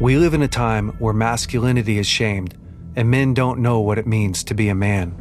We 0.00 0.16
live 0.16 0.32
in 0.32 0.40
a 0.40 0.48
time 0.48 0.88
where 0.98 1.12
masculinity 1.12 1.98
is 1.98 2.06
shamed 2.06 2.54
and 2.96 3.10
men 3.10 3.34
don't 3.34 3.58
know 3.58 3.80
what 3.80 3.98
it 3.98 4.06
means 4.06 4.42
to 4.44 4.54
be 4.54 4.70
a 4.70 4.74
man. 4.74 5.14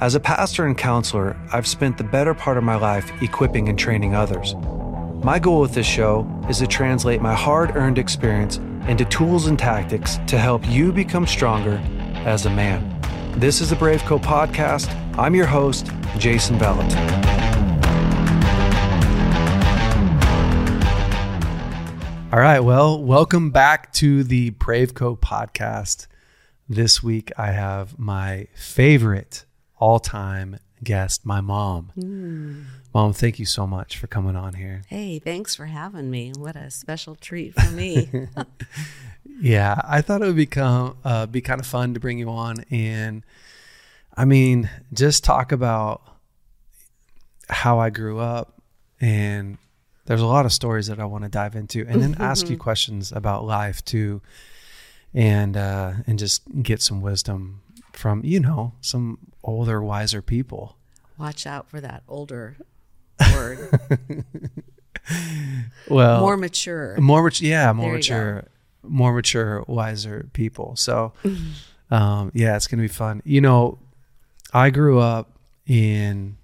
As 0.00 0.14
a 0.14 0.20
pastor 0.20 0.66
and 0.66 0.76
counselor, 0.76 1.34
I've 1.50 1.66
spent 1.66 1.96
the 1.96 2.04
better 2.04 2.34
part 2.34 2.58
of 2.58 2.62
my 2.62 2.76
life 2.76 3.10
equipping 3.22 3.70
and 3.70 3.78
training 3.78 4.14
others. 4.14 4.54
My 5.24 5.38
goal 5.38 5.62
with 5.62 5.72
this 5.72 5.86
show 5.86 6.28
is 6.46 6.58
to 6.58 6.66
translate 6.66 7.22
my 7.22 7.34
hard 7.34 7.74
earned 7.74 7.96
experience 7.96 8.58
into 8.86 9.06
tools 9.06 9.46
and 9.46 9.58
tactics 9.58 10.18
to 10.26 10.36
help 10.36 10.62
you 10.68 10.92
become 10.92 11.26
stronger 11.26 11.80
as 12.26 12.44
a 12.44 12.50
man. 12.50 13.00
This 13.40 13.62
is 13.62 13.70
the 13.70 13.76
Brave 13.76 14.02
Co 14.02 14.18
podcast. 14.18 14.94
I'm 15.16 15.34
your 15.34 15.46
host, 15.46 15.90
Jason 16.18 16.58
Vallotton. 16.58 17.37
All 22.30 22.38
right, 22.38 22.60
well, 22.60 23.02
welcome 23.02 23.50
back 23.50 23.90
to 23.94 24.22
the 24.22 24.50
Brave 24.50 24.92
Co 24.92 25.16
podcast. 25.16 26.08
This 26.68 27.02
week 27.02 27.32
I 27.38 27.52
have 27.52 27.98
my 27.98 28.48
favorite 28.54 29.46
all 29.78 29.98
time 29.98 30.58
guest, 30.84 31.24
my 31.24 31.40
mom. 31.40 31.90
Mm. 31.98 32.64
Mom, 32.92 33.14
thank 33.14 33.38
you 33.38 33.46
so 33.46 33.66
much 33.66 33.96
for 33.96 34.08
coming 34.08 34.36
on 34.36 34.52
here. 34.52 34.82
Hey, 34.88 35.18
thanks 35.18 35.54
for 35.54 35.64
having 35.64 36.10
me. 36.10 36.32
What 36.36 36.54
a 36.54 36.70
special 36.70 37.14
treat 37.14 37.54
for 37.54 37.70
me. 37.70 38.10
yeah, 39.40 39.80
I 39.82 40.02
thought 40.02 40.20
it 40.20 40.26
would 40.26 40.36
become 40.36 40.98
uh, 41.06 41.24
be 41.24 41.40
kind 41.40 41.60
of 41.60 41.66
fun 41.66 41.94
to 41.94 42.00
bring 42.00 42.18
you 42.18 42.28
on 42.28 42.62
and 42.70 43.24
I 44.14 44.26
mean, 44.26 44.68
just 44.92 45.24
talk 45.24 45.50
about 45.50 46.02
how 47.48 47.78
I 47.78 47.88
grew 47.88 48.18
up 48.18 48.60
and 49.00 49.56
there's 50.08 50.22
a 50.22 50.26
lot 50.26 50.46
of 50.46 50.52
stories 50.54 50.86
that 50.86 50.98
I 50.98 51.04
want 51.04 51.24
to 51.24 51.30
dive 51.30 51.54
into 51.54 51.84
and 51.86 52.00
then 52.02 52.16
ask 52.18 52.48
you 52.48 52.56
questions 52.56 53.12
about 53.12 53.44
life 53.44 53.84
too 53.84 54.22
and 55.14 55.54
uh 55.56 55.92
and 56.06 56.18
just 56.18 56.42
get 56.62 56.80
some 56.82 57.00
wisdom 57.02 57.60
from, 57.92 58.24
you 58.24 58.40
know, 58.40 58.72
some 58.80 59.18
older 59.44 59.82
wiser 59.82 60.22
people. 60.22 60.76
Watch 61.18 61.46
out 61.46 61.68
for 61.68 61.80
that 61.80 62.02
older 62.08 62.56
word. 63.34 63.58
Well, 65.88 66.20
More 66.20 66.36
mature. 66.36 66.96
more 66.98 67.22
mature 67.22 67.48
yeah 67.48 67.72
more 67.72 67.92
mature 67.94 68.44
more 68.82 69.12
mature 69.12 69.64
wiser 69.66 70.28
people 70.32 70.76
so 70.76 71.12
um 71.90 72.30
yeah 72.34 72.56
it's 72.56 72.66
gonna 72.66 72.82
be 72.82 72.88
fun 72.88 73.20
you 73.24 73.40
know 73.40 73.78
i 74.52 74.70
grew 74.70 74.98
up 74.98 75.38
in 75.66 76.36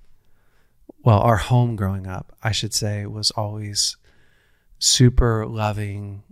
well 1.05 1.21
our 1.21 1.37
home 1.37 1.77
growing 1.77 2.07
up 2.07 2.37
i 2.43 2.51
should 2.51 2.75
say 2.75 3.07
was 3.07 3.31
always 3.33 3.97
super 4.79 5.47
loving 5.47 6.23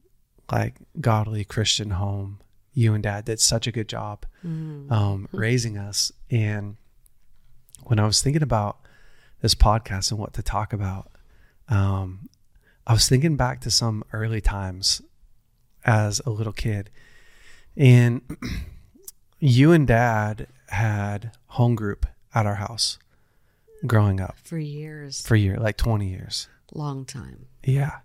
like 0.51 0.75
godly 1.01 1.45
christian 1.45 1.91
home. 1.91 2.39
You 2.75 2.95
and 2.95 3.03
dad 3.03 3.27
did 3.27 3.39
such 3.39 3.67
a 3.67 3.73
good 3.73 3.89
job 3.89 4.25
um 4.45 5.28
raising 5.33 5.77
us. 5.78 6.11
And 6.31 6.77
when 7.84 7.98
i 7.98 8.06
was 8.06 8.23
thinking 8.23 8.43
about 8.43 8.78
this 9.41 9.55
podcast 9.55 10.11
and 10.11 10.19
what 10.19 10.33
to 10.34 10.43
talk 10.43 10.73
about 10.73 11.11
um 11.69 12.28
I 12.87 12.95
was 12.95 13.09
thinking 13.09 13.37
back 13.37 13.61
to 13.61 13.70
some 13.70 14.03
early 14.12 14.41
times 14.41 15.03
as 15.84 16.20
a 16.27 16.31
little 16.31 16.53
kid. 16.53 16.91
And 17.77 18.23
you 19.39 19.73
and 19.73 19.87
dad 19.87 20.48
had 20.69 21.33
home 21.47 21.75
group 21.75 22.06
at 22.34 22.47
our 22.47 22.56
house 22.56 22.98
growing 23.86 24.20
up 24.20 24.36
For 24.44 24.58
years. 24.58 25.22
for 25.22 25.36
year, 25.36 25.56
like 25.58 25.77
20 25.77 26.08
years. 26.08 26.48
Long 26.72 27.05
time. 27.05 27.47
Yeah. 27.64 27.98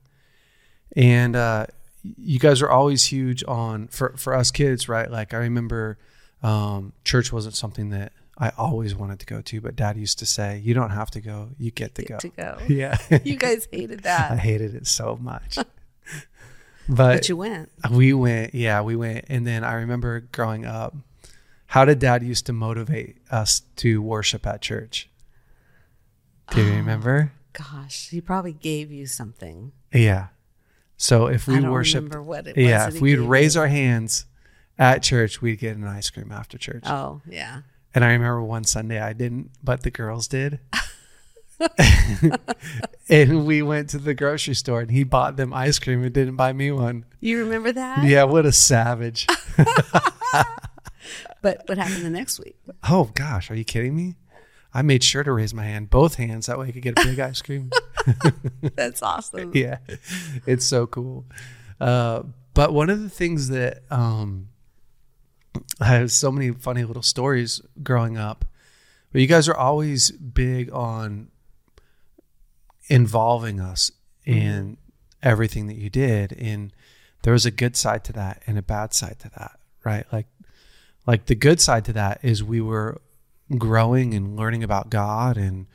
And 0.95 1.35
uh, 1.35 1.67
you 2.03 2.39
guys 2.39 2.61
are 2.61 2.69
always 2.69 3.05
huge 3.05 3.43
on, 3.47 3.87
for, 3.87 4.13
for 4.17 4.33
us 4.33 4.51
kids, 4.51 4.87
right? 4.89 5.09
Like 5.09 5.33
I 5.33 5.37
remember 5.37 5.97
um, 6.43 6.93
church 7.03 7.31
wasn't 7.31 7.55
something 7.55 7.89
that 7.89 8.13
I 8.37 8.51
always 8.57 8.93
wanted 8.95 9.19
to 9.19 9.25
go 9.25 9.41
to, 9.41 9.61
but 9.61 9.75
dad 9.75 9.97
used 9.97 10.19
to 10.19 10.25
say, 10.25 10.59
you 10.59 10.73
don't 10.73 10.91
have 10.91 11.09
to 11.11 11.21
go, 11.21 11.49
you 11.57 11.71
get 11.71 11.95
to 11.95 12.03
go. 12.03 12.17
To 12.19 12.29
go. 12.29 12.57
Yeah. 12.67 12.97
You 13.23 13.35
guys 13.35 13.67
hated 13.71 14.03
that. 14.03 14.31
I 14.31 14.35
hated 14.35 14.75
it 14.75 14.85
so 14.87 15.17
much. 15.19 15.57
but 15.57 15.65
But 16.87 17.29
you 17.29 17.37
went. 17.37 17.69
we 17.91 18.13
went, 18.13 18.53
yeah, 18.53 18.81
we 18.81 18.95
went. 18.95 19.25
And 19.29 19.45
then 19.47 19.63
I 19.63 19.73
remember 19.73 20.19
growing 20.19 20.65
up, 20.65 20.95
how 21.67 21.83
did 21.83 21.99
dad 21.99 22.23
used 22.23 22.45
to 22.45 22.53
motivate 22.53 23.17
us 23.29 23.61
to 23.77 24.01
worship 24.01 24.45
at 24.47 24.61
church? 24.61 25.09
Do 26.51 26.63
you 26.63 26.73
oh, 26.73 26.75
remember? 26.75 27.33
Gosh, 27.53 28.09
he 28.09 28.21
probably 28.21 28.53
gave 28.53 28.91
you 28.91 29.05
something. 29.05 29.71
Yeah. 29.93 30.27
So 30.97 31.27
if 31.27 31.47
we 31.47 31.57
I 31.57 31.61
don't 31.61 31.71
worshiped, 31.71 32.03
remember 32.03 32.23
what 32.23 32.47
it 32.47 32.55
was. 32.55 32.65
yeah, 32.65 32.87
if 32.87 33.01
we'd 33.01 33.19
raise 33.19 33.55
you. 33.55 33.61
our 33.61 33.67
hands 33.67 34.25
at 34.79 35.03
church, 35.03 35.41
we'd 35.41 35.59
get 35.59 35.75
an 35.75 35.85
ice 35.85 36.09
cream 36.09 36.31
after 36.31 36.57
church. 36.57 36.83
Oh, 36.85 37.21
yeah. 37.29 37.61
And 37.93 38.03
I 38.03 38.11
remember 38.11 38.43
one 38.43 38.63
Sunday 38.63 38.99
I 38.99 39.13
didn't, 39.13 39.51
but 39.63 39.83
the 39.83 39.91
girls 39.91 40.27
did. 40.27 40.59
and 43.09 43.45
we 43.45 43.61
went 43.61 43.89
to 43.89 43.97
the 43.97 44.13
grocery 44.13 44.53
store 44.53 44.81
and 44.81 44.91
he 44.91 45.03
bought 45.03 45.37
them 45.37 45.53
ice 45.53 45.79
cream 45.79 46.03
and 46.03 46.13
didn't 46.13 46.35
buy 46.35 46.53
me 46.53 46.71
one. 46.71 47.05
You 47.19 47.39
remember 47.39 47.71
that? 47.71 48.03
Yeah, 48.03 48.25
what 48.25 48.45
a 48.45 48.51
savage. 48.51 49.27
But 51.41 51.61
what 51.67 51.77
happened 51.77 52.03
the 52.03 52.09
next 52.09 52.39
week? 52.39 52.57
oh 52.89 53.11
gosh, 53.13 53.51
are 53.51 53.55
you 53.55 53.63
kidding 53.63 53.95
me? 53.95 54.15
I 54.77 54.83
made 54.83 55.03
sure 55.03 55.23
to 55.23 55.31
raise 55.31 55.55
my 55.55 55.63
hand, 55.63 55.89
both 55.89 56.15
hands, 56.15 56.45
that 56.45 56.59
way 56.59 56.67
I 56.67 56.71
could 56.71 56.83
get 56.83 56.99
a 56.99 57.03
big 57.03 57.19
ice 57.19 57.41
cream. 57.41 57.71
That's 58.75 59.01
awesome. 59.01 59.51
yeah, 59.55 59.79
it's 60.45 60.67
so 60.67 60.85
cool. 60.85 61.25
Uh, 61.81 62.21
but 62.53 62.73
one 62.73 62.91
of 62.91 63.01
the 63.01 63.09
things 63.09 63.47
that 63.47 63.81
um, 63.89 64.49
I 65.81 65.85
have 65.85 66.11
so 66.11 66.31
many 66.31 66.51
funny 66.51 66.83
little 66.83 67.01
stories 67.01 67.59
growing 67.81 68.19
up, 68.19 68.45
but 69.11 69.19
you 69.19 69.25
guys 69.25 69.49
are 69.49 69.57
always 69.57 70.11
big 70.11 70.71
on 70.71 71.29
involving 72.87 73.59
us 73.59 73.91
in 74.27 74.77
everything 75.23 75.65
that 75.65 75.77
you 75.77 75.89
did, 75.89 76.33
and 76.33 76.71
there 77.23 77.33
was 77.33 77.47
a 77.47 77.51
good 77.51 77.75
side 77.75 78.03
to 78.03 78.13
that 78.13 78.43
and 78.45 78.59
a 78.59 78.61
bad 78.61 78.93
side 78.93 79.17
to 79.21 79.31
that, 79.39 79.59
right? 79.83 80.05
Like, 80.13 80.27
like 81.07 81.25
the 81.25 81.33
good 81.33 81.59
side 81.59 81.83
to 81.85 81.93
that 81.93 82.19
is 82.21 82.43
we 82.43 82.61
were 82.61 83.01
growing 83.55 84.13
and 84.13 84.35
learning 84.35 84.63
about 84.63 84.89
God 84.89 85.37
and 85.37 85.67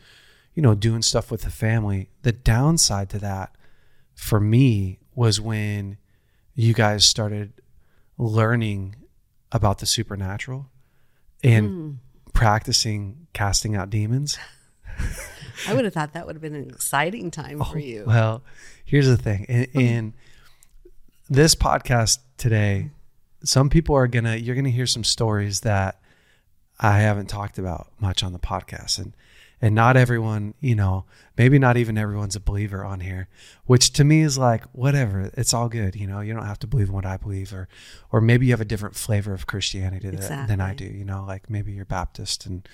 you 0.55 0.63
know 0.63 0.75
doing 0.75 1.03
stuff 1.03 1.31
with 1.31 1.43
the 1.43 1.51
family. 1.51 2.11
The 2.23 2.33
downside 2.33 3.11
to 3.11 3.19
that 3.21 3.57
for 4.15 4.41
me 4.41 4.99
was 5.15 5.41
when 5.41 5.99
you 6.55 6.75
guys 6.75 7.05
started 7.05 7.53
learning 8.19 8.97
about 9.51 9.79
the 9.79 9.87
supernatural 9.87 10.67
and 11.43 11.69
hmm. 11.69 11.91
practicing 12.33 13.27
casting 13.33 13.75
out 13.75 13.91
demons. 13.91 14.39
I 15.69 15.75
would 15.75 15.85
have 15.85 15.95
thought 15.95 16.13
that 16.15 16.27
would 16.27 16.35
have 16.35 16.43
been 16.43 16.55
an 16.55 16.69
exciting 16.69 17.31
time 17.31 17.59
for 17.59 17.77
oh, 17.77 17.79
you. 17.79 18.05
Well, 18.07 18.43
here's 18.85 19.07
the 19.07 19.17
thing. 19.17 19.45
In, 19.45 19.65
in 19.73 20.15
hmm. 20.83 20.91
this 21.31 21.55
podcast 21.55 22.19
today, 22.37 22.91
some 23.45 23.71
people 23.71 23.95
are 23.97 24.07
gonna 24.07 24.37
you're 24.37 24.57
gonna 24.57 24.71
hear 24.71 24.87
some 24.87 25.05
stories 25.05 25.61
that 25.61 26.02
I 26.83 26.99
haven't 26.99 27.27
talked 27.27 27.59
about 27.59 27.93
much 28.01 28.23
on 28.23 28.33
the 28.33 28.39
podcast, 28.39 28.99
and 28.99 29.13
and 29.65 29.77
not 29.77 29.97
everyone, 29.97 30.55
you 30.61 30.75
know, 30.75 31.05
maybe 31.39 31.57
not 31.57 31.77
even 31.77 31.97
everyone's 31.97 32.35
a 32.35 32.41
believer 32.41 32.85
on 32.85 32.99
here, 32.99 33.29
which 33.65 33.93
to 33.93 34.03
me 34.03 34.23
is 34.23 34.37
like 34.37 34.65
whatever. 34.73 35.31
It's 35.35 35.55
all 35.55 35.69
good, 35.69 35.95
you 35.95 36.09
know. 36.09 36.21
You 36.21 36.35
don't 36.35 36.47
have 36.47 36.59
to 36.61 36.67
believe 36.67 36.89
in 36.89 36.95
what 36.95 37.07
I 37.07 37.17
believe, 37.17 37.53
or 37.55 37.69
or 38.11 38.21
maybe 38.21 38.47
you 38.47 38.53
have 38.53 38.61
a 38.61 38.65
different 38.67 38.97
flavor 38.97 39.33
of 39.33 39.47
Christianity 39.47 40.11
that, 40.11 40.49
than 40.49 40.61
I 40.61 40.75
do. 40.75 40.85
You 40.85 41.05
know, 41.05 41.25
like 41.25 41.49
maybe 41.49 41.73
you're 41.73 41.85
Baptist 41.85 42.45
and 42.47 42.69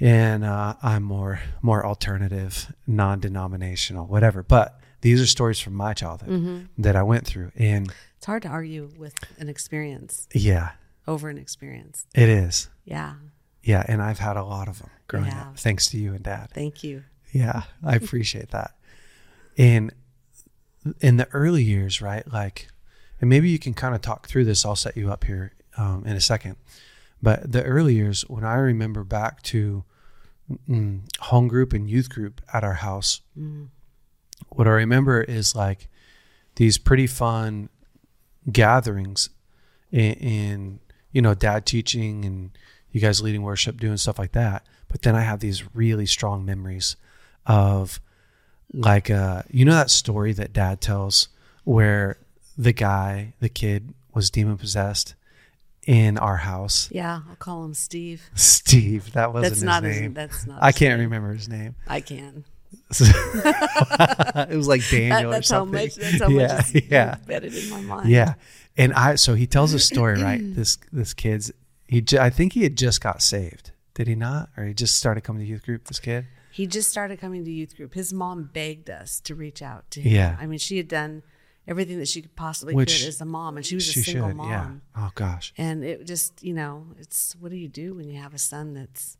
and 0.00 0.44
uh, 0.44 0.74
I'm 0.82 1.02
more 1.02 1.40
more 1.60 1.84
alternative, 1.84 2.72
non-denominational, 2.86 4.06
whatever. 4.06 4.42
But 4.42 4.78
these 5.00 5.20
are 5.20 5.26
stories 5.26 5.58
from 5.58 5.74
my 5.74 5.94
childhood 5.94 6.68
that 6.78 6.94
I 6.96 7.02
went 7.02 7.26
through, 7.26 7.50
and 7.56 7.92
It's 8.16 8.26
hard 8.26 8.42
to 8.42 8.48
argue 8.48 8.90
with 8.96 9.14
an 9.38 9.48
experience 9.48 10.28
yeah, 10.32 10.70
over 11.06 11.28
an 11.28 11.38
experience. 11.38 12.06
it 12.14 12.28
is. 12.28 12.68
Yeah. 12.84 13.14
Yeah, 13.62 13.84
and 13.86 14.02
I've 14.02 14.18
had 14.18 14.36
a 14.36 14.42
lot 14.44 14.68
of 14.68 14.78
them 14.80 14.90
growing 15.08 15.26
Yeah. 15.26 15.42
up, 15.48 15.58
thanks 15.58 15.86
to 15.88 15.96
you 15.98 16.14
and 16.14 16.22
Dad. 16.24 16.50
Thank 16.52 16.82
you. 16.82 17.04
Yeah, 17.32 17.62
I 17.82 17.94
appreciate 17.96 18.50
that. 18.50 18.74
And 19.56 19.92
in 21.00 21.16
the 21.16 21.28
early 21.32 21.62
years, 21.62 22.02
right? 22.02 22.26
Like, 22.32 22.68
and 23.20 23.30
maybe 23.30 23.48
you 23.48 23.58
can 23.58 23.72
kind 23.72 23.94
of 23.94 24.00
talk 24.00 24.26
through 24.28 24.44
this. 24.46 24.64
I'll 24.64 24.74
set 24.76 24.96
you 24.96 25.12
up 25.12 25.24
here 25.24 25.52
um, 25.76 26.02
in 26.04 26.16
a 26.16 26.20
second. 26.20 26.56
But 27.22 27.52
the 27.52 27.62
early 27.62 27.94
years, 27.94 28.22
when 28.22 28.42
I 28.44 28.54
remember 28.54 29.04
back 29.04 29.42
to 29.44 29.84
mm, 30.68 31.02
home 31.20 31.46
group 31.46 31.72
and 31.72 31.88
youth 31.88 32.10
group 32.10 32.40
at 32.52 32.64
our 32.64 32.74
house, 32.74 33.20
what 34.48 34.66
I 34.66 34.70
remember 34.72 35.22
is 35.22 35.54
like 35.54 35.88
these 36.56 36.78
pretty 36.78 37.06
fun 37.06 37.68
gatherings 38.50 39.30
in, 39.92 40.14
in 40.14 40.80
you 41.12 41.22
know 41.22 41.34
dad 41.34 41.64
teaching 41.66 42.24
and 42.24 42.50
you 42.90 43.00
guys 43.00 43.22
leading 43.22 43.42
worship 43.42 43.78
doing 43.78 43.96
stuff 43.96 44.18
like 44.18 44.32
that 44.32 44.64
but 44.88 45.02
then 45.02 45.14
i 45.14 45.20
have 45.20 45.40
these 45.40 45.74
really 45.74 46.06
strong 46.06 46.44
memories 46.44 46.96
of 47.46 48.00
like 48.74 49.10
uh 49.10 49.42
you 49.50 49.64
know 49.64 49.72
that 49.74 49.90
story 49.90 50.32
that 50.32 50.52
dad 50.52 50.80
tells 50.80 51.28
where 51.64 52.18
the 52.56 52.72
guy, 52.72 53.32
the 53.40 53.48
kid, 53.48 53.94
was 54.14 54.30
demon 54.30 54.56
possessed 54.58 55.14
in 55.86 56.18
our 56.18 56.38
house. 56.38 56.88
Yeah, 56.92 57.20
I'll 57.28 57.36
call 57.36 57.64
him 57.64 57.74
Steve. 57.74 58.28
Steve, 58.34 59.12
that 59.12 59.32
wasn't 59.32 59.42
That's 59.50 59.54
his 59.56 59.62
not 59.64 59.82
name. 59.82 60.02
his. 60.02 60.12
That's 60.14 60.46
not. 60.46 60.62
I 60.62 60.72
can't 60.72 60.98
name. 60.98 61.10
remember 61.10 61.32
his 61.32 61.48
name. 61.48 61.74
I 61.88 62.00
can. 62.00 62.44
it 63.00 64.56
was 64.56 64.68
like 64.68 64.82
That, 64.82 64.90
Daniel 64.90 65.30
or 65.30 65.34
that's 65.34 65.50
how 65.50 65.64
much. 65.64 65.94
That's 65.96 66.20
how 66.20 66.28
yeah, 66.28 66.56
much 66.56 66.74
is 66.74 66.82
yeah, 66.90 67.16
embedded 67.18 67.54
in 67.54 67.70
my 67.70 67.80
mind. 67.80 68.08
yeah. 68.10 68.34
And 68.76 68.92
I 68.94 69.16
so 69.16 69.34
he 69.34 69.46
tells 69.46 69.72
a 69.74 69.78
story, 69.78 70.20
right? 70.22 70.40
This 70.54 70.78
this 70.92 71.14
kid's 71.14 71.52
he 71.88 72.00
ju- 72.00 72.18
I 72.18 72.30
think 72.30 72.52
he 72.54 72.62
had 72.62 72.76
just 72.76 73.00
got 73.00 73.22
saved. 73.22 73.70
Did 73.94 74.08
he 74.08 74.14
not? 74.14 74.48
Or 74.56 74.64
he 74.64 74.72
just 74.74 74.96
started 74.96 75.22
coming 75.22 75.42
to 75.42 75.46
youth 75.48 75.64
group, 75.64 75.84
this 75.88 75.98
kid? 76.00 76.26
He 76.50 76.66
just 76.66 76.90
started 76.90 77.20
coming 77.20 77.44
to 77.44 77.50
youth 77.50 77.76
group. 77.76 77.92
His 77.94 78.12
mom 78.12 78.50
begged 78.52 78.88
us 78.90 79.20
to 79.20 79.34
reach 79.34 79.60
out 79.62 79.90
to 79.92 80.00
him. 80.00 80.12
Yeah. 80.14 80.36
I 80.40 80.46
mean, 80.46 80.58
she 80.58 80.76
had 80.78 80.88
done 80.88 81.22
everything 81.68 81.98
that 81.98 82.08
she 82.08 82.22
could 82.22 82.34
possibly 82.34 82.74
Which 82.74 82.98
could 83.00 83.08
as 83.08 83.20
a 83.20 83.24
mom, 83.26 83.56
and 83.58 83.64
she 83.64 83.74
was 83.74 83.84
she 83.84 84.00
a 84.00 84.02
single 84.02 84.28
should, 84.30 84.36
mom. 84.36 84.50
yeah. 84.50 84.70
Oh 84.96 85.10
gosh. 85.14 85.52
And 85.58 85.84
it 85.84 86.06
just, 86.06 86.42
you 86.42 86.54
know, 86.54 86.86
it's 86.98 87.36
what 87.38 87.50
do 87.50 87.56
you 87.56 87.68
do 87.68 87.94
when 87.94 88.08
you 88.08 88.20
have 88.20 88.32
a 88.34 88.38
son 88.38 88.72
that's 88.74 89.16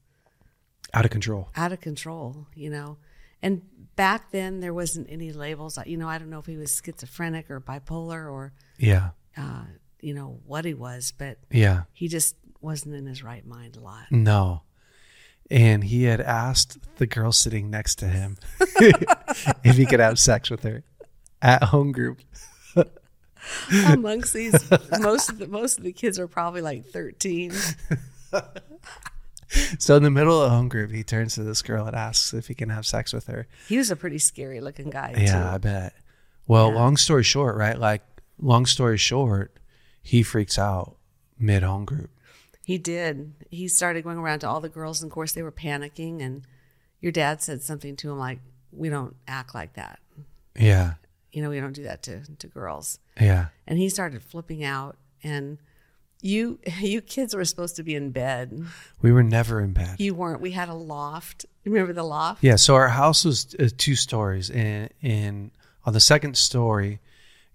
Out 0.94 1.04
of 1.04 1.10
control. 1.10 1.50
out 1.56 1.72
of 1.72 1.80
control, 1.80 2.46
you 2.54 2.70
know? 2.70 2.96
And 3.42 3.62
back 3.96 4.30
then, 4.30 4.60
there 4.60 4.72
wasn't 4.74 5.08
any 5.10 5.32
labels. 5.32 5.78
You 5.86 5.96
know, 5.96 6.08
I 6.08 6.18
don't 6.18 6.30
know 6.30 6.38
if 6.38 6.46
he 6.46 6.56
was 6.56 6.80
schizophrenic 6.84 7.50
or 7.50 7.60
bipolar 7.60 8.30
or, 8.30 8.52
Yeah. 8.78 9.10
uh, 9.36 9.64
you 10.00 10.14
know, 10.14 10.40
what 10.46 10.64
he 10.64 10.74
was, 10.74 11.12
but 11.16 11.38
Yeah. 11.50 11.82
he 11.92 12.08
just 12.08 12.36
wasn't 12.60 12.94
in 12.94 13.06
his 13.06 13.22
right 13.22 13.44
mind 13.46 13.76
a 13.76 13.80
lot. 13.80 14.04
No. 14.10 14.62
And 15.50 15.84
he 15.84 16.04
had 16.04 16.20
asked 16.20 16.78
the 16.96 17.06
girl 17.06 17.32
sitting 17.32 17.68
next 17.68 17.96
to 17.96 18.06
him 18.08 18.38
if 18.60 19.76
he 19.76 19.84
could 19.86 20.00
have 20.00 20.18
sex 20.18 20.48
with 20.50 20.62
her 20.62 20.84
at 21.42 21.64
home 21.64 21.92
group. 21.92 22.20
Amongst 23.88 24.32
these, 24.32 24.54
most 25.00 25.28
of 25.28 25.38
the 25.38 25.48
most 25.48 25.76
of 25.78 25.84
the 25.84 25.92
kids 25.92 26.16
are 26.20 26.28
probably 26.28 26.60
like 26.62 26.86
thirteen. 26.86 27.52
So 29.78 29.96
in 29.96 30.02
the 30.02 30.10
middle 30.10 30.40
of 30.42 30.50
home 30.50 30.68
group, 30.68 30.90
he 30.90 31.02
turns 31.02 31.34
to 31.34 31.42
this 31.42 31.62
girl 31.62 31.86
and 31.86 31.96
asks 31.96 32.32
if 32.34 32.48
he 32.48 32.54
can 32.54 32.68
have 32.70 32.86
sex 32.86 33.12
with 33.12 33.26
her. 33.26 33.46
He 33.68 33.76
was 33.78 33.90
a 33.90 33.96
pretty 33.96 34.18
scary 34.18 34.60
looking 34.60 34.90
guy. 34.90 35.14
Yeah, 35.18 35.54
I 35.54 35.58
bet. 35.58 35.94
Well, 36.46 36.68
Yeah. 36.70 36.74
long 36.76 36.96
story 36.96 37.22
short, 37.22 37.56
right? 37.56 37.78
Like, 37.78 38.02
long 38.38 38.66
story 38.66 38.96
short, 38.98 39.58
he 40.02 40.22
freaks 40.22 40.58
out 40.58 40.96
mid 41.38 41.62
home 41.62 41.84
group. 41.84 42.10
he 42.64 42.78
did. 42.78 43.34
He 43.50 43.66
started 43.68 44.04
going 44.04 44.18
around 44.18 44.38
to 44.40 44.48
all 44.48 44.60
the 44.60 44.68
girls, 44.68 45.02
and 45.02 45.10
of 45.10 45.14
course 45.14 45.32
they 45.32 45.42
were 45.42 45.50
panicking. 45.52 46.22
And 46.22 46.42
your 47.00 47.10
dad 47.12 47.42
said 47.42 47.60
something 47.62 47.96
to 47.96 48.10
him 48.12 48.18
like, 48.18 48.38
"We 48.70 48.88
don't 48.88 49.16
act 49.26 49.52
like 49.54 49.72
that. 49.74 49.98
Yeah. 50.56 50.94
You 51.32 51.42
know, 51.42 51.50
we 51.50 51.58
don't 51.60 51.72
do 51.72 51.82
that 51.82 52.02
to 52.04 52.22
to 52.38 52.46
girls." 52.46 53.00
Yeah. 53.20 53.46
And 53.66 53.78
he 53.78 53.88
started 53.88 54.22
flipping 54.22 54.62
out. 54.62 54.96
And 55.24 55.58
you 56.22 56.58
you 56.80 57.02
kids 57.02 57.34
were 57.34 57.44
supposed 57.44 57.76
to 57.76 57.82
be 57.82 57.94
in 57.94 58.10
bed. 58.12 58.64
We 59.02 59.12
were 59.12 59.22
never 59.22 59.60
in 59.60 59.72
bed. 59.72 59.96
You 60.00 60.14
weren't. 60.14 60.40
We 60.40 60.52
had 60.52 60.68
a 60.70 60.74
loft. 60.74 61.44
Remember 61.66 61.92
the 61.92 62.02
loft? 62.04 62.42
Yeah, 62.42 62.56
so 62.56 62.74
our 62.74 62.88
house 62.88 63.24
was 63.24 63.54
uh, 63.60 63.68
two 63.76 63.94
stories, 63.96 64.48
and 64.50 64.88
and 65.02 65.50
on 65.84 65.92
the 65.92 66.00
second 66.00 66.36
story, 66.36 67.00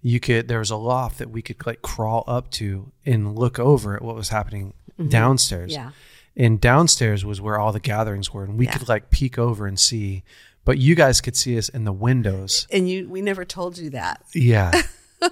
you 0.00 0.20
could 0.20 0.46
there 0.48 0.60
was 0.60 0.70
a 0.70 0.76
loft 0.76 1.18
that 1.18 1.30
we 1.30 1.42
could 1.42 1.66
like 1.66 1.82
crawl 1.82 2.22
up 2.28 2.50
to 2.52 2.92
and 3.04 3.34
look 3.36 3.58
over 3.58 3.96
at 3.96 4.02
what 4.02 4.14
was 4.14 4.28
happening 4.28 4.72
downstairs. 5.08 5.72
Mm-hmm. 5.74 5.88
Yeah. 5.88 6.44
and 6.44 6.60
downstairs 6.60 7.24
was 7.24 7.40
where 7.40 7.58
all 7.58 7.72
the 7.72 7.80
gatherings 7.80 8.32
were, 8.32 8.44
and 8.44 8.58
we 8.58 8.66
Yeah. 8.66 8.76
could 8.78 8.88
like 8.88 9.10
peek 9.10 9.38
over 9.38 9.66
and 9.66 9.78
see. 9.78 10.22
But 10.64 10.76
you 10.78 10.94
guys 10.94 11.20
could 11.22 11.34
see 11.36 11.56
us 11.56 11.68
in 11.70 11.84
the 11.84 11.92
windows. 11.92 12.66
And 12.70 12.88
you, 12.90 13.08
we 13.08 13.22
never 13.22 13.44
told 13.46 13.78
you 13.78 13.88
that. 13.90 14.22
Yeah. 14.34 14.82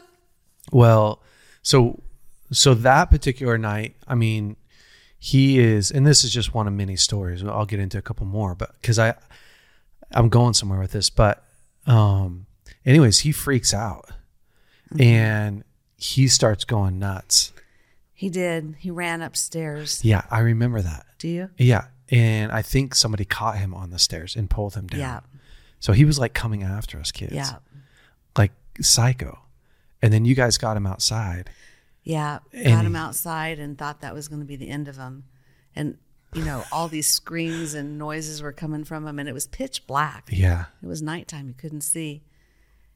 well, 0.73 1.23
so 1.63 2.01
so 2.53 2.75
that 2.75 3.11
particular 3.11 3.59
night, 3.59 3.97
I 4.07 4.15
mean, 4.15 4.57
he 5.19 5.59
is, 5.59 5.91
and 5.91 6.07
this 6.07 6.25
is 6.25 6.33
just 6.33 6.55
one 6.55 6.67
of 6.67 6.73
many 6.73 6.97
stories. 6.97 7.43
I'll 7.43 7.67
get 7.67 7.81
into 7.81 7.99
a 7.99 8.03
couple 8.03 8.27
more, 8.27 8.55
but 8.55 8.73
because 8.81 8.99
I 8.99 9.15
I'm 10.13 10.29
going 10.29 10.55
somewhere 10.55 10.79
with 10.79 10.93
this, 10.93 11.11
but 11.11 11.43
um, 11.87 12.47
anyways, 12.85 13.21
he 13.21 13.33
freaks 13.33 13.75
out 13.75 14.11
and 14.99 15.65
he 15.97 16.29
starts 16.29 16.65
going 16.65 16.99
nuts. 16.99 17.53
He 18.13 18.31
did. 18.31 18.77
He 18.79 18.91
ran 18.91 19.21
upstairs. 19.21 20.05
Yeah, 20.05 20.23
I 20.31 20.41
remember 20.41 20.81
that. 20.81 21.07
Do 21.19 21.29
you? 21.29 21.51
Yeah, 21.59 21.87
and 22.11 22.53
I 22.53 22.63
think 22.63 22.95
somebody 22.95 23.25
caught 23.25 23.59
him 23.59 23.75
on 23.75 23.91
the 23.91 23.99
stairs 23.99 24.37
and 24.37 24.49
pulled 24.49 24.75
him 24.75 24.87
down. 24.87 25.01
Yeah. 25.01 25.21
So 25.81 25.93
he 25.93 26.05
was 26.05 26.19
like 26.19 26.35
coming 26.35 26.63
after 26.63 26.99
us 26.99 27.13
kids. 27.13 27.35
Yeah. 27.35 27.57
Like 28.37 28.53
psycho. 28.81 29.41
And 30.03 30.13
then 30.13 30.25
you 30.25 30.35
guys 30.35 30.59
got 30.59 30.77
him 30.77 30.87
outside. 30.87 31.51
Yeah, 32.07 32.39
got 32.53 32.63
And- 32.63 32.87
him 32.87 32.95
outside 32.97 33.59
and 33.59 33.77
thought 33.77 34.01
that 34.03 34.15
was 34.15 34.29
going 34.29 34.39
to 34.41 34.47
be 34.47 34.55
the 34.55 34.69
end 34.69 34.87
of 34.87 34.97
him. 34.97 35.25
And, 35.75 35.99
you 36.35 36.45
know, 36.45 36.63
all 36.71 36.87
these 36.89 37.09
screams 37.09 37.75
and 37.75 37.99
noises 37.99 38.41
were 38.41 38.53
coming 38.53 38.85
from 38.85 39.07
him, 39.09 39.19
and 39.19 39.29
it 39.29 39.33
was 39.33 39.49
pitch 39.49 39.87
black. 39.89 40.29
Yeah. 40.31 40.67
It 40.81 40.87
was 40.87 41.03
nighttime, 41.03 41.49
you 41.49 41.55
couldn't 41.55 41.81
see. 41.81 42.23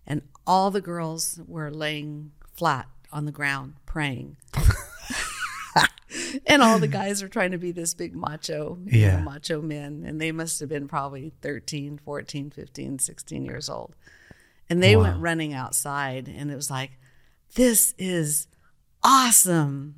And 0.06 0.22
all 0.46 0.70
the 0.70 0.80
girls 0.80 1.40
were 1.46 1.72
laying 1.72 2.30
flat 2.56 2.86
on 3.12 3.24
the 3.24 3.32
ground 3.32 3.74
praying. 3.84 4.36
and 6.46 6.62
all 6.62 6.78
the 6.78 6.88
guys 6.88 7.22
were 7.22 7.28
trying 7.28 7.50
to 7.52 7.58
be 7.58 7.72
this 7.72 7.94
big 7.94 8.14
macho, 8.14 8.78
Yeah. 8.86 9.18
know, 9.18 9.24
macho 9.24 9.60
men. 9.60 10.04
And 10.06 10.20
they 10.20 10.32
must 10.32 10.60
have 10.60 10.68
been 10.68 10.86
probably 10.88 11.32
13, 11.42 11.98
14, 11.98 12.50
15, 12.50 12.98
16 13.00 13.44
years 13.44 13.68
old. 13.68 13.94
And 14.68 14.80
they 14.82 14.94
Wow. 14.96 15.02
went 15.02 15.20
running 15.20 15.52
outside, 15.52 16.28
and 16.28 16.50
it 16.50 16.54
was 16.56 16.70
like, 16.70 16.92
this 17.56 17.92
is 17.98 18.46
awesome. 19.02 19.96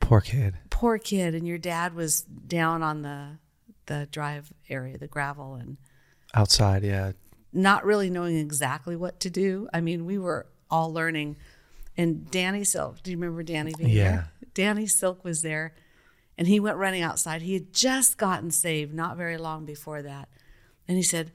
Poor 0.00 0.20
kid. 0.20 0.54
Poor 0.70 0.98
kid. 0.98 1.34
And 1.34 1.46
your 1.46 1.58
dad 1.58 1.94
was 1.94 2.22
down 2.22 2.82
on 2.82 3.02
the 3.02 3.38
the 3.86 4.06
drive 4.10 4.52
area, 4.68 4.96
the 4.98 5.08
gravel, 5.08 5.54
and 5.56 5.76
Outside, 6.32 6.84
yeah. 6.84 7.12
not 7.52 7.84
really 7.84 8.08
knowing 8.08 8.36
exactly 8.36 8.94
what 8.94 9.18
to 9.20 9.30
do. 9.30 9.68
I 9.74 9.80
mean, 9.80 10.06
we 10.06 10.16
were 10.16 10.46
all 10.70 10.92
learning. 10.92 11.36
And 11.96 12.30
Danny 12.30 12.62
Silk, 12.62 13.02
do 13.02 13.10
you 13.10 13.16
remember 13.16 13.42
Danny 13.42 13.72
being 13.76 13.90
Yeah. 13.90 14.10
there? 14.10 14.28
Danny 14.54 14.86
Silk 14.86 15.24
was 15.24 15.42
there 15.42 15.74
and 16.38 16.46
he 16.46 16.60
went 16.60 16.76
running 16.76 17.02
outside. 17.02 17.42
He 17.42 17.54
had 17.54 17.72
just 17.72 18.16
gotten 18.16 18.50
saved 18.52 18.94
not 18.94 19.16
very 19.16 19.36
long 19.36 19.64
before 19.66 20.02
that. 20.02 20.28
And 20.86 20.96
he 20.96 21.02
said, 21.02 21.32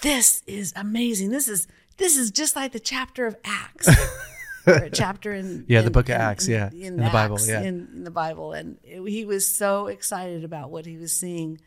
This 0.00 0.42
is 0.46 0.72
amazing. 0.74 1.30
This 1.30 1.48
is 1.48 1.68
this 1.98 2.16
is 2.16 2.30
just 2.30 2.56
like 2.56 2.72
the 2.72 2.80
chapter 2.80 3.26
of 3.26 3.36
Acts. 3.44 3.88
or 4.66 4.74
a 4.74 4.90
chapter 4.90 5.32
in 5.34 5.64
Yeah, 5.68 5.82
the 5.82 5.90
book 5.90 6.08
of 6.08 6.14
in- 6.16 6.20
Acts, 6.20 6.48
yeah, 6.48 6.70
in, 6.72 6.82
in 6.82 6.96
the 6.96 7.10
Bible, 7.10 7.38
yeah. 7.40 7.60
in, 7.60 7.88
in 7.94 8.04
the 8.04 8.10
Bible, 8.10 8.52
and 8.52 8.78
it- 8.82 9.06
he 9.08 9.24
was 9.24 9.46
so 9.46 9.86
excited 9.88 10.44
about 10.44 10.70
what 10.70 10.86
he 10.86 10.96
was 10.96 11.12
seeing, 11.12 11.60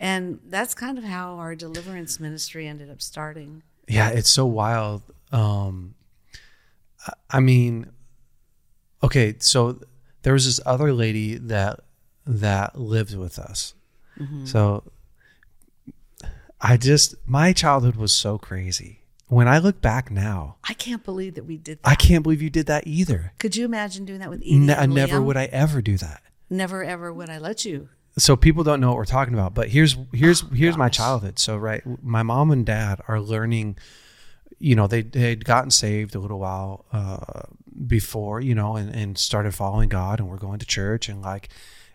and 0.00 0.40
that's 0.46 0.74
kind 0.74 0.98
of 0.98 1.04
how 1.04 1.36
our 1.36 1.54
deliverance 1.54 2.18
ministry 2.20 2.66
ended 2.66 2.90
up 2.90 3.00
starting. 3.02 3.62
Yeah, 3.88 4.08
it's 4.10 4.30
so 4.30 4.46
wild. 4.46 5.02
Um 5.32 5.94
I- 7.06 7.12
I 7.30 7.40
mean 7.40 7.90
okay, 9.02 9.34
so 9.38 9.80
there 10.22 10.32
was 10.32 10.46
this 10.46 10.60
other 10.64 10.92
lady 10.92 11.36
that 11.36 11.80
that 12.26 12.78
lived 12.80 13.14
with 13.16 13.38
us. 13.38 13.74
Mm-hmm. 14.18 14.46
So 14.46 14.84
I 16.60 16.76
just 16.78 17.14
my 17.26 17.52
childhood 17.52 17.96
was 17.96 18.12
so 18.12 18.38
crazy. 18.38 19.00
When 19.28 19.48
I 19.48 19.58
look 19.58 19.80
back 19.80 20.10
now, 20.10 20.56
I 20.68 20.74
can't 20.74 21.02
believe 21.02 21.34
that 21.34 21.44
we 21.44 21.56
did 21.56 21.82
that. 21.82 21.88
I 21.88 21.94
can't 21.94 22.22
believe 22.22 22.42
you 22.42 22.50
did 22.50 22.66
that 22.66 22.86
either. 22.86 23.32
Could 23.38 23.56
you 23.56 23.64
imagine 23.64 24.04
doing 24.04 24.20
that 24.20 24.30
with 24.30 24.40
Edie? 24.42 24.58
Ne- 24.58 24.86
never 24.86 25.20
would 25.20 25.36
I 25.36 25.46
ever 25.46 25.80
do 25.82 25.96
that. 25.98 26.22
Never 26.50 26.84
ever 26.84 27.12
would 27.12 27.30
I 27.30 27.38
let 27.38 27.64
you. 27.64 27.88
so 28.18 28.36
people 28.36 28.62
don't 28.62 28.80
know 28.80 28.88
what 28.90 28.96
we're 28.98 29.04
talking 29.06 29.34
about 29.34 29.54
but 29.54 29.68
here's 29.70 29.96
here's 30.12 30.44
here's 30.52 30.76
my 30.76 30.86
Oh, 30.86 30.88
childhood 31.00 31.36
so 31.38 31.56
right 31.56 31.82
my 32.02 32.22
mom 32.22 32.52
and 32.52 32.64
dad 32.64 33.00
are 33.08 33.20
learning 33.20 33.76
you 34.60 34.76
know 34.76 34.86
they 34.86 35.02
they'd 35.02 35.44
gotten 35.44 35.70
saved 35.72 36.14
a 36.14 36.20
little 36.20 36.38
while 36.38 36.84
uh 36.92 37.42
before 37.88 38.40
you 38.40 38.54
know 38.54 38.76
and, 38.76 38.94
and 38.94 39.18
started 39.18 39.52
following 39.52 39.88
god 39.88 40.20
and 40.20 40.28
we're 40.28 40.36
going 40.36 40.60
to 40.60 40.66
church 40.66 41.08
and 41.08 41.22
like 41.22 41.48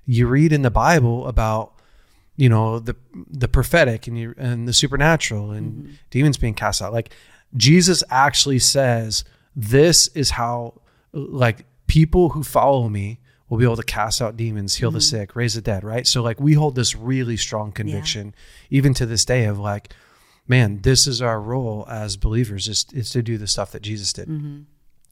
you 0.06 0.28
read 0.28 0.52
in 0.52 0.62
the 0.62 0.70
bible 0.72 1.26
about 1.26 1.74
you 2.40 2.48
know 2.48 2.80
the 2.80 2.96
the 3.14 3.50
prophetic 3.50 4.08
and 4.08 4.18
you 4.18 4.34
and 4.38 4.68
the 4.68 4.74
supernatural 4.74 5.52
and 5.52 5.74
mm-hmm. 5.74 5.94
demons 6.10 6.38
being 6.38 6.54
cast 6.54 6.82
out. 6.82 6.94
Like 6.94 7.14
jesus 7.58 8.04
actually 8.10 8.60
says 8.60 9.24
this 9.56 10.08
is 10.10 10.30
how 10.30 10.80
like 11.12 11.66
people 11.88 12.30
who 12.30 12.44
follow 12.44 12.88
me 12.88 13.20
will 13.50 13.58
be 13.58 13.64
able 13.64 13.76
to 13.76 13.84
cast 13.84 14.22
out 14.22 14.38
demons 14.38 14.76
heal 14.76 14.92
the 14.92 15.00
mm-hmm. 15.00 15.18
sick 15.18 15.36
raise 15.36 15.56
the 15.56 15.62
dead 15.62 15.84
right? 15.84 16.08
So 16.08 16.22
like 16.22 16.40
we 16.40 16.54
hold 16.54 16.76
this 16.76 16.96
really 16.96 17.36
strong 17.36 17.72
conviction 17.72 18.34
even 18.70 18.94
to 18.94 19.06
this 19.06 19.26
day 19.26 19.46
of 19.46 19.60
like 19.60 19.94
man 20.48 20.82
this 20.84 21.08
is 21.08 21.22
our 21.22 21.42
role 21.42 21.86
as 21.90 22.16
believers 22.16 22.68
is, 22.68 22.86
is 22.94 23.10
to 23.10 23.22
do 23.22 23.38
the 23.38 23.48
stuff 23.48 23.72
that 23.72 23.82
jesus 23.82 24.14
did. 24.14 24.30
Mm-hmm. 24.30 24.62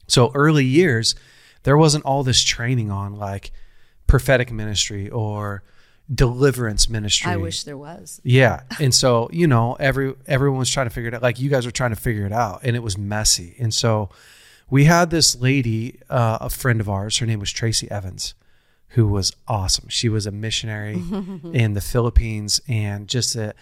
So 0.08 0.32
early 0.34 0.64
years, 0.64 1.16
there 1.64 1.76
wasn't 1.76 2.06
all 2.06 2.24
this 2.24 2.44
training 2.44 2.90
on 2.90 3.16
like 3.16 3.52
prophetic 4.08 4.52
ministry 4.52 5.10
or 5.10 5.64
deliverance 6.14 6.90
ministry. 6.90 7.32
I 7.32 7.38
wish 7.38 7.64
there 7.64 7.78
was. 7.78 8.22
Yeah. 8.24 8.62
And 8.80 8.94
so, 8.94 9.30
you 9.32 9.48
know, 9.48 9.76
every 9.80 10.16
everyone 10.26 10.60
was 10.60 10.70
trying 10.70 10.88
to 10.88 10.94
figure 10.94 11.10
it 11.10 11.14
out. 11.14 11.22
Like 11.22 11.40
you 11.40 11.50
guys 11.50 11.66
were 11.66 11.72
trying 11.72 11.90
to 11.92 11.98
figure 11.98 12.26
it 12.26 12.32
out 12.32 12.62
and 12.64 12.76
it 12.76 12.84
was 12.84 12.98
messy. 12.98 13.56
And 13.60 13.74
so 13.74 14.10
we 14.70 14.86
had 14.86 15.10
this 15.10 15.36
lady, 15.36 16.00
uh, 16.10 16.40
a 16.42 16.50
friend 16.50 16.80
of 16.80 16.90
ours. 16.90 17.18
Her 17.18 17.26
name 17.26 17.40
was 17.40 17.52
Tracy 17.52 17.90
Evans, 17.90 18.36
who 18.90 19.08
was 19.08 19.34
awesome. 19.48 19.90
She 19.90 20.10
was 20.10 20.26
a 20.26 20.32
missionary 20.32 21.02
in 21.54 21.74
the 21.74 21.82
Philippines 21.82 22.62
and 22.68 23.08
just 23.08 23.36
a, 23.36 23.54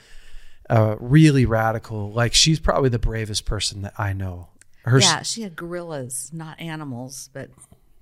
a 0.70 0.98
really 1.00 1.46
radical. 1.46 2.12
Like 2.12 2.34
she's 2.34 2.60
probably 2.60 2.90
the 2.90 3.00
bravest 3.00 3.46
person 3.46 3.82
that 3.84 3.94
I 3.98 4.14
know. 4.14 4.50
Her, 4.84 5.00
yeah, 5.00 5.24
she 5.24 5.42
had 5.42 5.56
gorillas, 5.56 6.30
not 6.32 6.60
animals, 6.60 7.32
but 7.34 7.50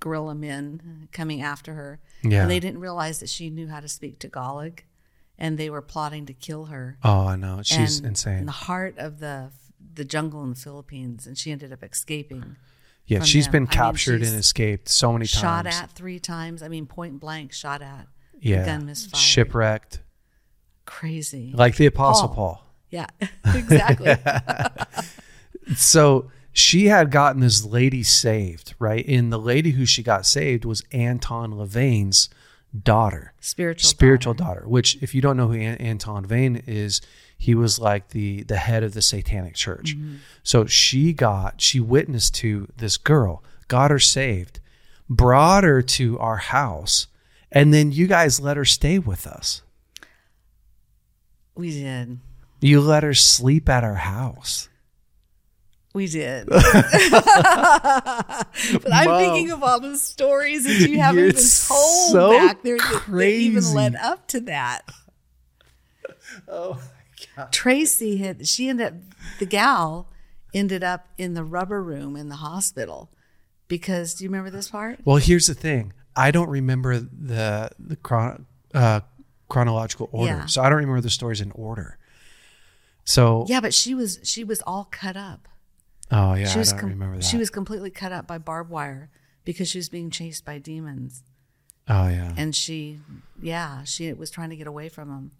gorilla 0.04 0.34
men 0.34 1.08
coming 1.12 1.40
after 1.40 1.72
her. 1.72 1.98
Yeah. 2.22 2.42
And 2.42 2.50
they 2.50 2.60
didn't 2.60 2.80
realize 2.80 3.20
that 3.20 3.30
she 3.30 3.48
knew 3.48 3.68
how 3.68 3.80
to 3.80 3.88
speak 3.88 4.18
Tagalog 4.18 4.82
and 5.38 5.56
they 5.56 5.70
were 5.70 5.80
plotting 5.80 6.26
to 6.26 6.34
kill 6.34 6.66
her. 6.66 6.98
Oh, 7.02 7.26
I 7.28 7.36
know. 7.36 7.60
She's 7.62 7.98
and 8.00 8.08
insane. 8.08 8.40
In 8.40 8.46
the 8.46 8.52
heart 8.52 8.98
of 8.98 9.18
the 9.18 9.50
the 9.94 10.04
jungle 10.04 10.42
in 10.44 10.50
the 10.50 10.56
Philippines 10.56 11.26
and 11.26 11.38
she 11.38 11.50
ended 11.52 11.72
up 11.72 11.82
escaping. 11.82 12.56
yeah, 13.06 13.22
she's 13.22 13.46
them. 13.46 13.52
been 13.52 13.62
I 13.62 13.66
mean, 13.66 13.68
captured 13.68 14.20
she's 14.20 14.30
and 14.30 14.38
escaped 14.38 14.90
so 14.90 15.10
many 15.10 15.24
Shot 15.24 15.64
times. 15.64 15.74
Shot 15.74 15.84
at 15.84 15.92
three 15.92 16.18
times. 16.18 16.62
I 16.62 16.68
mean 16.68 16.84
point 16.86 17.18
blank 17.18 17.54
shot 17.54 17.80
at. 17.80 18.06
yeah, 18.40 18.66
gun 18.66 18.84
misfired. 18.84 19.16
shipwrecked, 19.16 20.02
Crazy. 20.84 21.52
like 21.54 21.76
the 21.76 21.86
Apostle 21.86 22.28
Paul. 22.28 22.34
Paul. 22.56 22.74
yeah, 22.90 23.06
exactly. 23.54 24.16
So 25.76 26.30
she 26.54 26.86
had 26.86 27.10
gotten 27.10 27.40
this 27.40 27.64
lady 27.64 28.02
saved, 28.02 28.74
right? 28.78 29.04
And 29.06 29.30
the 29.32 29.38
lady 29.38 29.72
who 29.72 29.84
she 29.84 30.02
got 30.02 30.24
saved 30.24 30.64
was 30.64 30.84
Anton 30.92 31.52
LaVey's 31.52 32.30
daughter, 32.82 33.34
Spiritual 33.40 33.88
spiritual 33.88 34.34
daughter. 34.34 34.60
daughter. 34.60 34.68
Which, 34.68 35.02
if 35.02 35.14
you 35.14 35.20
don't 35.20 35.36
know 35.36 35.48
who 35.48 35.54
An- 35.54 35.78
Anton 35.78 36.26
LaVey 36.26 36.62
is, 36.66 37.00
he 37.36 37.54
was 37.56 37.78
like 37.80 38.10
the 38.10 38.44
the 38.44 38.56
head 38.56 38.84
of 38.84 38.94
the 38.94 39.02
Satanic 39.02 39.54
Church. 39.54 39.96
Mm-hmm. 39.96 40.16
So 40.44 40.64
she 40.64 41.12
got, 41.12 41.60
she 41.60 41.80
witnessed 41.80 42.36
to 42.36 42.68
this 42.76 42.96
girl, 42.96 43.42
got 43.66 43.90
her 43.90 43.98
saved, 43.98 44.60
brought 45.10 45.64
her 45.64 45.82
to 45.82 46.18
our 46.20 46.36
house, 46.36 47.08
and 47.50 47.74
then 47.74 47.90
you 47.90 48.06
guys 48.06 48.40
let 48.40 48.56
her 48.56 48.64
stay 48.64 48.98
with 49.00 49.26
us. 49.26 49.62
We 51.56 51.70
did. 51.72 52.20
You 52.60 52.80
let 52.80 53.02
her 53.02 53.14
sleep 53.14 53.68
at 53.68 53.84
our 53.84 53.94
house. 53.96 54.68
We 55.94 56.06
did. 56.08 56.46
but 56.48 56.60
I'm 58.92 59.06
Mom. 59.06 59.20
thinking 59.20 59.50
of 59.52 59.62
all 59.62 59.78
the 59.80 59.96
stories 59.96 60.64
that 60.64 60.88
you 60.90 60.98
haven't 61.00 61.20
You're 61.20 61.28
even 61.28 61.40
told 61.40 62.10
so 62.12 62.30
back 62.32 62.62
there 62.62 62.76
that, 62.78 63.04
that 63.08 63.22
even 63.22 63.72
led 63.74 63.94
up 63.96 64.26
to 64.28 64.40
that. 64.40 64.82
Oh 66.48 66.74
my 66.74 66.80
god. 67.36 67.52
Tracy 67.52 68.16
had 68.16 68.46
she 68.48 68.68
ended 68.68 68.86
up 68.88 68.94
the 69.38 69.46
gal 69.46 70.08
ended 70.52 70.82
up 70.82 71.06
in 71.16 71.34
the 71.34 71.44
rubber 71.44 71.80
room 71.82 72.16
in 72.16 72.28
the 72.28 72.36
hospital 72.36 73.08
because 73.68 74.14
do 74.14 74.24
you 74.24 74.30
remember 74.30 74.50
this 74.50 74.68
part? 74.70 74.98
Well, 75.04 75.16
here's 75.18 75.46
the 75.46 75.54
thing. 75.54 75.92
I 76.16 76.32
don't 76.32 76.48
remember 76.48 76.98
the 76.98 77.70
the 77.78 77.94
chron- 77.96 78.46
uh, 78.74 79.00
chronological 79.48 80.08
order, 80.12 80.32
Yeah. 80.32 80.46
so 80.46 80.60
I 80.62 80.68
don't 80.68 80.78
remember 80.78 81.00
the 81.00 81.10
stories 81.10 81.40
in 81.40 81.52
order. 81.52 81.98
So, 83.04 83.44
Yeah, 83.48 83.60
but 83.60 83.72
she 83.72 83.94
was 83.94 84.18
she 84.24 84.42
was 84.42 84.60
all 84.66 84.88
cut 84.90 85.16
up. 85.16 85.46
Oh 86.10 86.34
yeah, 86.34 86.46
she 86.46 86.56
I 86.56 86.58
was 86.58 86.70
don't 86.70 86.80
com- 86.80 86.90
remember 86.90 87.16
that. 87.16 87.24
she 87.24 87.36
was 87.36 87.50
completely 87.50 87.90
cut 87.90 88.12
up 88.12 88.26
by 88.26 88.38
barbed 88.38 88.70
wire 88.70 89.10
because 89.44 89.68
she 89.68 89.78
was 89.78 89.88
being 89.88 90.10
chased 90.10 90.44
by 90.44 90.58
demons. 90.58 91.22
oh 91.88 92.08
yeah, 92.08 92.32
and 92.36 92.54
she 92.54 93.00
yeah 93.40 93.84
she 93.84 94.12
was 94.12 94.30
trying 94.30 94.50
to 94.50 94.56
get 94.56 94.66
away 94.66 94.88
from 94.88 95.08
him 95.10 95.32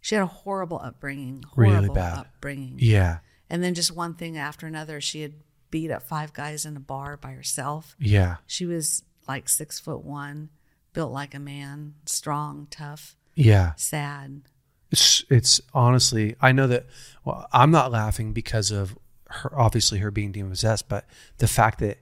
she 0.00 0.14
had 0.14 0.22
a 0.22 0.26
horrible 0.26 0.80
upbringing 0.82 1.44
Really 1.56 1.88
bad. 1.88 2.18
upbringing 2.18 2.76
yeah, 2.78 3.18
and 3.50 3.62
then 3.62 3.74
just 3.74 3.94
one 3.94 4.14
thing 4.14 4.36
after 4.38 4.66
another 4.66 5.00
she 5.00 5.22
had 5.22 5.34
beat 5.70 5.90
up 5.90 6.02
five 6.02 6.32
guys 6.32 6.64
in 6.64 6.76
a 6.76 6.80
bar 6.80 7.16
by 7.16 7.32
herself 7.32 7.96
yeah, 7.98 8.36
she 8.46 8.64
was 8.66 9.02
like 9.28 9.48
six 9.48 9.78
foot 9.80 10.04
one 10.04 10.48
built 10.92 11.12
like 11.12 11.34
a 11.34 11.38
man 11.40 11.94
strong 12.06 12.66
tough 12.70 13.16
yeah. 13.34 13.72
sad 13.76 14.42
It's 14.90 15.24
it's 15.28 15.60
honestly, 15.74 16.36
I 16.40 16.52
know 16.52 16.66
that. 16.68 16.86
Well, 17.24 17.46
I'm 17.52 17.70
not 17.72 17.90
laughing 17.90 18.32
because 18.32 18.70
of 18.70 18.96
her, 19.28 19.58
obviously 19.58 19.98
her 19.98 20.10
being 20.10 20.32
demon 20.32 20.50
possessed, 20.50 20.88
but 20.88 21.04
the 21.38 21.48
fact 21.48 21.78
that 21.80 21.98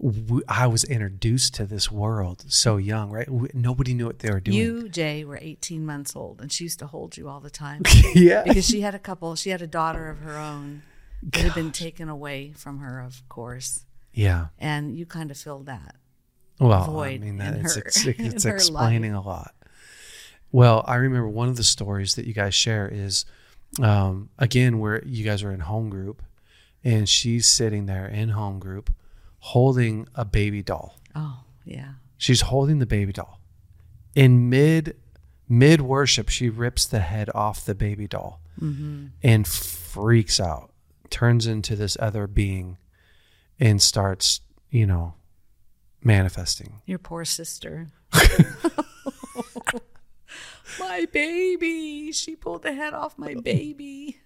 w 0.00 0.42
I 0.48 0.66
was 0.68 0.84
introduced 0.84 1.54
to 1.54 1.66
this 1.66 1.90
world 1.90 2.44
so 2.48 2.76
young, 2.76 3.10
right? 3.10 3.26
W 3.26 3.48
nobody 3.52 3.94
knew 3.94 4.06
what 4.06 4.20
they 4.20 4.30
were 4.30 4.40
doing. 4.40 4.56
you 4.56 4.88
jay 4.88 5.24
were 5.24 5.38
18 5.42 5.84
months 5.84 6.14
old 6.14 6.40
and 6.40 6.52
she 6.52 6.64
used 6.64 6.78
to 6.78 6.86
hold 6.86 7.16
you 7.16 7.28
all 7.28 7.40
the 7.40 7.50
time 7.50 7.82
yeah, 8.14 8.44
because 8.44 8.64
she 8.64 8.80
had 8.82 8.94
a 8.94 8.98
couple 9.00 9.34
she 9.34 9.50
had 9.50 9.60
a 9.60 9.66
daughter 9.66 10.08
of 10.08 10.18
her 10.18 10.36
own 10.36 10.82
that 11.22 11.42
had 11.42 11.54
been 11.54 11.72
taken 11.72 12.08
away 12.08 12.52
from 12.56 12.78
her 12.78 13.00
of 13.00 13.28
course 13.28 13.84
yeah. 14.12 14.46
and 14.58 14.96
you 14.96 15.04
kind 15.04 15.30
of 15.32 15.36
filled 15.36 15.66
that 15.66 15.96
Well, 16.60 16.84
void 16.84 17.20
I 17.20 17.24
mean, 17.24 17.38
that 17.38 17.54
it's, 17.56 17.74
her- 17.74 17.82
it's, 17.86 18.06
it's 18.06 18.44
explaining 18.44 19.14
a 19.14 19.20
lot. 19.20 19.54
Well, 20.50 20.84
I 20.86 20.94
remember 20.96 21.28
one 21.28 21.48
of 21.48 21.56
the 21.56 21.64
stories 21.64 22.14
that 22.14 22.24
you 22.26 22.32
guys 22.34 22.54
share 22.54 22.88
is, 22.88 23.24
um, 23.82 24.30
again, 24.38 24.78
where 24.78 25.04
you 25.04 25.24
guys 25.24 25.42
are 25.42 25.52
in 25.52 25.60
home 25.60 25.90
group, 25.90 26.22
and 26.84 27.08
she's 27.08 27.48
sitting 27.48 27.86
there 27.86 28.06
in 28.06 28.30
home 28.30 28.58
group, 28.58 28.90
holding 29.38 30.06
a 30.14 30.24
baby 30.24 30.62
doll. 30.62 30.98
oh 31.14 31.40
yeah 31.64 31.92
She's 32.18 32.40
holding 32.42 32.80
the 32.80 32.86
baby 32.86 33.12
doll. 33.12 33.40
In 34.14 34.50
mid 34.50 34.96
mid 35.48 35.80
worship, 35.80 36.28
she 36.28 36.48
rips 36.48 36.84
the 36.84 36.98
head 36.98 37.30
off 37.34 37.64
the 37.64 37.76
baby 37.76 38.08
doll 38.08 38.40
mm-hmm. 38.60 39.06
and 39.22 39.46
freaks 39.46 40.40
out, 40.40 40.72
turns 41.10 41.46
into 41.46 41.76
this 41.76 41.96
other 42.00 42.26
being, 42.26 42.76
and 43.60 43.80
starts, 43.80 44.40
you 44.70 44.84
know, 44.86 45.14
manifesting. 46.02 46.82
Your 46.86 46.98
poor 46.98 47.24
sister. 47.24 47.86
my 50.80 51.06
baby. 51.12 52.12
She 52.12 52.34
pulled 52.36 52.62
the 52.62 52.72
head 52.72 52.94
off 52.94 53.16
my 53.16 53.34
baby. 53.34 54.18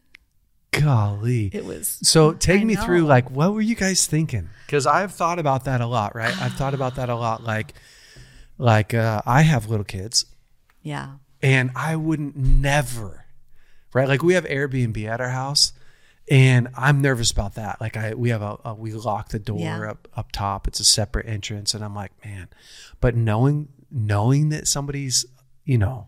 Golly. 0.82 1.50
It 1.52 1.64
was 1.64 1.98
So 2.02 2.32
take 2.32 2.62
I 2.62 2.64
me 2.64 2.74
through 2.76 3.02
like 3.02 3.30
what 3.30 3.52
were 3.54 3.60
you 3.60 3.74
guys 3.74 4.06
thinking? 4.06 4.48
Because 4.66 4.86
I've 4.86 5.12
thought 5.12 5.38
about 5.38 5.64
that 5.64 5.80
a 5.80 5.86
lot, 5.86 6.14
right? 6.14 6.36
I've 6.40 6.54
thought 6.54 6.74
about 6.74 6.96
that 6.96 7.08
a 7.08 7.14
lot. 7.16 7.42
Like, 7.44 7.74
like 8.58 8.94
uh, 8.94 9.22
I 9.26 9.42
have 9.42 9.68
little 9.68 9.84
kids, 9.84 10.24
yeah. 10.82 11.14
and 11.42 11.70
I 11.76 11.96
wouldn't 11.96 12.36
never, 12.36 13.26
right? 13.92 14.08
Like 14.08 14.22
we 14.22 14.34
have 14.34 14.44
Airbnb 14.44 15.04
at 15.06 15.20
our 15.20 15.28
house, 15.30 15.72
and 16.30 16.68
I'm 16.74 17.00
nervous 17.02 17.30
about 17.30 17.54
that. 17.56 17.80
Like 17.80 17.96
I, 17.96 18.14
we 18.14 18.30
have 18.30 18.42
a, 18.42 18.56
a 18.64 18.74
we 18.74 18.92
lock 18.92 19.28
the 19.28 19.38
door 19.38 19.58
Yeah. 19.60 19.90
up 19.90 20.08
up 20.16 20.32
top. 20.32 20.66
It's 20.66 20.80
a 20.80 20.84
separate 20.84 21.26
entrance, 21.26 21.74
and 21.74 21.84
I'm 21.84 21.94
like, 21.94 22.12
man. 22.24 22.48
But 23.00 23.14
knowing 23.14 23.68
knowing 23.90 24.48
that 24.50 24.66
somebody's, 24.66 25.26
you 25.64 25.76
know, 25.76 26.06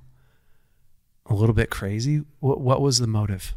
a 1.26 1.34
little 1.34 1.54
bit 1.54 1.70
crazy. 1.70 2.22
What 2.40 2.60
what 2.60 2.80
was 2.80 2.98
the 2.98 3.06
motive? 3.06 3.54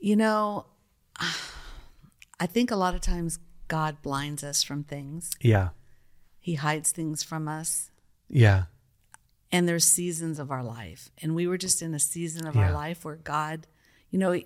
You 0.00 0.16
know, 0.16 0.66
I 2.40 2.46
think 2.46 2.70
a 2.70 2.76
lot 2.76 2.94
of 2.94 3.00
times 3.00 3.38
God 3.68 4.00
blinds 4.02 4.42
us 4.42 4.62
from 4.62 4.82
things. 4.84 5.30
Yeah, 5.40 5.68
He 6.40 6.54
hides 6.54 6.90
things 6.90 7.22
from 7.22 7.46
us. 7.48 7.90
yeah, 8.28 8.64
And 9.52 9.68
there's 9.68 9.84
seasons 9.84 10.38
of 10.38 10.50
our 10.50 10.62
life. 10.64 11.10
And 11.22 11.34
we 11.34 11.46
were 11.46 11.58
just 11.58 11.82
in 11.82 11.92
a 11.94 11.98
season 11.98 12.46
of 12.46 12.54
Yeah. 12.54 12.62
our 12.68 12.72
life 12.72 13.04
where 13.04 13.16
God, 13.16 13.66
you 14.10 14.18
know, 14.18 14.40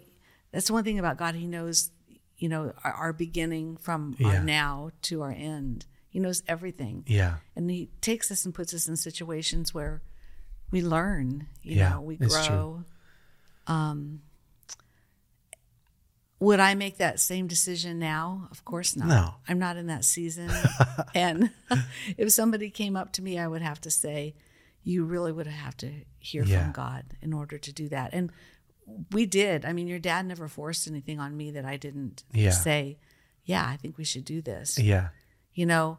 that's 0.50 0.70
one 0.70 0.82
thing 0.84 0.98
about 0.98 1.18
God. 1.18 1.34
He 1.34 1.46
knows, 1.46 1.90
you 2.38 2.48
know, 2.48 2.72
our, 2.82 2.92
our 2.92 3.12
beginning 3.12 3.76
from 3.76 4.16
Yeah. 4.18 4.26
our 4.28 4.40
now 4.42 4.90
to 5.02 5.22
our 5.22 5.30
end. 5.32 5.86
He 6.08 6.18
knows 6.20 6.42
everything. 6.48 7.04
yeah. 7.06 7.36
and 7.56 7.70
he 7.70 7.90
takes 8.00 8.30
us 8.30 8.44
and 8.44 8.54
puts 8.54 8.72
us 8.74 8.88
in 8.88 8.96
situations 8.96 9.72
where 9.74 10.02
we 10.70 10.80
learn 10.82 11.46
you 11.62 11.76
Yeah, 11.76 11.90
know 11.90 12.00
we 12.00 12.16
grow 12.16 12.84
um 13.66 14.22
would 16.40 16.60
i 16.60 16.74
make 16.74 16.98
that 16.98 17.20
same 17.20 17.46
decision 17.46 17.98
now 17.98 18.48
of 18.50 18.64
course 18.64 18.96
not 18.96 19.08
No. 19.08 19.34
i'm 19.48 19.58
not 19.58 19.76
in 19.76 19.86
that 19.86 20.04
season 20.04 20.50
and 21.14 21.50
if 22.18 22.32
somebody 22.32 22.70
came 22.70 22.96
up 22.96 23.12
to 23.12 23.22
me 23.22 23.38
i 23.38 23.46
would 23.46 23.62
have 23.62 23.80
to 23.82 23.90
say 23.90 24.34
you 24.82 25.04
really 25.04 25.32
would 25.32 25.46
have 25.46 25.76
to 25.78 25.90
hear 26.18 26.44
Yeah. 26.44 26.64
from 26.64 26.72
god 26.72 27.04
in 27.22 27.32
order 27.32 27.56
to 27.58 27.72
do 27.72 27.88
that 27.88 28.10
and 28.12 28.30
we 29.12 29.24
did 29.26 29.64
i 29.64 29.72
mean 29.72 29.86
your 29.86 29.98
dad 29.98 30.26
never 30.26 30.48
forced 30.48 30.86
anything 30.88 31.18
on 31.20 31.36
me 31.36 31.50
that 31.52 31.64
i 31.64 31.76
didn't 31.76 32.24
Yeah. 32.32 32.50
say 32.50 32.98
yeah 33.44 33.66
i 33.66 33.76
think 33.76 33.96
we 33.96 34.04
should 34.04 34.24
do 34.24 34.42
this 34.42 34.78
Yeah. 34.78 35.08
you 35.54 35.64
know 35.66 35.98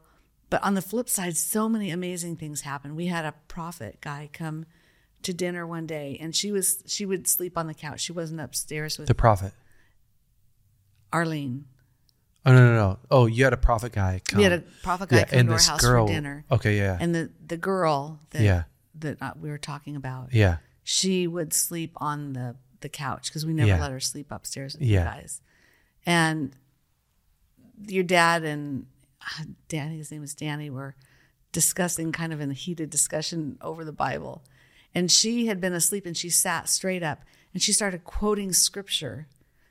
but 0.51 0.61
on 0.63 0.75
the 0.75 0.81
flip 0.81 1.09
side 1.09 1.35
so 1.37 1.67
many 1.67 1.89
amazing 1.89 2.35
things 2.35 2.61
happen 2.61 2.95
we 2.95 3.07
had 3.07 3.25
a 3.25 3.33
prophet 3.47 3.99
guy 4.01 4.29
come 4.31 4.65
to 5.23 5.33
dinner 5.33 5.65
one 5.65 5.87
day 5.87 6.17
and 6.21 6.35
she 6.35 6.51
was 6.51 6.83
she 6.85 7.03
would 7.05 7.27
sleep 7.27 7.57
on 7.57 7.65
the 7.65 7.73
couch 7.73 8.01
she 8.01 8.11
wasn't 8.11 8.39
upstairs 8.39 8.99
with 8.99 9.07
The 9.07 9.15
prophet. 9.15 9.53
Arlene 11.15 11.65
Oh 12.47 12.53
no 12.53 12.59
no 12.59 12.75
no! 12.75 12.99
Oh, 13.09 13.25
you 13.25 13.43
had 13.43 13.53
a 13.53 13.57
prophet 13.69 13.91
guy 13.91 14.21
come. 14.27 14.37
we 14.37 14.43
had 14.43 14.53
a 14.53 14.63
prophet 14.83 15.09
guy 15.09 15.17
yeah, 15.17 15.25
come 15.25 15.47
to 15.47 15.53
our 15.53 15.59
house 15.59 15.81
girl. 15.81 16.05
for 16.05 16.13
dinner 16.13 16.45
Okay, 16.51 16.77
yeah, 16.77 16.95
and 17.01 17.15
the 17.15 17.31
the 17.51 17.57
girl 17.57 18.19
that 18.31 18.43
Yeah. 18.43 18.63
that 19.03 19.17
uh, 19.21 19.33
we 19.43 19.49
were 19.49 19.57
talking 19.57 19.95
about 19.95 20.31
yeah, 20.31 20.57
she 20.83 21.25
would 21.25 21.53
sleep 21.53 21.93
on 21.97 22.33
the 22.33 22.55
the 22.81 22.89
couch 22.89 23.29
because 23.29 23.45
we 23.47 23.53
never 23.53 23.69
Yeah. 23.69 23.81
let 23.81 23.91
her 23.91 23.99
sleep 23.99 24.27
upstairs 24.31 24.73
with 24.73 24.83
Yeah. 24.83 25.05
you 25.05 25.05
guys 25.21 25.41
and 26.05 26.55
your 27.87 28.03
dad 28.03 28.43
and 28.43 28.85
uh, 29.21 29.43
Danny, 29.67 29.97
his 29.97 30.11
name 30.11 30.21
was 30.21 30.35
Danny, 30.35 30.69
were 30.69 30.95
discussing 31.51 32.11
kind 32.11 32.31
of 32.31 32.39
in 32.39 32.51
a 32.51 32.53
heated 32.53 32.89
discussion 32.91 33.57
over 33.61 33.83
the 33.83 33.91
Bible. 33.91 34.43
And 34.93 35.11
she 35.11 35.47
had 35.47 35.59
been 35.59 35.73
asleep 35.73 36.05
and 36.05 36.15
she 36.15 36.29
sat 36.29 36.69
straight 36.69 37.01
up 37.03 37.23
and 37.53 37.61
she 37.61 37.73
started 37.73 38.03
quoting 38.03 38.53
scripture. 38.53 39.27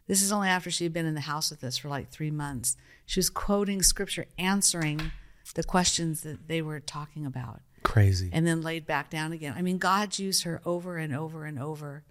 This 0.07 0.23
is 0.23 0.33
only 0.33 0.49
after 0.49 0.71
she 0.71 0.85
had 0.85 0.93
been 0.93 1.07
in 1.07 1.15
the 1.15 1.23
house 1.23 1.51
with 1.51 1.65
us 1.65 1.79
for 1.79 1.89
like 1.89 2.11
three 2.11 2.31
months. 2.31 2.77
She 3.07 3.19
was 3.19 3.31
quoting 3.31 3.83
scripture, 3.83 4.27
answering 4.39 5.13
the 5.55 5.65
questions 5.65 6.23
that 6.23 6.49
they 6.49 6.63
were 6.63 6.81
talking 6.81 7.25
about, 7.25 7.61
Crazy. 7.83 8.31
and 8.33 8.47
then 8.47 8.63
laid 8.63 8.87
back 8.87 9.11
down 9.11 9.33
again. 9.33 9.55
I 9.57 9.63
mean, 9.63 9.79
God 9.79 10.19
used 10.19 10.45
her 10.45 10.61
over 10.65 10.97
and 10.99 11.15
over 11.15 11.45
and 11.45 11.59
over 11.59 12.05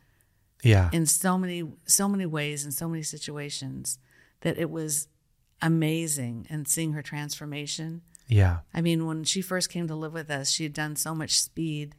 yeah. 0.63 0.89
in 0.91 1.05
so 1.05 1.37
many 1.37 1.63
so 1.85 2.07
many 2.07 2.25
ways 2.25 2.65
in 2.65 2.71
so 2.71 2.87
many 2.87 3.03
situations 3.03 3.99
that 4.41 4.57
it 4.57 4.71
was 4.71 5.07
amazing 5.61 6.47
and 6.49 6.67
seeing 6.67 6.93
her 6.93 7.01
transformation 7.01 8.01
yeah. 8.27 8.59
i 8.73 8.81
mean 8.81 9.05
when 9.05 9.23
she 9.23 9.41
first 9.41 9.69
came 9.69 9.87
to 9.87 9.95
live 9.95 10.13
with 10.13 10.29
us 10.29 10.49
she 10.49 10.63
had 10.63 10.73
done 10.73 10.95
so 10.95 11.13
much 11.13 11.39
speed 11.39 11.95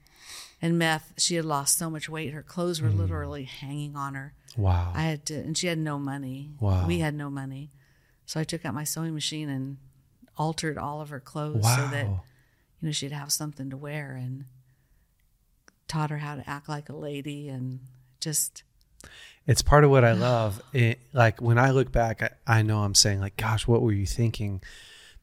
and 0.60 0.78
meth 0.78 1.12
she 1.18 1.36
had 1.36 1.44
lost 1.44 1.78
so 1.78 1.88
much 1.88 2.08
weight 2.08 2.32
her 2.32 2.42
clothes 2.42 2.80
were 2.80 2.88
mm. 2.88 2.98
literally 2.98 3.44
hanging 3.44 3.94
on 3.96 4.14
her 4.14 4.32
Wow. 4.56 4.92
i 4.94 5.02
had 5.02 5.26
to 5.26 5.34
and 5.34 5.56
she 5.56 5.66
had 5.66 5.78
no 5.78 5.98
money 5.98 6.50
Wow. 6.60 6.86
we 6.86 6.98
had 7.00 7.14
no 7.14 7.30
money 7.30 7.70
so 8.26 8.40
i 8.40 8.44
took 8.44 8.64
out 8.64 8.74
my 8.74 8.84
sewing 8.84 9.14
machine 9.14 9.48
and 9.48 9.76
altered 10.36 10.78
all 10.78 11.00
of 11.00 11.08
her 11.10 11.20
clothes 11.20 11.62
wow. 11.62 11.76
so 11.76 11.88
that 11.88 12.06
you 12.06 12.18
know 12.88 12.92
she'd 12.92 13.12
have 13.12 13.32
something 13.32 13.70
to 13.70 13.76
wear 13.76 14.14
and 14.14 14.44
taught 15.88 16.10
her 16.10 16.18
how 16.18 16.36
to 16.36 16.48
act 16.48 16.68
like 16.68 16.88
a 16.88 16.96
lady 16.96 17.48
and 17.48 17.80
just 18.20 18.62
it's 19.46 19.62
part 19.62 19.84
of 19.84 19.90
what 19.90 20.04
I 20.04 20.12
love. 20.30 20.62
It, 20.72 20.98
like 21.12 21.40
when 21.42 21.58
I 21.58 21.70
look 21.70 21.92
back, 21.92 22.22
I, 22.22 22.30
I 22.46 22.62
know 22.62 22.78
I'm 22.78 22.94
saying 22.94 23.20
like, 23.20 23.36
gosh, 23.36 23.66
what 23.66 23.82
were 23.82 23.92
you 23.92 24.06
thinking? 24.06 24.62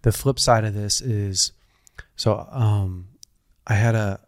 The 0.03 0.11
flip 0.11 0.37
side 0.39 0.63
of 0.63 0.73
this 0.75 1.01
is, 1.01 1.51
so 2.15 2.47
um, 2.51 3.07
I 3.65 3.73
had 3.73 3.95
a, 3.95 4.19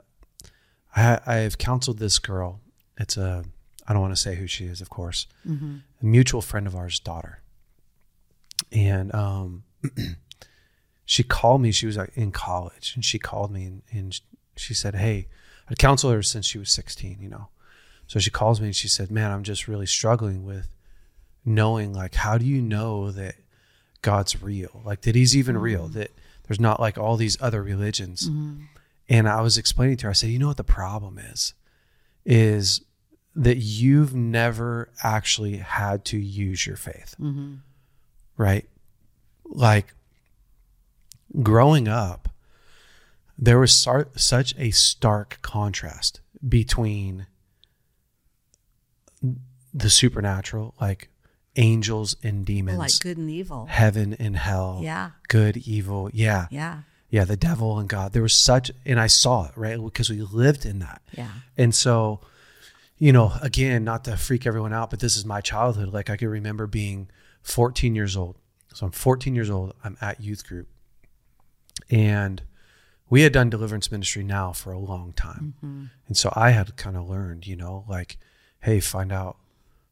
I 0.96 1.36
have 1.36 1.58
counseled 1.58 2.00
this 2.00 2.20
girl. 2.20 2.60
It's 2.98 3.18
a, 3.18 3.46
I 3.88 3.94
don't 3.94 4.02
want 4.02 4.16
to 4.16 4.22
say 4.22 4.36
who 4.36 4.48
she 4.48 4.66
is, 4.66 4.82
of 4.82 4.90
course, 4.90 5.28
mm-hmm. 5.48 5.78
a 6.02 6.06
mutual 6.06 6.42
friend 6.42 6.68
of 6.68 6.76
ours' 6.76 7.00
daughter, 7.00 7.42
and 8.72 9.14
um, 9.14 9.64
she 11.06 11.24
called 11.24 11.62
me. 11.62 11.72
She 11.72 11.86
was 11.86 11.98
like 11.98 12.12
in 12.16 12.32
college, 12.32 12.94
and 12.96 13.04
she 13.04 13.20
called 13.20 13.52
me 13.52 13.66
and, 13.66 13.82
and 13.92 14.20
she 14.56 14.74
said, 14.74 14.96
"Hey, 14.96 15.28
I'd 15.70 15.80
counseled 15.80 16.14
her 16.14 16.24
since 16.24 16.46
she 16.46 16.58
was 16.58 16.72
16. 16.72 17.18
You 17.20 17.30
know." 17.30 17.48
So 18.08 18.20
she 18.20 18.30
calls 18.30 18.60
me 18.62 18.68
and 18.68 18.76
she 18.76 18.88
said, 18.88 19.12
"Man, 19.12 19.32
I'm 19.32 19.44
just 19.44 19.68
really 19.68 19.86
struggling 19.86 20.46
with 20.46 20.70
knowing 21.46 21.94
like 21.94 22.16
how 22.16 22.38
do 22.38 22.46
you 22.46 22.62
know 22.62 23.12
that 23.12 23.36
God's 24.02 24.42
real? 24.42 24.82
Like 24.86 25.02
that 25.02 25.16
he's 25.16 25.36
even 25.36 25.58
real, 25.58 25.86
mm-hmm. 25.86 26.00
that 26.00 26.12
there's 26.48 26.60
not 26.60 26.80
like 26.80 26.98
all 26.98 27.18
these 27.18 27.42
other 27.42 27.62
religions." 27.62 28.30
Mm-hmm. 28.30 28.64
And 29.10 29.28
I 29.28 29.42
was 29.42 29.58
explaining 29.58 29.98
to 29.98 30.06
her, 30.06 30.12
I 30.12 30.14
said, 30.14 30.30
"You 30.30 30.40
know 30.40 30.48
what 30.48 30.58
the 30.58 30.64
problem 30.64 31.18
is? 31.18 31.54
Is 32.26 32.82
that 33.36 33.58
you've 33.58 34.14
never 34.14 34.90
actually 35.04 35.58
had 35.58 36.06
to 36.06 36.18
use 36.18 36.66
your 36.66 36.76
faith." 36.76 37.16
Mm-hmm. 37.20 37.56
Right? 38.38 38.68
Like 39.46 39.94
growing 41.42 41.88
up, 41.88 42.30
there 43.38 43.60
was 43.60 43.76
sar- 43.76 44.08
such 44.16 44.54
a 44.58 44.72
stark 44.72 45.40
contrast 45.42 46.22
between 46.48 47.28
the 49.74 49.90
supernatural, 49.90 50.76
like 50.80 51.10
angels 51.56 52.16
and 52.24 52.46
demons, 52.46 52.78
like 52.78 53.00
good 53.00 53.18
and 53.18 53.30
evil 53.30 53.66
heaven 53.66 54.14
and 54.20 54.36
hell, 54.36 54.80
Yeah. 54.84 55.12
good, 55.28 55.58
evil, 55.58 56.10
yeah, 56.14 56.48
yeah 56.52 56.82
yeah, 57.10 57.26
the 57.26 57.38
devil 57.38 57.78
and 57.78 57.88
God. 57.88 58.12
There 58.12 58.24
was 58.24 58.34
such, 58.34 58.72
and 58.88 59.00
I 59.00 59.06
saw 59.06 59.46
it 59.46 59.52
right 59.56 59.80
because 59.80 60.10
we 60.10 60.20
lived 60.22 60.66
in 60.66 60.80
that, 60.80 61.02
yeah 61.16 61.30
and 61.58 61.74
so, 61.74 62.22
you 62.98 63.12
know, 63.12 63.34
again, 63.42 63.84
not 63.84 64.04
to 64.06 64.18
freak 64.18 64.46
everyone 64.46 64.74
out, 64.74 64.90
but 64.90 65.00
this 65.00 65.18
is 65.18 65.26
my 65.26 65.42
childhood. 65.42 65.90
Like 65.90 66.10
I 66.10 66.18
can 66.18 66.30
remember 66.30 66.68
being 66.68 67.10
14 67.42 67.96
years 67.96 68.16
old. 68.16 68.38
So 68.74 68.86
I'm 68.86 68.92
14 68.92 69.36
years 69.36 69.50
old. 69.50 69.74
I'm 69.84 69.98
at 70.02 70.22
youth 70.22 70.48
group, 70.48 70.68
and 71.92 72.42
we 73.10 73.22
had 73.22 73.34
done 73.34 73.50
deliverance 73.50 73.92
ministry 73.92 74.24
now 74.24 74.52
for 74.52 74.72
a 74.72 74.80
long 74.80 75.14
time, 75.14 75.54
and 76.08 76.18
so 76.18 76.32
I 76.36 76.52
had 76.52 76.76
kind 76.76 76.98
of 76.98 77.08
learned, 77.08 77.46
you 77.46 77.56
know, 77.56 77.86
like, 77.88 78.18
hey, 78.62 78.80
find 78.80 79.12
out, 79.12 79.38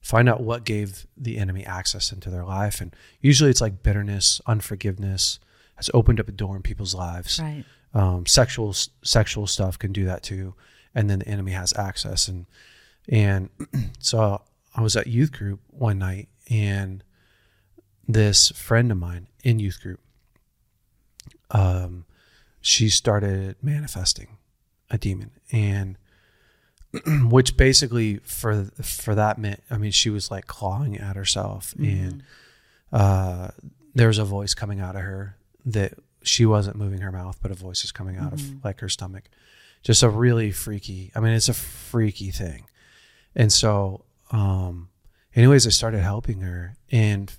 find 0.01 0.27
out 0.27 0.41
what 0.41 0.63
gave 0.63 1.05
the 1.15 1.37
enemy 1.37 1.63
access 1.63 2.11
into 2.11 2.31
their 2.31 2.43
life, 2.43 2.81
and 2.81 2.95
usually 3.19 3.51
it's 3.51 3.61
like 3.61 3.83
bitterness, 3.83 4.41
unforgiveness 4.47 5.39
has 5.75 5.91
opened 5.93 6.19
up 6.19 6.27
a 6.27 6.31
door 6.31 6.55
in 6.55 6.63
people's 6.63 6.95
lives. 6.95 7.39
Right. 7.39 7.65
Um, 7.93 8.25
sexual 8.25 8.73
sexual 9.03 9.45
stuff 9.45 9.77
can 9.77 9.91
do 9.91 10.05
that 10.05 10.23
too, 10.23 10.55
and 10.95 11.09
then 11.09 11.19
the 11.19 11.27
enemy 11.27 11.51
has 11.51 11.73
access. 11.77 12.27
And 12.27 12.47
and 13.09 13.49
so 13.99 14.41
I 14.75 14.81
was 14.81 14.95
at 14.95 15.07
youth 15.07 15.31
group 15.31 15.59
one 15.67 15.99
night 15.99 16.29
and 16.49 17.03
this 18.07 18.49
friend 18.51 18.91
of 18.91 18.97
mine 18.97 19.27
in 19.43 19.59
youth 19.59 19.81
group, 19.81 19.99
um, 21.51 22.05
she 22.61 22.89
started 22.89 23.55
manifesting 23.61 24.37
a 24.89 24.97
demon 24.97 25.31
and 25.51 25.97
which 27.31 27.55
basically 27.55 28.17
for 28.17 28.65
for 28.81 29.15
that 29.15 29.37
meant 29.37 29.63
I 29.71 29.77
mean 29.77 29.91
she 29.91 30.09
was 30.09 30.29
like 30.29 30.47
clawing 30.47 30.97
at 30.97 31.15
herself 31.15 31.73
and 31.77 32.23
uh, 32.91 33.49
there 33.95 34.07
was 34.07 34.17
a 34.17 34.25
voice 34.25 34.53
coming 34.53 34.79
out 34.79 34.95
of 34.95 35.01
her 35.01 35.37
that 35.65 35.93
she 36.23 36.45
wasn't 36.45 36.75
moving 36.75 37.01
her 37.01 37.11
mouth, 37.11 37.37
but 37.41 37.51
a 37.51 37.55
voice 37.55 37.83
is 37.83 37.91
coming 37.91 38.17
out 38.17 38.33
of 38.33 38.63
like 38.63 38.79
her 38.81 38.89
stomach. 38.89 39.29
Just 39.83 40.03
a 40.03 40.09
really 40.09 40.51
freaky. 40.51 41.11
I 41.15 41.19
mean, 41.19 41.33
it's 41.33 41.49
a 41.49 41.53
freaky 41.53 42.29
thing. 42.31 42.65
And 43.35 43.51
so, 43.51 44.05
um, 44.31 44.89
anyways, 45.35 45.65
I 45.65 45.69
started 45.69 46.01
helping 46.01 46.41
her 46.41 46.75
and 46.91 47.31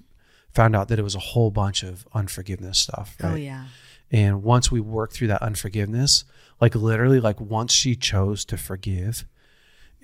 found 0.54 0.76
out 0.76 0.88
that 0.88 0.98
it 0.98 1.02
was 1.02 1.14
a 1.14 1.20
whole 1.20 1.50
bunch 1.50 1.82
of 1.82 2.06
unforgiveness 2.12 2.78
stuff. 2.78 3.16
Right? 3.22 3.32
oh 3.32 3.36
yeah 3.36 3.64
And 4.10 4.42
once 4.42 4.70
we 4.70 4.80
worked 4.80 5.14
through 5.14 5.28
that 5.28 5.42
unforgiveness, 5.42 6.24
like 6.60 6.74
literally, 6.74 7.20
like 7.20 7.40
once 7.40 7.72
she 7.72 7.96
chose 7.96 8.44
to 8.46 8.56
forgive, 8.56 9.24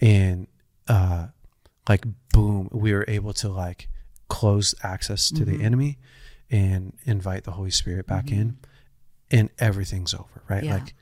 and 0.00 0.46
uh, 0.88 1.28
like 1.88 2.04
boom, 2.32 2.68
we 2.72 2.92
were 2.92 3.04
able 3.08 3.32
to 3.34 3.48
like 3.48 3.88
close 4.28 4.74
access 4.82 5.30
to 5.30 5.44
the 5.44 5.62
enemy 5.62 5.98
and 6.50 6.94
invite 7.04 7.44
the 7.44 7.52
Holy 7.52 7.70
Spirit 7.70 8.06
back 8.06 8.30
in, 8.30 8.58
and 9.30 9.50
everything's 9.58 10.14
over, 10.14 10.42
right? 10.48 10.64
Yeah. 10.64 10.74
Like 10.74 10.94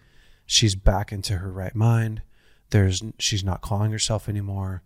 she's 0.45 0.75
back 0.75 1.13
into 1.13 1.39
her 1.39 1.51
right 1.51 1.75
mind. 1.75 2.23
There's 2.71 3.03
she's 3.19 3.45
not 3.45 3.61
calling 3.61 3.93
herself 3.93 4.29
anymore. 4.29 4.83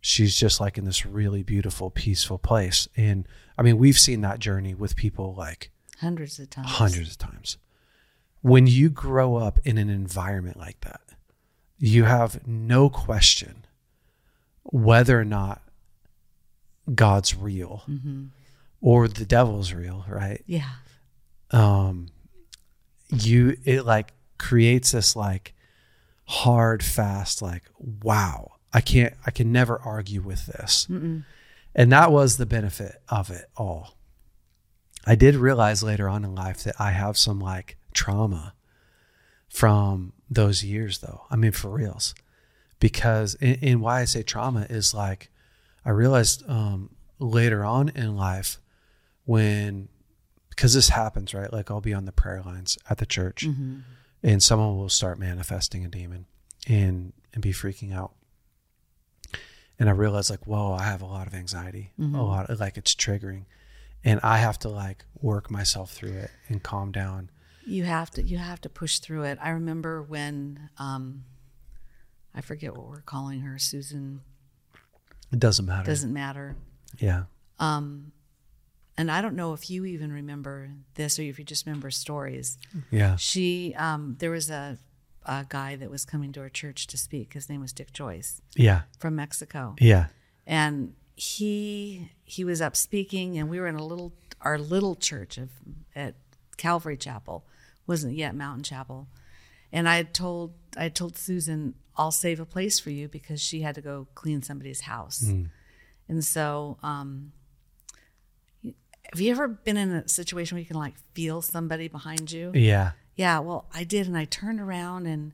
She's 0.00 0.36
just 0.36 0.60
like 0.60 0.76
in 0.76 0.84
this 0.84 1.06
really 1.06 1.42
beautiful, 1.42 1.90
peaceful 1.90 2.38
place. 2.38 2.88
And 2.96 3.26
I 3.56 3.62
mean, 3.62 3.78
we've 3.78 3.98
seen 3.98 4.20
that 4.22 4.40
journey 4.40 4.74
with 4.74 4.96
people 4.96 5.34
like 5.34 5.70
hundreds 6.00 6.38
of 6.38 6.50
times 6.50 6.68
hundreds 6.68 7.10
of 7.12 7.18
times. 7.18 7.56
When 8.40 8.66
you 8.66 8.90
grow 8.90 9.36
up 9.36 9.60
in 9.64 9.78
an 9.78 9.88
environment 9.88 10.58
like 10.58 10.80
that, 10.80 11.00
you 11.78 12.04
have 12.04 12.46
no 12.46 12.90
question 12.90 13.64
whether 14.64 15.18
or 15.18 15.24
not 15.24 15.62
God's 16.92 17.34
real 17.36 17.84
or 18.80 19.06
the 19.06 19.24
devil's 19.24 19.72
real, 19.72 20.04
right? 20.08 20.42
yeah 20.46 20.70
Um, 21.52 22.08
you 23.08 23.56
it 23.64 23.84
like 23.84 24.12
creates 24.38 24.92
this 24.92 25.14
like 25.14 25.54
hard, 26.26 26.82
fast, 26.82 27.42
like 27.42 27.64
wow, 27.78 28.52
I 28.72 28.80
can't, 28.80 29.14
I 29.26 29.30
can 29.30 29.52
never 29.52 29.78
argue 29.78 30.22
with 30.22 30.46
this, 30.46 30.86
and 31.74 31.92
that 31.92 32.12
was 32.12 32.36
the 32.36 32.46
benefit 32.46 33.02
of 33.08 33.30
it 33.30 33.46
all. 33.56 33.96
I 35.06 35.14
did 35.16 35.34
realize 35.34 35.82
later 35.82 36.08
on 36.08 36.24
in 36.24 36.34
life 36.34 36.62
that 36.64 36.76
I 36.78 36.92
have 36.92 37.18
some 37.18 37.40
like 37.40 37.76
trauma 37.92 38.54
from 39.48 40.12
those 40.30 40.64
years, 40.64 40.98
though. 40.98 41.22
I 41.30 41.36
mean, 41.36 41.52
for 41.52 41.70
reals, 41.70 42.14
because 42.80 43.36
and, 43.40 43.58
and 43.62 43.80
why 43.80 44.00
I 44.00 44.04
say 44.04 44.22
trauma 44.22 44.66
is 44.70 44.94
like 44.94 45.30
I 45.84 45.90
realized 45.90 46.48
um, 46.48 46.90
later 47.18 47.64
on 47.64 47.88
in 47.90 48.16
life 48.16 48.58
when 49.24 49.88
because 50.50 50.74
this 50.74 50.90
happens, 50.90 51.34
right? 51.34 51.52
Like 51.52 51.70
I'll 51.70 51.80
be 51.80 51.94
on 51.94 52.04
the 52.04 52.12
prayer 52.12 52.42
lines 52.42 52.78
at 52.88 52.98
the 52.98 53.06
church, 53.06 53.46
and 54.22 54.42
someone 54.42 54.76
will 54.76 54.88
start 54.88 55.18
manifesting 55.18 55.84
a 55.84 55.88
demon 55.88 56.26
and 56.68 57.12
and 57.34 57.42
be 57.42 57.52
freaking 57.52 57.92
out. 57.94 58.12
And 59.78 59.88
I 59.88 59.92
realize 59.92 60.30
like, 60.30 60.46
whoa, 60.46 60.72
I 60.74 60.84
have 60.84 61.02
a 61.02 61.06
lot 61.06 61.26
of 61.26 61.34
anxiety, 61.34 61.92
a 61.98 62.02
lot 62.02 62.50
of 62.50 62.60
like 62.60 62.76
it's 62.76 62.94
triggering, 62.94 63.46
and 64.04 64.20
I 64.22 64.38
have 64.38 64.58
to 64.60 64.68
like 64.68 65.04
work 65.20 65.50
myself 65.50 65.92
through 65.92 66.12
it 66.12 66.30
and 66.48 66.62
calm 66.62 66.92
down. 66.92 67.30
you 67.66 67.84
have 67.84 68.10
to 68.12 68.22
you 68.22 68.38
have 68.38 68.60
to 68.60 68.68
push 68.68 68.98
through 68.98 69.22
it 69.22 69.38
i 69.40 69.50
remember 69.50 70.02
when 70.02 70.68
um 70.78 71.22
i 72.34 72.40
forget 72.40 72.76
what 72.76 72.88
we're 72.88 73.00
calling 73.02 73.40
her 73.42 73.56
susan 73.56 74.20
It 75.32 75.38
doesn't 75.38 75.64
matter. 75.66 75.82
It 75.82 75.86
doesn't 75.94 76.12
matter 76.12 76.56
yeah. 76.98 77.24
And 78.98 79.10
I 79.10 79.20
don't 79.22 79.36
know 79.36 79.52
if 79.54 79.70
you 79.70 79.84
even 79.84 80.12
remember 80.12 80.70
this 80.94 81.18
or 81.18 81.22
if 81.22 81.38
you 81.38 81.44
just 81.44 81.66
remember 81.66 81.90
stories. 81.90 82.58
Yeah. 82.90 83.16
She, 83.16 83.74
um, 83.76 84.16
there 84.18 84.30
was 84.30 84.50
a, 84.50 84.78
a 85.24 85.46
guy 85.48 85.76
that 85.76 85.90
was 85.90 86.04
coming 86.04 86.32
to 86.32 86.40
our 86.40 86.48
church 86.48 86.86
to 86.88 86.98
speak. 86.98 87.32
His 87.34 87.48
name 87.48 87.60
was 87.60 87.72
Dick 87.72 87.92
Joyce 87.92 88.42
Yeah. 88.56 88.82
from 88.98 89.16
Mexico, 89.16 89.76
Yeah. 89.80 90.06
and 90.46 90.94
he 91.14 92.10
he 92.24 92.42
was 92.44 92.60
up 92.62 92.74
speaking, 92.76 93.38
and 93.38 93.48
we 93.50 93.60
were 93.60 93.66
in 93.66 93.74
a 93.76 93.84
little 93.84 94.12
our 94.40 94.58
little 94.58 94.94
church 94.96 95.38
of 95.38 95.50
at 95.94 96.14
Calvary 96.56 96.96
Chapel, 96.96 97.44
wasn't 97.86 98.14
yet 98.16 98.34
Mountain 98.34 98.64
Chapel, 98.64 99.08
and 99.70 99.88
I 99.88 99.96
had 99.96 100.14
told 100.14 100.54
I 100.76 100.84
had 100.84 100.94
told 100.94 101.16
Susan 101.16 101.74
I'll 101.96 102.10
save 102.10 102.40
a 102.40 102.46
place 102.46 102.80
for 102.80 102.90
you 102.90 103.08
because 103.08 103.40
she 103.40 103.60
had 103.60 103.74
to 103.74 103.82
go 103.82 104.08
clean 104.14 104.42
somebody's 104.42 104.82
house, 104.82 105.22
and 106.08 106.24
so. 106.24 106.78
Um, 106.82 107.32
have 109.12 109.20
you 109.20 109.30
ever 109.30 109.46
been 109.46 109.76
in 109.76 109.92
a 109.92 110.08
situation 110.08 110.56
where 110.56 110.60
you 110.60 110.66
can 110.66 110.76
like 110.76 110.94
feel 111.14 111.42
somebody 111.42 111.88
behind 111.88 112.32
you? 112.32 112.50
Yeah. 112.54 112.92
Yeah, 113.14 113.40
well, 113.40 113.66
I 113.74 113.84
did, 113.84 114.06
and 114.06 114.16
I 114.16 114.24
turned 114.24 114.60
around 114.60 115.06
and 115.06 115.32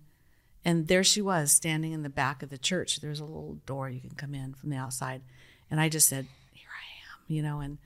and 0.65 0.89
there 0.89 1.05
she 1.05 1.23
was 1.23 1.53
standing 1.53 1.93
in 1.93 2.03
the 2.03 2.09
back 2.11 2.43
of 2.43 2.51
the 2.51 2.59
church. 2.59 3.01
There's 3.01 3.21
a 3.21 3.25
little 3.25 3.59
door 3.65 3.89
you 3.89 4.01
can 4.01 4.11
come 4.17 4.35
in 4.35 4.55
from 4.55 4.71
the 4.71 4.77
outside, 4.77 5.23
and 5.71 5.81
I 5.81 5.89
just 5.89 6.09
said, 6.09 6.27
"Here 6.53 6.69
I 6.69 6.85
am," 7.15 7.35
you 7.35 7.43
know, 7.43 7.61
and 7.61 7.79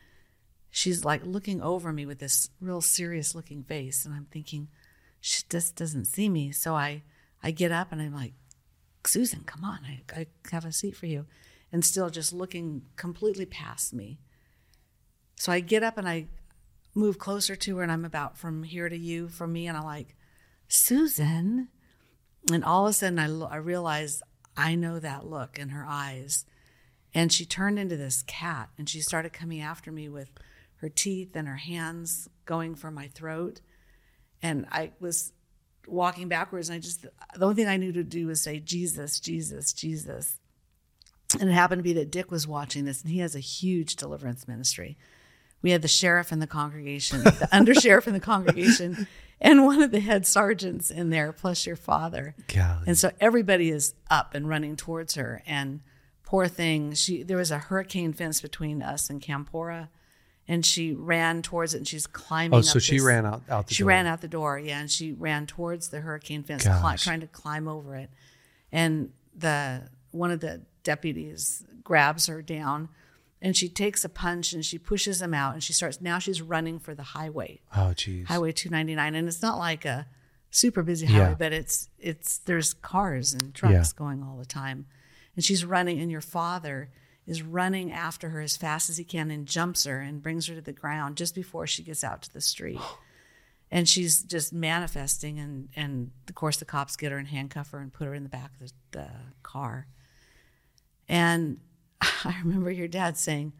she's 0.70 1.04
like 1.04 1.24
looking 1.24 1.60
over 1.60 1.92
me 1.92 2.06
with 2.06 2.18
this 2.18 2.48
real 2.60 2.80
serious 2.80 3.34
looking 3.34 3.62
face, 3.62 4.06
and 4.06 4.14
I'm 4.14 4.26
thinking, 4.30 4.68
she 5.20 5.42
just 5.48 5.76
doesn't 5.76 6.06
see 6.06 6.28
me. 6.28 6.50
So 6.52 6.74
I 6.74 7.02
I 7.42 7.50
get 7.50 7.70
up 7.70 7.92
and 7.92 8.00
I'm 8.00 8.14
like, 8.14 8.32
Susan, 9.04 9.44
come 9.44 9.64
on, 9.64 9.80
I, 9.84 10.02
I 10.20 10.26
have 10.50 10.64
a 10.64 10.72
seat 10.72 10.96
for 10.96 11.06
you, 11.06 11.26
and 11.70 11.84
still 11.84 12.08
just 12.08 12.32
looking 12.32 12.86
completely 12.96 13.44
past 13.44 13.92
me. 13.92 14.18
So 15.42 15.50
I 15.50 15.58
get 15.58 15.82
up 15.82 15.98
and 15.98 16.08
I 16.08 16.28
move 16.94 17.18
closer 17.18 17.56
to 17.56 17.76
her 17.76 17.82
and 17.82 17.90
I'm 17.90 18.04
about 18.04 18.38
from 18.38 18.62
here 18.62 18.88
to 18.88 18.96
you, 18.96 19.26
from 19.26 19.52
me, 19.52 19.66
and 19.66 19.76
I'm 19.76 19.82
like, 19.82 20.14
Susan. 20.68 21.66
And 22.52 22.62
all 22.62 22.86
of 22.86 22.90
a 22.90 22.92
sudden 22.92 23.18
I, 23.18 23.26
I 23.52 23.56
realize 23.56 24.22
I 24.56 24.76
know 24.76 25.00
that 25.00 25.26
look 25.26 25.58
in 25.58 25.70
her 25.70 25.84
eyes. 25.84 26.44
And 27.12 27.32
she 27.32 27.44
turned 27.44 27.80
into 27.80 27.96
this 27.96 28.22
cat 28.22 28.68
and 28.78 28.88
she 28.88 29.00
started 29.00 29.32
coming 29.32 29.60
after 29.60 29.90
me 29.90 30.08
with 30.08 30.30
her 30.76 30.88
teeth 30.88 31.34
and 31.34 31.48
her 31.48 31.56
hands 31.56 32.28
going 32.46 32.76
for 32.76 32.92
my 32.92 33.08
throat. 33.08 33.62
And 34.42 34.64
I 34.70 34.92
was 35.00 35.32
walking 35.88 36.28
backwards 36.28 36.68
and 36.68 36.76
I 36.76 36.78
just, 36.78 37.02
the 37.02 37.44
only 37.44 37.56
thing 37.56 37.66
I 37.66 37.78
knew 37.78 37.90
to 37.90 38.04
do 38.04 38.28
was 38.28 38.40
say, 38.40 38.60
Jesus, 38.60 39.18
Jesus, 39.18 39.72
Jesus. 39.72 40.38
And 41.40 41.50
it 41.50 41.54
happened 41.54 41.80
to 41.80 41.82
be 41.82 41.94
that 41.94 42.12
Dick 42.12 42.30
was 42.30 42.46
watching 42.46 42.84
this 42.84 43.02
and 43.02 43.10
he 43.10 43.18
has 43.18 43.34
a 43.34 43.40
huge 43.40 43.96
deliverance 43.96 44.46
ministry 44.46 44.96
we 45.62 45.70
had 45.70 45.82
the 45.82 45.88
sheriff 45.88 46.32
in 46.32 46.38
the 46.40 46.46
congregation, 46.46 47.22
the 47.24 47.30
undersheriff 47.52 48.06
in 48.06 48.12
the 48.12 48.20
congregation, 48.20 49.06
and 49.40 49.64
one 49.64 49.82
of 49.82 49.90
the 49.90 50.00
head 50.00 50.26
sergeants 50.26 50.90
in 50.90 51.10
there, 51.10 51.32
plus 51.32 51.66
your 51.66 51.76
father. 51.76 52.34
Golly. 52.48 52.84
And 52.86 52.98
so 52.98 53.10
everybody 53.20 53.70
is 53.70 53.94
up 54.10 54.34
and 54.34 54.48
running 54.48 54.76
towards 54.76 55.14
her. 55.14 55.42
And 55.46 55.80
poor 56.24 56.48
thing, 56.48 56.92
she 56.94 57.22
there 57.22 57.36
was 57.36 57.50
a 57.50 57.58
hurricane 57.58 58.12
fence 58.12 58.40
between 58.40 58.82
us 58.82 59.08
and 59.10 59.20
Campora, 59.20 59.88
and 60.48 60.66
she 60.66 60.92
ran 60.92 61.42
towards 61.42 61.74
it 61.74 61.78
and 61.78 61.88
she's 61.88 62.06
climbing. 62.06 62.58
Oh, 62.58 62.62
so 62.62 62.78
she 62.78 62.96
this- 62.96 63.04
ran 63.04 63.24
out 63.26 63.42
out 63.48 63.68
the 63.68 63.74
she 63.74 63.82
door. 63.82 63.88
ran 63.88 64.06
out 64.06 64.20
the 64.20 64.28
door, 64.28 64.58
yeah, 64.58 64.80
and 64.80 64.90
she 64.90 65.12
ran 65.12 65.46
towards 65.46 65.88
the 65.88 66.00
hurricane 66.00 66.42
fence, 66.42 66.64
Gosh. 66.64 67.04
trying 67.04 67.20
to 67.20 67.26
climb 67.28 67.68
over 67.68 67.94
it. 67.96 68.10
And 68.72 69.10
the 69.36 69.88
one 70.10 70.30
of 70.30 70.40
the 70.40 70.62
deputies 70.82 71.64
grabs 71.84 72.26
her 72.26 72.42
down, 72.42 72.88
and 73.42 73.54
she 73.56 73.68
takes 73.68 74.04
a 74.04 74.08
punch 74.08 74.52
and 74.54 74.64
she 74.64 74.78
pushes 74.78 75.20
him 75.20 75.34
out, 75.34 75.52
and 75.52 75.62
she 75.62 75.72
starts. 75.74 76.00
Now 76.00 76.18
she's 76.18 76.40
running 76.40 76.78
for 76.78 76.94
the 76.94 77.02
highway, 77.02 77.60
Oh, 77.76 77.92
jeez. 77.94 78.26
Highway 78.26 78.52
299, 78.52 79.14
and 79.14 79.28
it's 79.28 79.42
not 79.42 79.58
like 79.58 79.84
a 79.84 80.06
super 80.50 80.82
busy 80.82 81.06
Yeah. 81.06 81.12
highway, 81.24 81.36
but 81.38 81.52
it's 81.52 81.88
it's 81.98 82.38
there's 82.38 82.72
cars 82.72 83.34
and 83.34 83.52
trucks 83.54 83.72
Yeah. 83.74 83.84
going 83.98 84.22
all 84.22 84.38
the 84.38 84.46
time, 84.46 84.86
and 85.36 85.44
she's 85.44 85.64
running, 85.64 86.00
and 86.00 86.10
your 86.10 86.20
father 86.22 86.88
is 87.26 87.42
running 87.42 87.92
after 87.92 88.30
her 88.30 88.40
as 88.40 88.56
fast 88.56 88.90
as 88.90 88.96
he 88.96 89.04
can 89.04 89.30
and 89.30 89.46
jumps 89.46 89.84
her 89.84 90.00
and 90.00 90.22
brings 90.22 90.46
her 90.48 90.54
to 90.56 90.60
the 90.60 90.72
ground 90.72 91.16
just 91.16 91.34
before 91.36 91.66
she 91.68 91.82
gets 91.82 92.02
out 92.02 92.22
to 92.22 92.32
the 92.32 92.40
street. 92.40 92.80
And 93.74 93.88
she's 93.88 94.22
just 94.22 94.52
manifesting, 94.52 95.38
and, 95.38 95.70
and 95.74 96.10
of 96.28 96.34
course, 96.34 96.58
the 96.58 96.66
cops 96.66 96.94
get 96.94 97.10
her 97.10 97.16
and 97.16 97.28
handcuff 97.28 97.70
her 97.70 97.78
and 97.78 97.90
put 97.90 98.06
her 98.06 98.12
in 98.12 98.22
the 98.22 98.28
back 98.28 98.50
of 98.60 98.68
the, 98.68 98.72
the 98.98 99.10
car. 99.42 99.86
And 101.08 101.58
I 102.24 102.36
remember 102.44 102.70
your 102.70 102.88
dad 102.88 103.16
saying, 103.16 103.52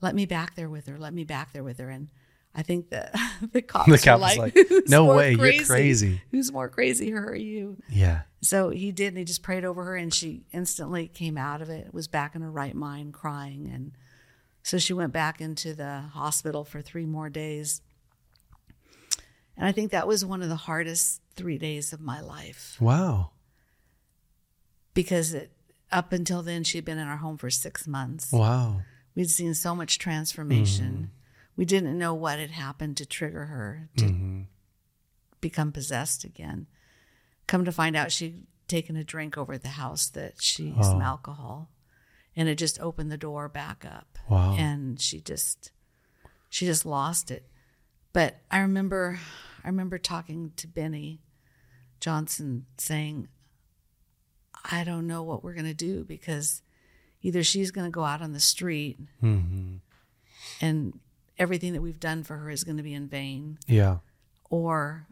"Let 0.00 0.14
me 0.14 0.26
back 0.26 0.54
there 0.56 0.68
with 0.68 0.86
her. 0.86 0.98
Let 0.98 1.14
me 1.14 1.24
back 1.24 1.52
there 1.52 1.64
with 1.64 1.78
her." 1.78 1.90
And 1.90 2.08
I 2.54 2.62
think 2.62 2.90
the 2.90 3.10
the 3.52 3.62
cops, 3.62 3.86
The 3.86 3.92
were 3.92 3.98
cop 3.98 4.20
was 4.20 4.36
like, 4.36 4.54
like, 4.56 4.68
"Who's 4.68 4.88
"No 4.90 5.06
way, 5.06 5.32
you're 5.32 5.64
crazy." 5.64 6.20
Who's 6.30 6.52
more 6.52 6.68
crazy, 6.68 7.10
her 7.10 7.30
or 7.30 7.34
you?" 7.36 7.76
Yeah. 7.88 8.22
So 8.42 8.70
he 8.70 8.92
did, 8.92 9.08
and 9.08 9.18
he 9.18 9.24
just 9.24 9.42
prayed 9.42 9.64
over 9.64 9.84
her, 9.84 9.96
and 9.96 10.12
she 10.12 10.44
instantly 10.52 11.08
came 11.08 11.38
out 11.38 11.62
of 11.62 11.70
it, 11.70 11.94
was 11.94 12.08
back 12.08 12.34
in 12.34 12.42
her 12.42 12.50
right 12.50 12.74
mind, 12.74 13.14
crying. 13.14 13.70
And 13.72 13.92
so 14.62 14.76
she 14.78 14.92
went 14.92 15.12
back 15.14 15.40
into 15.40 15.72
the 15.74 16.00
hospital 16.12 16.62
for 16.64 16.82
three 16.82 17.06
more 17.06 17.30
days. 17.30 17.80
And 19.56 19.66
I 19.66 19.72
think 19.72 19.92
that 19.92 20.06
was 20.08 20.24
one 20.24 20.42
of 20.42 20.48
the 20.48 20.56
hardest 20.56 21.22
three 21.36 21.58
days 21.58 21.92
of 21.92 22.00
my 22.00 22.20
life 22.20 22.76
Wow. 22.80 23.30
because 24.94 25.32
it, 25.32 25.52
up 25.94 26.12
until 26.12 26.42
then, 26.42 26.64
she 26.64 26.76
had 26.76 26.84
been 26.84 26.98
in 26.98 27.06
our 27.06 27.16
home 27.16 27.38
for 27.38 27.48
six 27.48 27.86
months. 27.86 28.32
Wow. 28.32 28.82
We'd 29.14 29.30
seen 29.30 29.54
so 29.54 29.76
much 29.76 29.98
transformation. 29.98 30.92
Mm-hmm. 30.92 31.04
We 31.56 31.64
didn't 31.64 31.96
know 31.96 32.14
what 32.14 32.40
had 32.40 32.50
happened 32.50 32.96
to 32.96 33.06
trigger 33.06 33.44
her 33.46 33.88
to 33.98 34.04
mm-hmm. 34.04 34.42
become 35.40 35.70
possessed 35.70 36.24
again. 36.24 36.66
Come 37.46 37.64
to 37.64 37.72
find 37.72 37.94
out, 37.94 38.10
she'd 38.10 38.46
taken 38.66 38.96
a 38.96 39.04
drink 39.04 39.38
over 39.38 39.52
at 39.52 39.62
the 39.62 39.68
house 39.68 40.08
that 40.08 40.42
she 40.42 40.64
used 40.64 40.82
some 40.82 41.00
oh. 41.00 41.04
alcohol, 41.04 41.70
and 42.34 42.48
it 42.48 42.58
just 42.58 42.80
opened 42.80 43.12
the 43.12 43.16
door 43.16 43.48
back 43.48 43.84
up. 43.84 44.18
Wow. 44.28 44.56
And 44.58 45.00
she 45.00 45.20
just, 45.20 45.70
she 46.48 46.66
just 46.66 46.84
lost 46.84 47.30
it. 47.30 47.48
But 48.12 48.40
I 48.50 48.58
remember, 48.58 49.20
I 49.62 49.68
remember 49.68 49.98
talking 49.98 50.52
to 50.56 50.66
Beni 50.66 51.20
Johnson 52.00 52.66
saying, 52.78 53.28
"I 54.64 54.84
don't 54.84 55.06
know 55.06 55.22
what 55.22 55.42
we're 55.44 55.54
gonna 55.54 55.74
do 55.74 56.04
because 56.04 56.62
either 57.22 57.42
she's 57.42 57.70
gonna 57.70 57.90
go 57.90 58.04
out 58.04 58.22
on 58.22 58.32
the 58.32 58.40
street." 58.40 58.98
hmm 59.20 59.76
and 60.60 60.98
everything 61.38 61.72
that 61.72 61.80
we've 61.80 61.98
done 62.00 62.22
for 62.22 62.36
her 62.36 62.50
is 62.50 62.64
going 62.64 62.76
to 62.76 62.82
be 62.82 62.92
in 62.94 63.08
vain 63.08 63.58
Yeah. 63.66 63.98
or 64.50 65.06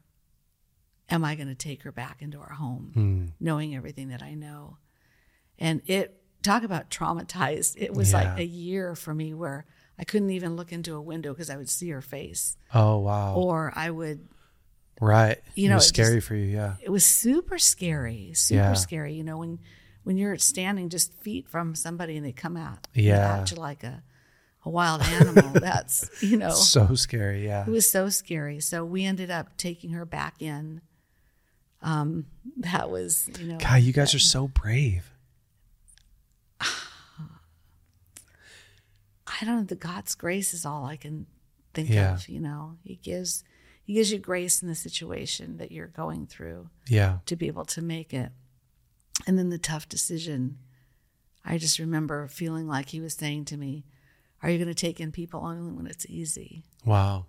am 1.09 1.25
i 1.25 1.35
going 1.35 1.49
to 1.49 1.55
take 1.55 1.83
her 1.83 1.93
back 1.93 2.21
into 2.23 2.39
our 2.39 2.53
home 2.53 2.93
Mm. 2.95 3.33
knowing 3.41 3.75
everything 3.75 4.09
that 4.11 4.23
i 4.23 4.35
know 4.35 4.77
and 5.59 5.81
it 5.87 6.23
talk 6.43 6.63
about 6.65 6.91
traumatized 6.91 7.75
it 7.79 7.95
was 7.95 8.13
Yeah. 8.13 8.19
like 8.35 8.39
a 8.39 8.45
year 8.45 8.95
for 8.95 9.15
me 9.15 9.33
where 9.35 9.65
i 9.99 10.05
couldn't 10.05 10.31
even 10.31 10.55
look 10.55 10.71
into 10.73 10.95
a 10.95 11.01
window 11.01 11.33
because 11.33 11.51
i 11.51 11.57
would 11.57 11.71
see 11.71 11.89
her 11.91 12.03
face 12.03 12.57
Oh, 12.75 12.99
wow. 12.99 13.35
or 13.35 13.73
i 13.75 13.91
would 13.91 14.29
right. 15.03 15.39
you 15.55 15.69
know, 15.69 15.75
it 15.75 15.77
was 15.77 15.91
it 15.91 15.95
just- 15.95 16.09
scary 16.09 16.21
for 16.21 16.35
you. 16.35 16.47
Yeah. 16.47 16.77
it 16.83 16.91
was 16.91 17.05
super 17.05 17.59
scary 17.59 18.33
super 18.35 18.63
Yeah. 18.63 18.73
scary 18.75 19.15
you 19.15 19.25
know 19.25 19.39
when 19.39 19.59
when 20.05 20.17
you're 20.17 20.37
standing 20.39 20.89
just 20.89 21.13
feet 21.15 21.49
from 21.49 21.75
somebody 21.75 22.17
and 22.17 22.27
they 22.27 22.33
come 22.33 22.57
out 22.57 22.87
Yeah. 22.95 23.41
at 23.43 23.51
you 23.51 23.57
like 23.57 23.85
a, 23.85 24.03
a 24.65 24.71
wild 24.71 25.03
animal 25.03 25.51
that's 25.55 26.09
you 26.23 26.37
know 26.37 26.51
So 26.51 26.95
scary. 26.95 27.45
Yeah. 27.45 27.63
It 27.67 27.71
was 27.71 27.91
so 27.91 28.09
scary. 28.09 28.61
So 28.61 28.85
we 28.85 29.05
ended 29.05 29.31
up 29.31 29.57
taking 29.57 29.91
her 29.91 30.05
back 30.05 30.41
in. 30.43 30.81
Um, 31.83 32.27
that 32.59 32.91
was, 32.91 33.29
you 33.41 33.47
know, 33.49 33.59
God, 33.59 33.83
you 33.83 33.93
guys 33.93 34.15
are 34.15 34.19
so 34.21 34.47
brave. 34.49 35.11
I 36.61 36.67
don't 39.45 39.57
know. 39.59 39.65
The 39.65 39.75
God's 39.75 40.15
grace 40.15 40.55
is 40.55 40.65
all 40.67 40.85
I 40.85 40.97
can 40.97 41.27
think 41.75 41.89
Yeah. 41.91 42.15
of. 42.15 42.29
You 42.29 42.41
know, 42.41 42.77
He 42.85 42.97
gives 42.97 43.43
He 43.93 43.97
gives 43.97 44.11
you 44.11 44.19
grace 44.19 44.63
in 44.63 44.69
the 44.69 44.75
situation 44.75 45.59
that 45.59 45.71
you're 45.71 45.87
going 45.87 46.27
through 46.27 46.71
Yeah. 46.89 47.19
to 47.27 47.37
be 47.37 47.47
able 47.47 47.67
to 47.67 47.83
make 47.83 48.15
it. 48.15 48.33
And 49.27 49.39
then 49.39 49.51
the 49.51 49.59
tough 49.59 49.87
decision. 49.87 50.57
I 51.45 51.59
just 51.59 51.79
remember 51.79 52.27
feeling 52.27 52.67
like 52.67 52.89
He 52.89 53.01
was 53.03 53.13
saying 53.13 53.45
to 53.47 53.59
me, 53.59 53.85
"Are 54.43 54.49
you 54.49 54.57
going 54.57 54.69
to 54.69 54.75
take 54.75 54.99
in 54.99 55.13
people 55.13 55.45
only 55.45 55.73
when 55.73 55.87
it's 55.87 56.07
easy?" 56.07 56.65
Wow. 56.87 57.27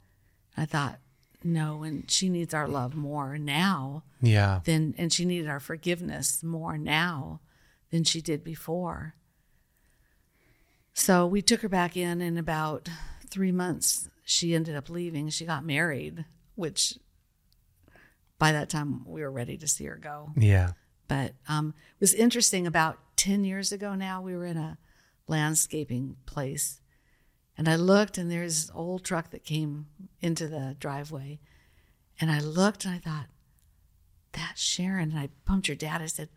I 0.56 0.66
thought, 0.66 1.02
no, 1.44 1.84
and 1.84 2.10
she 2.10 2.30
needs 2.30 2.54
our 2.54 2.70
love 2.70 2.96
more 2.96 3.38
now 3.38 4.06
Yeah. 4.22 4.62
than 4.64 4.96
and 4.98 5.12
she 5.12 5.26
needed 5.26 5.50
our 5.50 5.60
forgiveness 5.60 6.44
more 6.44 6.78
now 6.78 7.42
than 7.90 8.06
she 8.06 8.22
did 8.22 8.42
before. 8.42 9.16
So 10.94 11.28
we 11.28 11.42
took 11.42 11.60
her 11.60 11.68
back 11.68 11.98
in 11.98 12.22
in 12.22 12.38
about 12.38 12.88
three 13.28 13.52
months. 13.52 14.08
She 14.24 14.56
ended 14.56 14.78
up 14.78 14.90
leaving. 14.90 15.28
She 15.28 15.44
got 15.46 15.66
married, 15.66 16.24
which 16.56 16.98
by 18.40 18.52
that 18.52 18.70
time 18.70 19.04
we 19.06 19.22
were 19.22 19.32
ready 19.32 19.58
to 19.58 19.68
see 19.68 19.86
her 19.86 19.96
go. 19.96 20.32
Yeah. 20.36 20.72
But 21.08 21.34
um, 21.48 21.74
it 21.96 22.02
was 22.02 22.14
interesting. 22.14 22.66
About 22.66 22.98
ten 23.16 23.44
years 23.44 23.72
ago 23.72 23.96
now, 23.96 24.22
we 24.22 24.36
were 24.36 24.46
in 24.46 24.58
a 24.58 24.78
landscaping 25.28 26.18
place, 26.26 26.82
And 27.58 27.70
I 27.70 27.76
looked, 27.76 28.18
and 28.18 28.30
there's 28.32 28.66
this 28.66 28.72
old 28.76 29.04
truck 29.06 29.30
that 29.32 29.46
came 29.46 29.88
into 30.22 30.48
the 30.48 30.76
driveway. 30.80 31.40
And 32.20 32.32
I 32.32 32.40
looked 32.40 32.86
and 32.86 32.94
I 32.94 32.98
thought, 32.98 33.28
that's 34.32 34.62
Sharon. 34.62 35.12
And 35.12 35.20
I 35.20 35.30
bumped 35.46 35.68
your 35.68 35.78
dad. 35.78 36.02
I 36.02 36.08
said, 36.08 36.30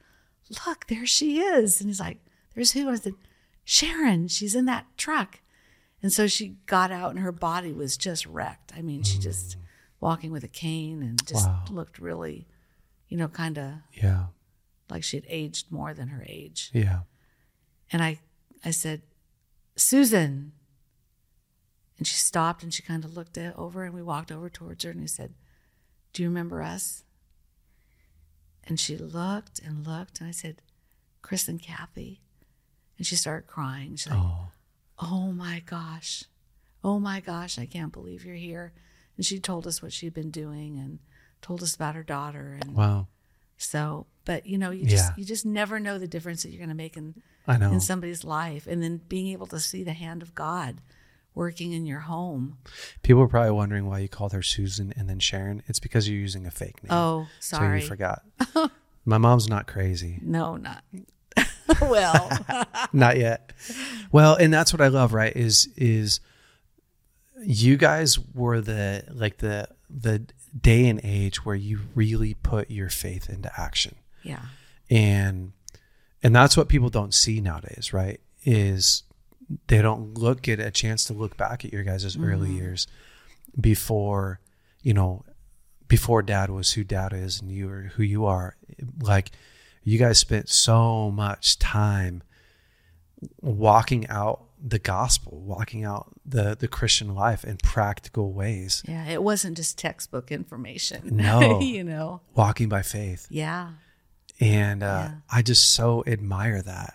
Look, 0.66 0.86
there 0.86 1.06
she 1.06 1.40
is. 1.40 1.80
And 1.80 1.90
he's 1.90 2.00
like, 2.00 2.18
There's 2.54 2.72
who? 2.72 2.88
I 2.88 2.94
said, 2.96 3.14
Sharon, 3.64 4.28
she's 4.28 4.54
in 4.54 4.66
that 4.66 4.86
truck. 4.96 5.40
And 6.02 6.12
so 6.12 6.26
she 6.28 6.56
got 6.66 6.92
out 6.92 7.10
and 7.10 7.18
her 7.20 7.32
body 7.32 7.72
was 7.72 7.96
just 7.96 8.26
wrecked. 8.26 8.72
I 8.76 8.82
mean, 8.82 9.02
she 9.02 9.18
just 9.18 9.56
walking 10.00 10.30
with 10.32 10.44
a 10.44 10.48
cane 10.48 11.02
and 11.02 11.24
just 11.26 11.46
Wow. 11.46 11.64
looked 11.70 11.98
really, 11.98 12.46
you 13.08 13.16
know, 13.16 13.28
kind 13.28 13.58
of 13.58 13.74
Yeah. 13.92 14.26
like 14.90 15.02
she 15.04 15.16
had 15.16 15.24
aged 15.28 15.70
more 15.72 15.94
than 15.94 16.08
her 16.08 16.24
age. 16.26 16.70
Yeah. 16.72 17.00
And 17.90 18.02
I, 18.02 18.20
I 18.64 18.70
said, 18.72 19.02
Susan. 19.76 20.52
And 21.98 22.06
she 22.06 22.16
stopped 22.16 22.62
and 22.62 22.72
she 22.74 22.82
kind 22.82 23.04
of 23.04 23.16
looked 23.16 23.38
at, 23.38 23.56
over 23.56 23.84
and 23.84 23.94
we 23.94 24.02
walked 24.02 24.30
over 24.30 24.50
towards 24.50 24.84
her 24.84 24.90
and 24.90 25.02
I 25.02 25.06
said, 25.06 25.34
Do 26.12 26.22
you 26.22 26.28
remember 26.28 26.60
us? 26.62 27.04
And 28.64 28.78
she 28.78 28.96
looked 28.96 29.60
and 29.60 29.86
looked 29.86 30.20
and 30.20 30.28
I 30.28 30.32
said, 30.32 30.60
Kris 31.22 31.48
and 31.48 31.60
Kathy. 31.62 32.20
And 32.98 33.06
she 33.06 33.16
started 33.16 33.46
crying. 33.46 33.96
She's 33.96 34.08
like, 34.12 34.18
Oh. 34.20 34.48
Oh 34.98 35.32
my 35.32 35.62
gosh. 35.64 36.24
Oh 36.84 36.98
my 36.98 37.20
gosh, 37.20 37.58
I 37.58 37.66
can't 37.66 37.92
believe 37.92 38.24
you're 38.24 38.34
here. 38.34 38.72
And 39.16 39.24
she 39.24 39.38
told 39.38 39.66
us 39.66 39.82
what 39.82 39.92
she'd 39.92 40.14
been 40.14 40.30
doing 40.30 40.78
and 40.78 40.98
told 41.42 41.62
us 41.62 41.74
about 41.74 41.94
her 41.94 42.02
daughter 42.02 42.58
and 42.60 42.74
Wow. 42.74 43.08
so 43.56 44.06
but 44.24 44.44
you 44.46 44.58
know, 44.58 44.70
you 44.70 44.84
just 44.86 45.04
Yeah. 45.10 45.14
you 45.16 45.24
just 45.24 45.46
never 45.46 45.78
know 45.78 45.98
the 45.98 46.08
difference 46.08 46.42
that 46.42 46.50
you're 46.50 46.60
gonna 46.60 46.74
make 46.74 46.96
in 46.96 47.22
I 47.46 47.56
know. 47.58 47.70
in 47.72 47.80
somebody's 47.80 48.24
life 48.24 48.66
and 48.66 48.82
then 48.82 49.00
being 49.08 49.28
able 49.28 49.46
to 49.48 49.60
see 49.60 49.84
the 49.84 49.92
hand 49.92 50.20
of 50.22 50.34
God 50.34 50.80
working 51.34 51.72
in 51.72 51.86
your 51.86 52.00
home. 52.00 52.56
People 53.02 53.22
are 53.22 53.28
probably 53.28 53.50
wondering 53.52 53.86
why 53.86 53.98
you 54.00 54.08
called 54.08 54.32
her 54.32 54.42
Susan 54.42 54.92
and 54.96 55.08
then 55.08 55.18
Sharon. 55.20 55.62
It's 55.66 55.78
because 55.78 56.08
you're 56.08 56.18
using 56.18 56.46
a 56.46 56.50
fake 56.50 56.82
name. 56.82 56.90
Oh, 56.92 57.28
So 57.40 57.58
sorry. 57.58 57.82
you 57.82 57.86
forgot. 57.86 58.22
My 59.04 59.18
mom's 59.18 59.48
not 59.48 59.66
crazy. 59.68 60.18
No, 60.22 60.56
not 60.56 60.82
well. 61.80 62.30
not 62.92 63.16
yet. 63.18 63.52
Well, 64.10 64.34
and 64.34 64.52
that's 64.52 64.72
what 64.72 64.80
I 64.80 64.88
love, 64.88 65.12
right? 65.12 65.34
Is 65.36 65.68
is 65.76 66.20
you 67.42 67.76
guys 67.76 68.18
were 68.34 68.60
the 68.60 69.04
like 69.10 69.38
the 69.38 69.68
the 69.90 70.26
day 70.58 70.88
and 70.88 71.00
age 71.04 71.44
where 71.44 71.54
you 71.54 71.80
really 71.94 72.34
put 72.34 72.70
your 72.70 72.88
faith 72.88 73.28
into 73.28 73.50
action. 73.58 73.96
yeah. 74.22 74.42
and 74.90 75.52
and 76.22 76.34
that's 76.34 76.56
what 76.56 76.68
people 76.68 76.88
don't 76.88 77.14
see 77.14 77.40
nowadays 77.40 77.92
right 77.92 78.20
is 78.44 79.02
they 79.68 79.80
don't 79.82 80.14
look 80.14 80.42
get 80.42 80.58
a 80.58 80.70
chance 80.70 81.04
to 81.04 81.12
look 81.12 81.36
back 81.36 81.64
at 81.64 81.72
your 81.72 81.84
guys' 81.84 82.16
early 82.16 82.48
mm-hmm. 82.48 82.56
years 82.56 82.86
before 83.60 84.40
you 84.82 84.94
know 84.94 85.24
before 85.88 86.22
dad 86.22 86.50
was 86.50 86.72
who 86.72 86.84
dad 86.84 87.12
is 87.12 87.40
and 87.40 87.50
you 87.50 87.68
are 87.68 87.92
who 87.96 88.02
you 88.02 88.24
are 88.24 88.56
like 89.00 89.30
you 89.84 89.98
guys 89.98 90.18
spent 90.18 90.48
so 90.48 91.10
much 91.10 91.58
time 91.58 92.22
walking 93.40 94.06
out 94.08 94.45
the 94.62 94.78
gospel 94.78 95.38
walking 95.40 95.84
out 95.84 96.10
the 96.24 96.56
the 96.58 96.66
christian 96.68 97.14
life 97.14 97.44
in 97.44 97.56
practical 97.58 98.32
ways 98.32 98.82
Yeah. 98.88 99.06
It 99.06 99.22
wasn't 99.22 99.56
just 99.56 99.76
textbook 99.78 100.32
information. 100.32 101.02
No. 101.16 101.60
you 101.60 101.84
know. 101.84 102.20
walking 102.34 102.68
by 102.68 102.82
faith 102.82 103.26
Yeah. 103.30 103.72
and 104.40 104.82
uh, 104.82 104.86
Yeah. 105.08 105.14
I 105.30 105.42
just 105.42 105.72
so 105.74 106.02
admire 106.06 106.62
that. 106.62 106.94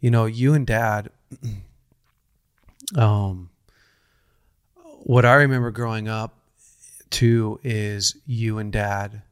You 0.00 0.10
know, 0.10 0.26
you 0.26 0.54
and 0.54 0.66
Dad. 0.66 1.10
um, 2.96 3.50
what 5.02 5.24
I 5.24 5.34
remember 5.34 5.70
growing 5.70 6.08
up, 6.08 6.34
too, 7.10 7.60
is 7.62 8.16
you 8.26 8.58
and 8.58 8.72
Dad 8.72 9.22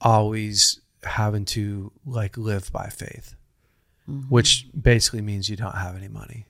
always 0.00 0.80
having 1.04 1.44
to 1.46 1.92
like 2.04 2.36
live 2.36 2.70
by 2.72 2.88
faith, 2.88 3.34
which 4.28 4.66
basically 4.80 5.22
means 5.22 5.48
you 5.48 5.56
don't 5.56 5.74
have 5.76 5.96
any 5.96 6.08
money. 6.08 6.46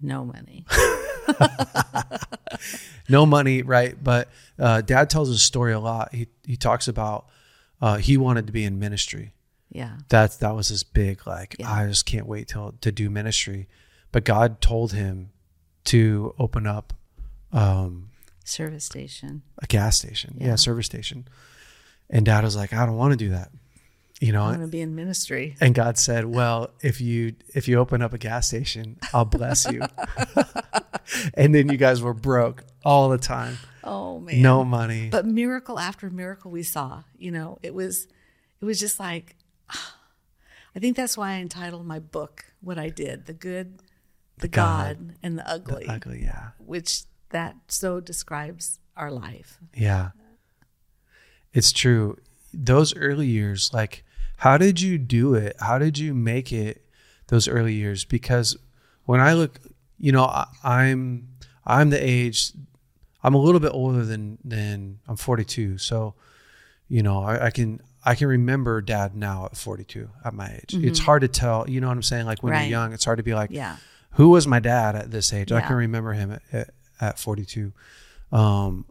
No 0.00 0.24
money. 0.24 0.64
no 3.08 3.26
money, 3.26 3.62
right? 3.62 3.96
But 4.02 4.28
uh, 4.58 4.80
Dad 4.82 5.10
tells 5.10 5.30
a 5.30 5.38
story 5.38 5.72
a 5.72 5.80
lot. 5.80 6.14
He 6.14 6.28
he 6.46 6.56
talks 6.56 6.88
about 6.88 7.26
uh, 7.80 7.96
he 7.96 8.16
wanted 8.16 8.46
to 8.46 8.52
be 8.52 8.64
in 8.64 8.78
ministry. 8.78 9.32
Yeah. 9.70 9.98
that's 10.08 10.36
that 10.36 10.54
was 10.56 10.68
his 10.68 10.82
big 10.82 11.26
like 11.26 11.56
Yeah. 11.58 11.70
i 11.70 11.86
just 11.86 12.06
can't 12.06 12.26
wait 12.26 12.48
till 12.48 12.72
to 12.80 12.90
do 12.90 13.10
ministry 13.10 13.68
but 14.12 14.24
god 14.24 14.62
told 14.62 14.94
him 14.94 15.28
to 15.84 16.34
open 16.38 16.66
up 16.66 16.94
um 17.52 18.08
Service 18.44 18.86
station. 18.86 19.42
a 19.58 19.66
gas 19.66 19.98
station 19.98 20.38
yeah, 20.40 20.46
Yeah. 20.46 20.54
service 20.56 20.86
station 20.86 21.28
and 22.08 22.24
dad 22.24 22.44
was 22.44 22.56
like 22.56 22.72
i 22.72 22.86
don't 22.86 22.96
want 22.96 23.12
to 23.12 23.18
do 23.18 23.28
that 23.28 23.50
you 24.20 24.32
know 24.32 24.42
I 24.42 24.48
want 24.48 24.62
to 24.62 24.66
be 24.68 24.80
in 24.80 24.94
ministry. 24.94 25.54
and 25.60 25.74
god 25.74 25.96
said 25.98 26.24
well 26.24 26.70
if 26.82 27.00
you 27.00 27.34
if 27.54 27.68
you 27.68 27.78
open 27.78 28.02
up 28.02 28.12
a 28.12 28.18
gas 28.18 28.48
station 28.48 28.98
i'll 29.14 29.24
bless 29.24 29.70
you 29.70 29.80
and 31.34 31.54
then 31.54 31.68
you 31.68 31.76
guys 31.76 32.02
were 32.02 32.14
broke 32.14 32.64
all 32.84 33.08
the 33.08 33.18
time 33.18 33.58
Oh 33.84 34.18
man. 34.20 34.42
no 34.42 34.64
money 34.64 35.08
But 35.08 35.24
miracle 35.24 35.78
after 35.78 36.10
miracle 36.10 36.50
we 36.50 36.62
saw. 36.62 37.04
You 37.16 37.30
know, 37.30 37.58
it 37.62 37.72
was 37.74 38.06
it 38.60 38.64
was 38.66 38.78
just 38.78 39.00
like 39.00 39.34
I 39.70 40.78
think 40.78 40.94
that's 40.96 41.16
why 41.16 41.32
I 41.32 41.36
entitled 41.38 41.86
my 41.86 41.98
book 41.98 42.44
what 42.60 42.78
I 42.78 42.90
did, 42.90 43.24
the 43.26 43.32
good, 43.32 43.80
the 44.38 44.48
God, 44.48 44.98
God, 44.98 45.16
and 45.22 45.38
the 45.38 45.48
ugly, 45.48 45.86
ugly 45.88 46.22
yeah 46.22 46.50
which 46.58 47.04
that 47.30 47.56
so 47.68 48.00
describes 48.00 48.78
our 48.96 49.10
life. 49.10 49.58
Yeah. 49.74 50.10
It's 51.54 51.72
true. 51.72 52.18
Those 52.52 52.94
early 52.96 53.26
years, 53.26 53.70
like, 53.72 54.04
how 54.38 54.56
did 54.56 54.80
you 54.80 54.98
do 54.98 55.34
it? 55.34 55.56
How 55.60 55.78
did 55.78 55.98
you 55.98 56.14
make 56.14 56.52
it 56.52 56.84
those 57.26 57.48
early 57.48 57.74
years? 57.74 58.04
Because 58.04 58.56
when 59.04 59.20
I 59.20 59.34
look, 59.34 59.58
you 59.98 60.12
know, 60.12 60.24
I, 60.24 60.46
I'm 60.62 61.28
I'm 61.66 61.90
the 61.90 61.98
age. 61.98 62.52
I'm 63.22 63.34
a 63.34 63.38
little 63.38 63.60
bit 63.60 63.72
older 63.72 64.04
than 64.04 64.38
than 64.44 65.00
I'm 65.08 65.16
42. 65.16 65.78
So, 65.78 66.14
you 66.88 67.02
know, 67.02 67.24
I, 67.24 67.46
I 67.46 67.50
can 67.50 67.80
I 68.04 68.14
can 68.14 68.28
remember 68.28 68.80
dad 68.80 69.16
now 69.16 69.46
at 69.46 69.56
42 69.56 70.08
at 70.24 70.32
my 70.32 70.46
age. 70.54 70.72
It's 70.72 70.98
mm-hmm. 71.00 71.04
hard 71.04 71.22
to 71.22 71.28
tell. 71.28 71.68
You 71.68 71.80
know 71.80 71.88
what 71.88 71.96
I'm 71.96 72.02
saying? 72.02 72.26
Like 72.26 72.42
when 72.42 72.52
Right. 72.52 72.62
you're 72.62 72.70
young, 72.70 72.92
it's 72.92 73.04
hard 73.04 73.18
to 73.18 73.24
be 73.24 73.34
like, 73.34 73.50
Yeah. 73.50 73.76
who 74.12 74.28
was 74.28 74.46
my 74.46 74.60
dad 74.60 74.94
at 74.94 75.10
this 75.10 75.32
age? 75.32 75.50
I 75.50 75.62
can 75.62 75.74
remember 75.74 76.12
him 76.12 76.30
at, 76.30 76.42
at, 76.52 76.70
at 77.00 77.18
42. 77.18 77.72
Um, 78.30 78.84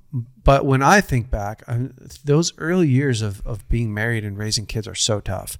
but 0.43 0.65
when 0.65 0.81
I 0.81 1.01
think 1.01 1.29
back, 1.29 1.61
I, 1.67 1.89
those 2.25 2.57
early 2.57 2.87
years 2.87 3.21
of, 3.21 3.45
of 3.45 3.67
being 3.69 3.93
married 3.93 4.25
and 4.25 4.37
raising 4.37 4.65
kids 4.65 4.87
are 4.87 4.95
so 4.95 5.19
tough. 5.19 5.59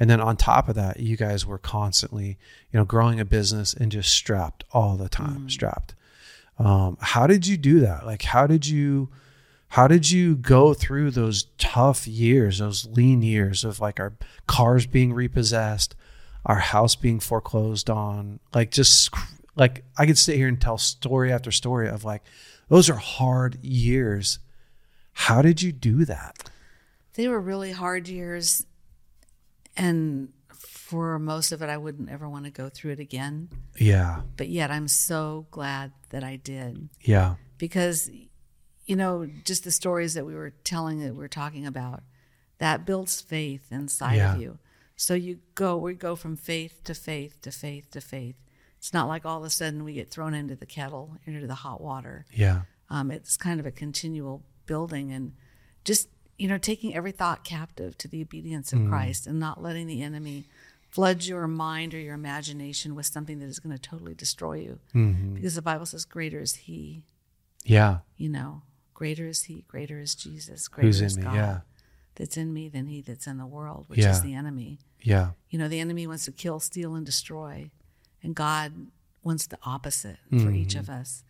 And 0.00 0.10
then 0.10 0.20
on 0.20 0.36
top 0.36 0.68
of 0.68 0.74
that, 0.74 1.00
you 1.00 1.16
guys 1.16 1.46
were 1.46 1.56
constantly, 1.58 2.36
you 2.70 2.78
know, 2.78 2.84
growing 2.84 3.20
a 3.20 3.24
business 3.24 3.72
and 3.72 3.90
just 3.90 4.12
strapped 4.12 4.64
all 4.72 4.96
the 4.96 5.08
time, 5.08 5.48
strapped. 5.48 5.94
Um, 6.58 6.98
how 7.00 7.26
did 7.26 7.46
you 7.46 7.56
do 7.56 7.80
that? 7.80 8.04
Like, 8.04 8.22
how 8.22 8.46
did 8.46 8.66
you, 8.66 9.08
how 9.68 9.88
did 9.88 10.10
you 10.10 10.36
go 10.36 10.74
through 10.74 11.12
those 11.12 11.46
tough 11.56 12.06
years, 12.06 12.58
those 12.58 12.86
lean 12.86 13.22
years 13.22 13.64
of 13.64 13.80
like 13.80 13.98
our 13.98 14.12
cars 14.46 14.86
being 14.86 15.14
repossessed, 15.14 15.94
our 16.44 16.58
house 16.58 16.94
being 16.94 17.20
foreclosed 17.20 17.88
on, 17.88 18.38
like 18.52 18.70
just 18.70 19.10
like 19.56 19.84
I 19.96 20.06
could 20.06 20.18
sit 20.18 20.36
here 20.36 20.48
and 20.48 20.60
tell 20.60 20.78
story 20.78 21.32
after 21.32 21.50
story 21.50 21.88
of 21.88 22.04
like 22.04 22.22
those 22.68 22.88
are 22.90 22.96
hard 22.96 23.62
years. 23.64 24.38
How 25.12 25.42
did 25.42 25.62
you 25.62 25.72
do 25.72 26.04
that? 26.04 26.50
They 27.14 27.28
were 27.28 27.40
really 27.40 27.72
hard 27.72 28.08
years 28.08 28.66
and 29.76 30.30
for 30.50 31.18
most 31.18 31.52
of 31.52 31.62
it 31.62 31.68
I 31.68 31.76
wouldn't 31.76 32.10
ever 32.10 32.28
want 32.28 32.44
to 32.44 32.50
go 32.50 32.68
through 32.68 32.92
it 32.92 33.00
again. 33.00 33.48
Yeah, 33.78 34.22
But 34.36 34.48
yet 34.48 34.70
I'm 34.70 34.88
so 34.88 35.46
glad 35.50 35.92
that 36.10 36.22
I 36.24 36.36
did. 36.36 36.88
yeah, 37.00 37.34
because 37.58 38.10
you 38.86 38.96
know 38.96 39.26
just 39.44 39.64
the 39.64 39.70
stories 39.72 40.14
that 40.14 40.26
we 40.26 40.34
were 40.34 40.50
telling 40.50 40.98
that 41.00 41.12
we 41.12 41.18
were 41.18 41.28
talking 41.28 41.66
about 41.66 42.02
that 42.58 42.84
builds 42.84 43.20
faith 43.20 43.66
inside 43.70 44.16
Yeah. 44.16 44.34
of 44.34 44.40
you 44.42 44.58
so 44.94 45.14
you 45.14 45.38
go 45.54 45.76
we 45.78 45.94
go 45.94 46.14
from 46.14 46.36
faith 46.36 46.84
to 46.84 46.94
faith 46.94 47.40
to 47.40 47.50
faith 47.50 47.90
to 47.92 48.00
faith 48.02 48.36
it's 48.84 48.92
not 48.92 49.08
like 49.08 49.24
all 49.24 49.38
of 49.38 49.44
a 49.44 49.48
sudden 49.50 49.82
we 49.82 49.94
get 49.94 50.10
thrown 50.10 50.34
into 50.34 50.54
the 50.54 50.66
kettle 50.66 51.16
into 51.24 51.46
the 51.46 51.54
hot 51.54 51.80
water 51.80 52.26
yeah, 52.34 52.62
um, 52.90 53.10
it's 53.10 53.34
kind 53.38 53.58
of 53.58 53.64
a 53.64 53.70
continual 53.70 54.42
building 54.66 55.10
and 55.10 55.32
just 55.84 56.08
you 56.36 56.46
know 56.46 56.58
taking 56.58 56.94
every 56.94 57.10
thought 57.12 57.44
captive 57.44 57.96
to 57.96 58.08
the 58.08 58.20
obedience 58.20 58.72
Mm. 58.72 58.84
of 58.84 58.90
christ 58.90 59.26
and 59.26 59.40
not 59.40 59.62
letting 59.62 59.86
the 59.86 60.02
enemy 60.02 60.44
flood 60.90 61.24
your 61.24 61.48
mind 61.48 61.94
or 61.94 61.98
your 61.98 62.14
imagination 62.14 62.94
with 62.94 63.06
something 63.06 63.38
that 63.38 63.46
is 63.46 63.58
going 63.58 63.74
to 63.74 63.80
totally 63.80 64.14
destroy 64.14 64.56
you 64.56 64.78
Mhm. 64.94 65.32
because 65.34 65.54
the 65.54 65.62
bible 65.62 65.86
says 65.86 66.04
greater 66.04 66.40
is 66.40 66.54
he 66.54 67.02
yeah. 67.64 68.00
you 68.18 68.28
know, 68.28 68.60
greater 68.92 69.26
is 69.26 69.44
he, 69.44 69.64
greater 69.66 69.98
is 69.98 70.14
Jesus, 70.14 70.68
greater 70.68 70.86
Who's 70.88 71.00
is 71.00 71.16
in 71.16 71.22
me? 71.22 71.24
God 71.28 71.34
Yeah, 71.36 71.60
that's 72.16 72.36
in 72.36 72.52
me 72.52 72.68
than 72.68 72.86
he 72.88 73.00
that's 73.00 73.26
in 73.26 73.38
the 73.38 73.46
world, 73.46 73.86
which 73.88 74.00
Yeah. 74.00 74.10
is 74.10 74.20
the 74.20 74.34
enemy. 74.34 74.78
yeah, 75.02 75.30
You 75.48 75.58
know, 75.58 75.68
the 75.68 75.80
enemy 75.80 76.06
wants 76.06 76.26
to 76.26 76.32
kill, 76.32 76.60
steal, 76.60 76.94
and 76.94 77.06
destroy. 77.06 77.70
And 78.24 78.34
God 78.34 78.88
wants 79.22 79.46
the 79.46 79.58
opposite 79.64 80.16
for 80.30 80.36
mm-hmm. 80.36 80.56
each 80.56 80.74
of 80.74 80.90
us. 80.90 81.22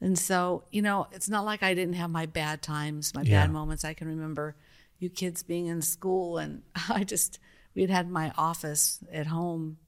And 0.00 0.18
so, 0.18 0.64
you 0.72 0.82
know, 0.82 1.06
it's 1.12 1.28
not 1.28 1.44
like 1.44 1.62
I 1.62 1.74
didn't 1.74 1.94
have 1.94 2.10
my 2.10 2.26
bad 2.26 2.60
times, 2.60 3.14
my 3.14 3.22
Yeah. 3.22 3.42
bad 3.42 3.52
moments. 3.52 3.84
I 3.84 3.94
can 3.94 4.08
remember 4.08 4.56
you 4.98 5.08
kids 5.08 5.42
being 5.42 5.66
in 5.66 5.82
school, 5.82 6.38
and 6.38 6.62
I 6.88 7.04
just, 7.04 7.38
we 7.74 7.82
had 7.82 7.90
had 7.90 8.10
my 8.10 8.32
office 8.36 8.98
at 9.12 9.28
home 9.28 9.78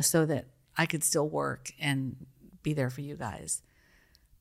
so 0.00 0.24
that 0.26 0.46
I 0.78 0.86
could 0.86 1.04
still 1.04 1.28
work 1.28 1.72
and 1.78 2.26
be 2.62 2.72
there 2.72 2.90
for 2.90 3.02
you 3.02 3.16
guys. 3.16 3.62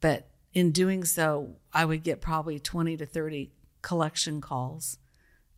But 0.02 0.30
in 0.54 0.72
doing 0.72 1.04
so, 1.04 1.56
I 1.74 1.86
would 1.86 2.04
get 2.04 2.22
probably 2.22 2.60
20 2.60 2.98
to 2.98 3.06
30 3.06 3.52
collection 3.82 4.42
calls 4.42 4.98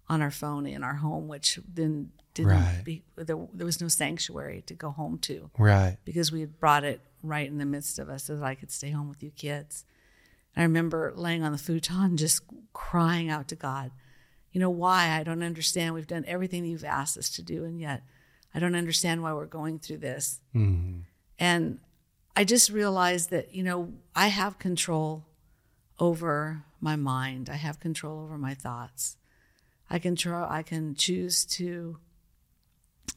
on 0.10 0.22
our 0.22 0.32
phone 0.32 0.66
in 0.66 0.84
our 0.84 0.96
home, 0.96 1.28
which 1.28 1.60
then 1.68 2.12
didn't 2.38 2.52
Right. 2.52 2.82
be, 2.84 3.04
there, 3.16 3.38
there 3.54 3.66
was 3.66 3.82
no 3.82 3.88
sanctuary 3.88 4.62
to 4.68 4.74
go 4.74 4.92
home 4.92 5.18
to 5.20 5.50
Right. 5.58 5.98
because 6.06 6.32
we 6.32 6.40
had 6.42 6.60
brought 6.60 6.84
it 6.84 7.02
right 7.24 7.48
in 7.48 7.58
the 7.58 7.66
midst 7.66 8.00
of 8.00 8.10
us 8.10 8.24
so 8.26 8.36
that 8.38 8.44
I 8.46 8.56
could 8.56 8.72
stay 8.72 8.92
home 8.92 9.10
with 9.10 9.22
you 9.24 9.32
kids. 9.32 9.86
I 10.56 10.62
remember 10.64 11.14
laying 11.16 11.44
on 11.44 11.52
the 11.52 11.58
futon 11.58 12.18
just 12.18 12.42
crying 12.74 13.30
out 13.30 13.48
to 13.50 13.56
God, 13.56 13.92
you 14.52 14.60
know, 14.60 14.70
why? 14.70 15.10
I 15.20 15.24
don't 15.24 15.44
understand. 15.44 15.94
We've 15.94 16.08
done 16.08 16.26
everything 16.28 16.66
you've 16.66 16.84
asked 16.84 17.18
us 17.18 17.30
to 17.32 17.42
do, 17.44 17.64
and 17.66 17.80
yet 17.80 18.04
I 18.54 18.60
don't 18.60 18.76
understand 18.76 19.22
why 19.22 19.34
we're 19.34 19.46
going 19.46 19.78
through 19.80 19.98
this. 20.00 20.40
Mhm. 20.56 21.04
And 21.38 21.80
I 22.36 22.44
just 22.44 22.70
realized 22.70 23.30
that, 23.32 23.54
you 23.54 23.64
know, 23.64 23.94
I 24.16 24.28
have 24.28 24.58
control 24.58 25.26
over 26.00 26.64
my 26.80 26.96
mind. 26.96 27.50
I 27.50 27.56
have 27.56 27.80
control 27.80 28.20
over 28.24 28.38
my 28.38 28.54
thoughts. 28.54 29.18
I 29.90 30.00
can 30.00 30.16
try, 30.16 30.46
I 30.60 30.64
can 30.64 30.96
choose 30.96 31.46
to, 31.46 32.00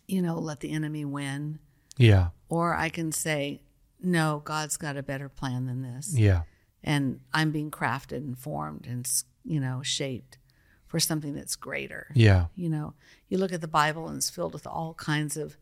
you 0.07 0.21
know, 0.23 0.39
let 0.39 0.61
the 0.61 0.71
enemy 0.73 1.05
win 1.05 1.59
Yeah. 1.97 2.29
or 2.49 2.75
I 2.75 2.89
can 2.89 3.13
say, 3.13 3.63
no, 4.03 4.41
God's 4.45 4.77
got 4.77 4.97
a 4.97 5.03
better 5.03 5.29
plan 5.29 5.67
than 5.67 5.83
this. 5.83 6.17
Yeah. 6.19 6.43
And 6.83 7.21
I'm 7.35 7.51
being 7.51 7.71
crafted 7.71 8.19
and 8.19 8.39
formed 8.39 8.87
and, 8.87 9.07
you 9.45 9.61
know, 9.61 9.83
shaped 9.83 10.39
for 10.87 10.99
something 10.99 11.35
that's 11.35 11.55
greater. 11.55 12.09
Yeah. 12.15 12.47
You 12.57 12.69
know, 12.71 12.95
you 13.29 13.39
look 13.39 13.53
at 13.53 13.61
the 13.61 13.69
Bible 13.69 14.09
and 14.09 14.17
it's 14.17 14.31
filled 14.31 14.55
with 14.55 14.67
all 14.67 14.95
kinds 14.95 15.37
of 15.37 15.57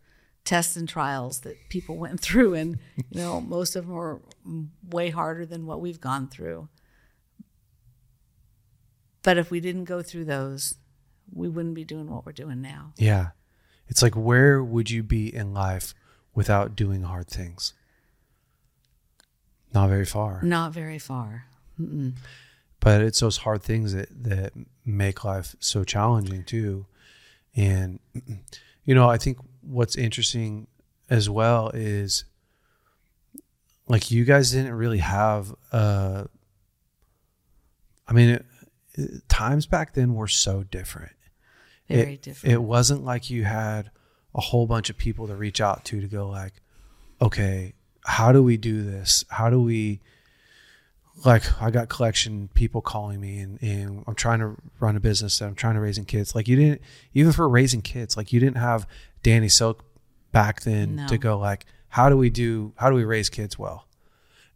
tests 0.45 0.77
and 0.77 0.89
trials 0.89 1.41
that 1.41 1.57
people 1.69 1.97
went 2.05 2.21
through. 2.21 2.55
And, 2.55 2.79
you 3.11 3.21
know, 3.21 3.41
most 3.41 3.75
of 3.77 3.87
them 3.87 3.97
are 3.97 4.21
way 4.89 5.11
harder 5.11 5.45
than 5.45 5.67
what 5.67 5.81
we've 5.81 6.01
gone 6.01 6.29
through. 6.29 6.69
But 9.23 9.37
if 9.37 9.51
we 9.51 9.61
didn't 9.61 9.85
go 9.85 10.01
through 10.03 10.25
those, 10.27 10.77
we 11.33 11.49
wouldn't 11.49 11.75
be 11.75 11.85
doing 11.85 12.09
what 12.11 12.25
we're 12.25 12.33
doing 12.33 12.63
now. 12.63 12.93
Yeah. 12.97 13.31
It's 13.89 14.03
like 14.03 14.15
where 14.15 14.63
would 14.63 14.91
you 14.91 15.03
be 15.03 15.35
in 15.35 15.53
life 15.55 15.95
without 16.35 16.77
doing 16.77 17.03
hard 17.03 17.27
things? 17.29 17.73
Not 19.75 19.89
very 19.89 20.07
far. 20.07 20.41
Not 20.43 20.73
very 20.73 20.99
far. 20.99 21.45
Mm-mm. 21.81 22.15
But 22.81 23.01
it's 23.03 23.21
those 23.21 23.39
hard 23.39 23.63
things 23.63 23.93
that 23.93 24.09
that 24.25 24.53
make 24.85 25.25
life 25.25 25.55
so 25.61 25.85
challenging 25.85 26.45
too. 26.45 26.87
And 27.57 27.99
you 28.85 28.95
know, 28.95 29.09
I 29.09 29.19
think 29.19 29.39
what's 29.63 29.97
interesting 29.97 30.69
as 31.11 31.29
well 31.29 31.71
is 31.75 32.25
like 33.89 34.11
you 34.11 34.25
guys 34.25 34.51
didn't 34.53 34.75
really 34.75 34.99
have 34.99 35.55
uh 35.73 36.25
I 38.07 38.13
mean 38.13 38.31
it, 38.31 38.47
it- 38.95 39.29
times 39.29 39.67
back 39.67 39.95
then 39.95 40.15
were 40.15 40.29
so 40.29 40.63
different. 40.65 41.13
Very 41.89 42.15
it, 42.15 42.23
different. 42.23 42.53
It 42.55 42.63
wasn't 42.63 43.05
like 43.05 43.31
you 43.31 43.45
had 43.45 43.91
a 44.35 44.41
whole 44.41 44.67
bunch 44.67 44.91
of 44.91 44.97
people 44.97 45.27
to 45.29 45.35
reach 45.35 45.61
out 45.61 45.85
to 45.87 46.01
to 46.01 46.07
go 46.07 46.29
like, 46.29 46.55
okay, 47.21 47.75
how 48.05 48.33
do 48.33 48.43
we 48.43 48.57
do 48.57 48.83
this? 48.83 49.25
How 49.29 49.51
do 49.51 49.61
we 49.61 50.01
like 51.25 51.61
I 51.61 51.71
got 51.71 51.89
collection 51.89 52.49
people 52.55 52.81
calling 52.81 53.21
me 53.21 53.41
and, 53.41 53.63
and 53.63 54.05
I'm 54.07 54.15
trying 54.15 54.39
to 54.41 54.57
run 54.79 54.97
a 54.97 55.01
business 55.01 55.41
and 55.41 55.49
I'm 55.49 55.55
trying 55.57 55.75
to 55.75 55.81
raising 55.81 56.05
kids. 56.05 56.35
Like 56.35 56.47
you 56.49 56.57
didn't 56.57 56.81
even 57.15 57.33
for 57.33 57.49
raising 57.49 57.83
kids, 57.83 58.17
like 58.17 58.33
you 58.33 58.41
didn't 58.41 58.59
have 58.59 58.87
Danny 59.23 59.49
Silk 59.49 59.85
back 60.31 60.63
then 60.63 60.97
No. 60.97 61.09
to 61.09 61.19
go 61.19 61.39
like, 61.39 61.67
how 61.89 62.09
do 62.09 62.17
we 62.17 62.31
do 62.31 62.73
how 62.77 62.91
do 62.91 62.97
we 62.97 63.05
raise 63.05 63.29
kids 63.29 63.59
well? 63.59 63.87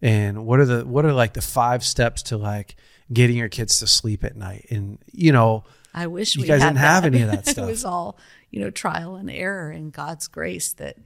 And 0.00 0.46
what 0.46 0.60
are 0.60 0.64
the 0.66 0.84
what 0.84 1.04
are 1.04 1.12
like 1.12 1.34
the 1.34 1.40
five 1.40 1.84
steps 1.84 2.22
to 2.24 2.36
like 2.36 2.76
getting 3.12 3.36
your 3.36 3.48
kids 3.48 3.78
to 3.80 3.86
sleep 3.86 4.22
at 4.22 4.36
night? 4.36 4.66
And 4.70 4.98
you 5.12 5.32
know, 5.32 5.64
I 5.94 6.06
wish 6.06 6.36
You 6.36 6.42
we 6.42 6.48
guys 6.48 6.62
had 6.62 6.70
didn't 6.70 6.78
have 6.78 7.04
any 7.04 7.22
of 7.22 7.30
that 7.32 7.46
stuff. 7.46 7.68
it 7.68 7.70
was 7.70 7.84
all, 7.84 8.18
you 8.50 8.60
know, 8.60 8.70
trial 8.70 9.16
and 9.16 9.30
error 9.30 9.70
and 9.70 9.92
God's 9.92 10.26
grace 10.28 10.72
that, 10.74 10.96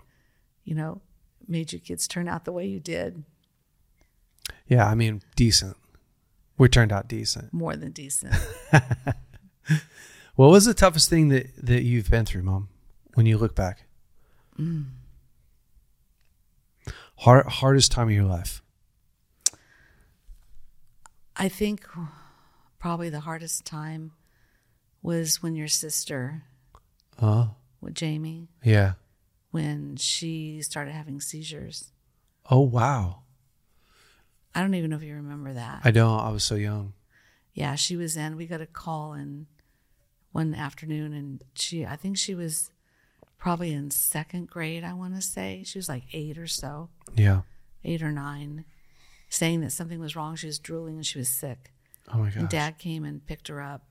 you 0.65 0.75
know, 0.75 1.01
made 1.49 1.73
your 1.73 1.81
kids 1.81 2.07
turn 2.07 2.29
out 2.29 2.45
the 2.45 2.53
way 2.53 2.67
you 2.67 2.81
did. 2.81 3.25
Yeah, 4.69 4.87
I 4.87 4.95
mean, 4.95 5.23
decent. 5.35 5.77
We 6.59 6.69
turned 6.69 6.93
out 6.93 7.09
decent. 7.09 7.53
More 7.53 7.77
than 7.77 7.91
decent. 7.93 8.35
What 10.37 10.51
was 10.51 10.67
the 10.67 10.75
toughest 10.75 11.09
thing 11.09 11.29
that 11.31 11.47
that 11.65 11.83
you've 11.83 12.11
been 12.11 12.27
through, 12.27 12.43
Mom? 12.43 12.69
When 13.15 13.25
you 13.25 13.39
look 13.39 13.55
back, 13.55 13.85
mm. 14.59 14.85
Hard, 17.21 17.47
hardest 17.47 17.91
time 17.91 18.09
of 18.09 18.15
your 18.15 18.25
life. 18.25 18.63
I 21.35 21.49
think 21.49 21.87
probably 22.79 23.09
the 23.09 23.21
hardest 23.21 23.65
time 23.65 24.13
was 25.07 25.41
when 25.43 25.55
your 25.55 25.69
sister, 25.69 26.43
Uh, 27.19 27.49
with 27.81 27.95
Jamie, 27.95 28.49
yeah. 28.63 28.95
when 29.53 29.97
she 29.97 30.61
started 30.63 30.93
having 30.93 31.21
seizures. 31.21 31.93
Oh 32.51 32.61
wow. 32.61 33.23
I 34.55 34.61
don't 34.61 34.75
even 34.75 34.91
know 34.91 34.97
if 34.97 35.03
you 35.03 35.15
remember 35.15 35.53
that. 35.53 35.81
I 35.85 35.91
don't. 35.91 36.19
I 36.21 36.31
was 36.31 36.45
so 36.45 36.55
young. 36.57 36.93
yeah, 37.55 37.75
she 37.75 37.97
was 37.97 38.17
in. 38.17 38.37
We 38.37 38.47
got 38.47 38.61
a 38.61 38.67
call 38.67 39.15
in 39.15 39.47
one 40.33 40.55
afternoon, 40.55 41.13
and 41.15 41.43
she, 41.55 41.87
I 41.87 41.97
think 41.97 42.17
she 42.19 42.35
was 42.35 42.71
probably 43.39 43.73
in 43.73 43.91
second 43.91 44.49
grade. 44.51 44.83
I 44.85 44.93
want 44.93 45.15
to 45.15 45.23
say 45.23 45.63
she 45.65 45.79
was 45.79 45.89
like 45.89 46.05
eight 46.13 46.37
or 46.39 46.47
so, 46.47 46.91
Yeah. 47.15 47.43
eight 47.85 48.03
or 48.03 48.13
nine, 48.13 48.65
saying 49.29 49.61
that 49.61 49.73
something 49.73 50.01
was 50.01 50.17
wrong. 50.17 50.37
She 50.37 50.47
was 50.49 50.59
drooling 50.59 50.97
and 50.97 51.07
she 51.07 51.19
was 51.19 51.29
sick. 51.29 51.73
Oh 52.13 52.19
my 52.19 52.27
And 52.29 52.35
god. 52.43 52.49
Dad 52.51 52.79
came 52.79 53.05
and 53.05 53.25
picked 53.27 53.49
her 53.49 53.61
up, 53.63 53.83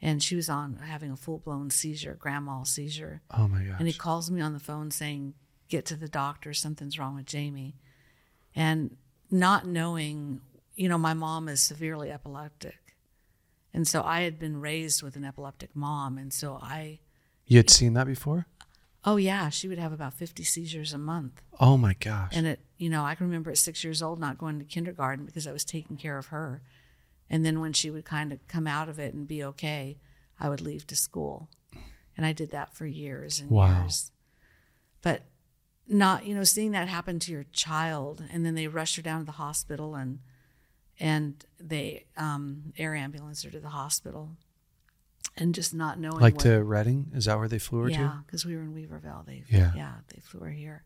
and 0.00 0.22
she 0.22 0.36
was 0.36 0.48
on 0.48 0.76
having 0.76 1.10
a 1.10 1.16
full 1.16 1.38
blown 1.38 1.70
seizure, 1.70 2.14
grand 2.18 2.46
mal 2.46 2.64
seizure. 2.64 3.22
Oh 3.30 3.48
my 3.48 3.62
gosh. 3.62 3.76
And 3.78 3.88
he 3.88 3.94
calls 3.94 4.30
me 4.30 4.40
on 4.40 4.52
the 4.52 4.60
phone 4.60 4.90
saying, 4.90 5.34
Get 5.68 5.84
to 5.86 5.96
the 5.96 6.08
doctor, 6.08 6.54
something's 6.54 6.98
wrong 6.98 7.16
with 7.16 7.26
Jamie. 7.26 7.76
And 8.54 8.96
not 9.30 9.66
knowing, 9.66 10.40
you 10.74 10.88
know, 10.88 10.96
my 10.96 11.12
mom 11.12 11.48
is 11.48 11.60
severely 11.60 12.10
epileptic. 12.10 12.78
And 13.74 13.86
so 13.86 14.02
I 14.02 14.22
had 14.22 14.38
been 14.38 14.60
raised 14.60 15.02
with 15.02 15.14
an 15.16 15.24
epileptic 15.24 15.76
mom. 15.76 16.16
And 16.16 16.32
so 16.32 16.58
I, 16.62 17.00
you 17.46 17.58
had 17.58 17.68
seen 17.68 17.92
that 17.94 18.06
before? 18.06 18.46
oh, 19.04 19.16
yeah, 19.16 19.48
she 19.48 19.68
would 19.68 19.78
have 19.78 19.92
about 19.92 20.12
50 20.14 20.42
seizures 20.44 20.92
a 20.92 20.98
month. 20.98 21.40
Oh 21.58 21.76
my 21.78 21.94
gosh. 21.94 22.32
And 22.34 22.46
it, 22.46 22.60
you 22.76 22.90
know, 22.90 23.04
I 23.04 23.14
can 23.14 23.26
remember 23.26 23.50
at 23.50 23.58
six 23.58 23.82
years 23.82 24.02
old 24.02 24.20
not 24.20 24.36
going 24.36 24.58
to 24.58 24.64
kindergarten 24.64 25.24
because 25.24 25.46
I 25.46 25.52
was 25.52 25.64
taking 25.64 25.96
care 25.96 26.18
of 26.18 26.26
her. 26.26 26.62
And 27.30 27.44
then 27.44 27.60
when 27.60 27.72
she 27.72 27.90
would 27.90 28.04
kind 28.04 28.32
of 28.32 28.46
come 28.48 28.66
out 28.66 28.88
of 28.88 28.98
it 28.98 29.14
and 29.14 29.28
be 29.28 29.44
okay, 29.44 29.98
I 30.40 30.48
would 30.48 30.60
leave 30.60 30.86
to 30.88 30.96
school. 30.96 31.48
And 32.16 32.24
I 32.26 32.32
did 32.32 32.50
that 32.50 32.74
for 32.74 32.86
years 32.86 33.38
and 33.40 33.50
Wow. 33.50 33.82
years. 33.82 34.10
But 35.02 35.22
not, 35.86 36.26
you 36.26 36.34
know, 36.34 36.44
seeing 36.44 36.72
that 36.72 36.88
happen 36.88 37.18
to 37.20 37.32
your 37.32 37.44
child 37.52 38.24
and 38.30 38.44
then 38.44 38.54
they 38.54 38.66
rush 38.66 38.96
her 38.96 39.02
down 39.02 39.20
to 39.20 39.26
the 39.26 39.32
hospital 39.32 39.94
and 39.94 40.20
and 41.00 41.44
they 41.60 42.06
um, 42.16 42.72
air 42.76 42.94
ambulance 42.96 43.44
her 43.44 43.50
to 43.50 43.60
the 43.60 43.68
hospital 43.68 44.30
and 45.36 45.54
just 45.54 45.72
not 45.72 45.98
knowing 45.98 46.18
like 46.18 46.34
what, 46.34 46.42
to 46.42 46.62
Redding? 46.64 47.12
Is 47.14 47.26
that 47.26 47.38
where 47.38 47.46
they 47.46 47.60
flew 47.60 47.82
her 47.82 47.90
yeah, 47.90 47.98
to? 47.98 48.24
because 48.26 48.44
we 48.44 48.56
were 48.56 48.62
in 48.62 48.74
Weaverville. 48.74 49.24
They 49.24 49.44
Yeah. 49.48 49.72
yeah, 49.76 49.94
they 50.12 50.20
flew 50.20 50.40
her 50.40 50.50
here, 50.50 50.82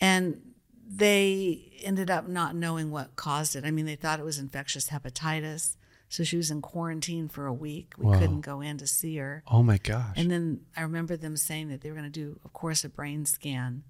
and 0.00 0.49
they 0.92 1.70
ended 1.82 2.10
up 2.10 2.26
not 2.26 2.56
knowing 2.56 2.90
what 2.90 3.14
caused 3.16 3.54
it. 3.54 3.64
I 3.64 3.70
mean, 3.70 3.86
they 3.86 3.94
thought 3.96 4.18
it 4.18 4.24
was 4.24 4.38
infectious 4.38 4.88
hepatitis, 4.88 5.76
so 6.08 6.24
she 6.24 6.36
was 6.36 6.50
in 6.50 6.60
quarantine 6.60 7.28
for 7.28 7.46
a 7.46 7.52
week. 7.52 7.92
We 7.96 8.12
couldn't 8.18 8.40
go 8.40 8.60
in 8.60 8.78
to 8.78 8.86
see 8.88 9.16
her, 9.18 9.44
Oh 9.46 9.62
my 9.62 9.78
gosh. 9.78 10.14
and 10.16 10.30
then 10.30 10.62
I 10.76 10.82
remember 10.82 11.16
them 11.16 11.36
saying 11.36 11.68
that 11.68 11.80
they 11.80 11.90
were 11.90 11.96
going 11.96 12.10
to 12.10 12.20
do, 12.20 12.40
of 12.44 12.52
course, 12.52 12.82
a 12.84 12.88
brain 12.88 13.24
scan, 13.24 13.84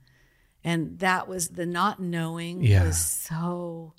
and 0.62 0.98
that 0.98 1.26
was 1.26 1.48
the 1.50 1.64
not 1.64 2.00
knowing 2.00 2.62
Yeah. 2.62 2.84
was 2.84 2.98
so 2.98 3.94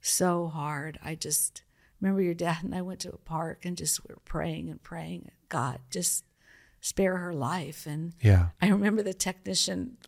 so 0.00 0.46
hard. 0.48 0.98
I 1.04 1.16
just 1.16 1.62
remember 2.00 2.22
your 2.22 2.32
dad 2.32 2.58
and 2.62 2.74
I 2.74 2.80
went 2.80 3.00
to 3.00 3.10
a 3.10 3.18
park 3.18 3.64
and 3.66 3.76
just 3.76 4.00
we 4.08 4.14
were 4.14 4.20
praying 4.24 4.70
and 4.70 4.82
praying, 4.82 5.30
God, 5.50 5.80
just 5.90 6.24
spare 6.80 7.16
her 7.18 7.34
life. 7.34 7.84
And 7.84 8.14
yeah. 8.22 8.50
I 8.62 8.68
remember 8.68 9.02
the 9.02 9.12
technician 9.12 9.98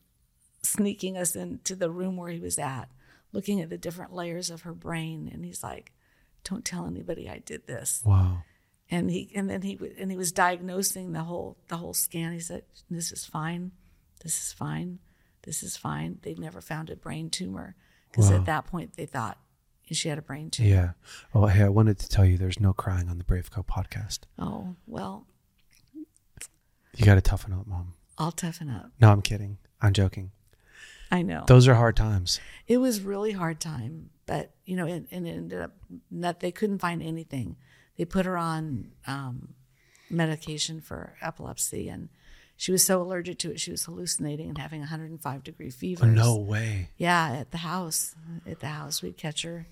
sneaking 0.63 1.17
us 1.17 1.35
into 1.37 1.75
the 1.75 1.91
room 1.91 2.17
where 2.17 2.31
he 2.31 2.41
was 2.41 2.59
at, 2.59 2.87
looking 3.33 3.61
at 3.61 3.71
the 3.71 3.79
different 3.79 4.13
layers 4.13 4.51
of 4.51 4.63
her 4.63 4.73
brain, 4.75 5.29
and 5.33 5.45
he's 5.45 5.63
like, 5.63 5.93
"Don't 6.45 6.65
tell 6.65 6.87
anybody 6.87 7.29
I 7.29 7.39
did 7.39 7.67
this." 7.67 8.03
Wow. 8.05 8.43
And 8.91 9.11
he 9.11 9.31
and 9.35 9.49
then 9.49 9.63
he 9.63 9.79
and 9.99 10.11
he 10.11 10.17
was 10.17 10.33
diagnosing 10.33 11.13
the 11.13 11.23
whole 11.25 11.57
the 11.69 11.77
whole 11.77 11.95
scan. 11.95 12.33
He 12.33 12.41
said, 12.41 12.65
"This 12.91 13.13
is 13.13 13.25
fine. 13.25 13.73
This 14.23 14.39
is 14.47 14.53
fine. 14.53 14.99
this 15.43 15.63
is 15.63 15.75
fine. 15.77 16.19
They'd 16.23 16.39
never 16.39 16.61
found 16.61 16.91
a 16.91 16.97
brain 16.97 17.31
tumor 17.31 17.75
because 18.11 18.29
Wow. 18.31 18.37
at 18.37 18.45
that 18.45 18.67
point 18.67 18.93
they 18.97 19.07
thought 19.07 19.39
she 19.91 20.09
had 20.11 20.19
a 20.19 20.23
brain 20.23 20.51
tumor. 20.51 20.69
Yeah. 20.69 20.91
Oh, 21.35 21.47
hey, 21.47 21.63
I 21.65 21.69
wanted 21.71 21.99
to 22.01 22.09
tell 22.11 22.25
you 22.27 22.37
there's 22.37 22.61
no 22.61 22.73
crying 22.75 23.09
on 23.09 23.17
the 23.19 23.25
Brave 23.25 23.51
Co 23.51 23.63
podcast. 23.63 24.21
Oh, 24.39 24.77
well, 24.87 25.27
You 26.97 27.07
got 27.07 27.15
to 27.15 27.21
toughen 27.23 27.53
up, 27.55 27.67
mom. 27.67 27.95
I'll 28.19 28.33
toughen 28.33 28.69
up. 28.69 28.91
No, 29.01 29.11
I'm 29.11 29.23
kidding. 29.23 29.57
I'm 29.81 29.93
joking. 29.95 30.33
I 31.11 31.23
know. 31.23 31.45
Those 31.47 31.67
are 31.69 31.75
hard 31.75 31.97
times. 31.97 32.41
it 32.67 32.79
was 32.79 33.01
really 33.01 33.33
hard 33.33 33.61
time, 33.61 34.11
but 34.27 34.53
you 34.65 34.77
know, 34.77 34.87
it, 34.87 35.07
and 35.11 35.27
it 35.27 35.31
ended 35.33 35.61
up 35.61 35.73
that 36.13 36.41
they 36.41 36.53
couldn't 36.53 36.79
find 36.79 37.03
anything. 37.03 37.57
They 37.97 38.05
put 38.05 38.27
her 38.27 38.37
on 38.39 38.93
um, 39.07 39.55
medication 40.09 40.81
for 40.81 41.15
epilepsy, 41.21 41.89
and 41.89 42.09
she 42.57 42.73
was 42.73 42.85
so 42.85 43.01
allergic 43.03 43.39
to 43.41 43.51
it, 43.53 43.61
she 43.61 43.71
was 43.71 43.85
hallucinating 43.85 44.49
and 44.49 44.59
having 44.59 44.81
105 44.81 45.43
degree 45.45 45.71
fever. 45.71 46.05
Oh, 46.05 46.09
no 46.09 46.37
way. 46.37 46.91
Yeah, 46.97 47.33
at 47.41 47.51
the 47.51 47.59
house. 47.59 48.15
At 48.47 48.61
the 48.61 48.69
house, 48.69 49.03
we'd 49.03 49.17
catch 49.17 49.43
her. 49.43 49.67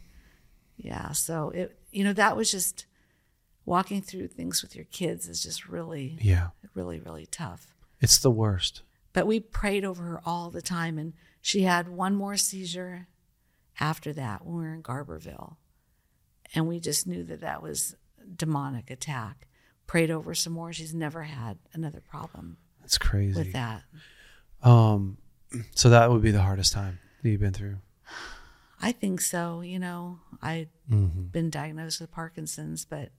Yeah, 0.77 1.13
so 1.13 1.51
it, 1.51 1.79
you 1.93 2.03
know, 2.05 2.13
that 2.15 2.37
was 2.37 2.51
just 2.51 2.87
walking 3.65 4.01
through 4.01 4.29
things 4.29 4.63
with 4.63 4.75
your 4.75 4.87
kids 4.87 5.29
is 5.29 5.43
just 5.43 5.69
really, 5.69 6.19
Yeah. 6.23 6.49
really, 6.75 6.99
really 7.01 7.27
tough. 7.27 7.75
It's 8.01 8.19
the 8.19 8.31
worst. 8.31 8.83
But 9.19 9.27
we 9.27 9.41
prayed 9.41 9.85
over 9.85 10.05
her 10.05 10.21
all 10.25 10.49
the 10.49 10.63
time, 10.63 10.97
and 10.97 11.13
she 11.41 11.63
had 11.63 11.89
one 11.89 12.15
more 12.15 12.37
seizure 12.37 13.09
after 13.81 14.13
that 14.13 14.47
when 14.47 14.55
we 14.57 14.63
were 14.63 14.75
in 14.75 14.83
Garberville, 14.85 15.57
and 16.55 16.69
we 16.69 16.79
just 16.79 17.05
knew 17.05 17.25
that 17.25 17.41
that 17.41 17.61
was 17.61 17.97
demonic 18.37 18.91
attack. 18.93 19.49
Prayed 19.89 20.13
over 20.13 20.35
some 20.35 20.53
more. 20.53 20.73
She's 20.73 20.95
never 20.95 21.25
had 21.25 21.59
another 21.75 22.01
problem 22.01 22.59
That's 22.81 22.97
crazy. 22.97 23.37
with 23.37 23.53
that. 23.55 23.83
Um, 24.63 25.19
so 25.75 25.91
that 25.91 26.13
would 26.13 26.23
be 26.23 26.31
the 26.31 26.43
hardest 26.43 26.73
time 26.73 27.01
that 27.21 27.29
you've 27.29 27.41
been 27.41 27.53
through. 27.53 27.79
I 28.81 28.93
think 28.93 29.21
so. 29.21 29.63
You 29.63 29.81
know, 29.81 30.21
I've 30.41 30.69
Mm-hmm. 30.89 31.23
been 31.25 31.51
diagnosed 31.51 32.01
with 32.01 32.13
Parkinson's, 32.13 32.85
but 32.85 33.11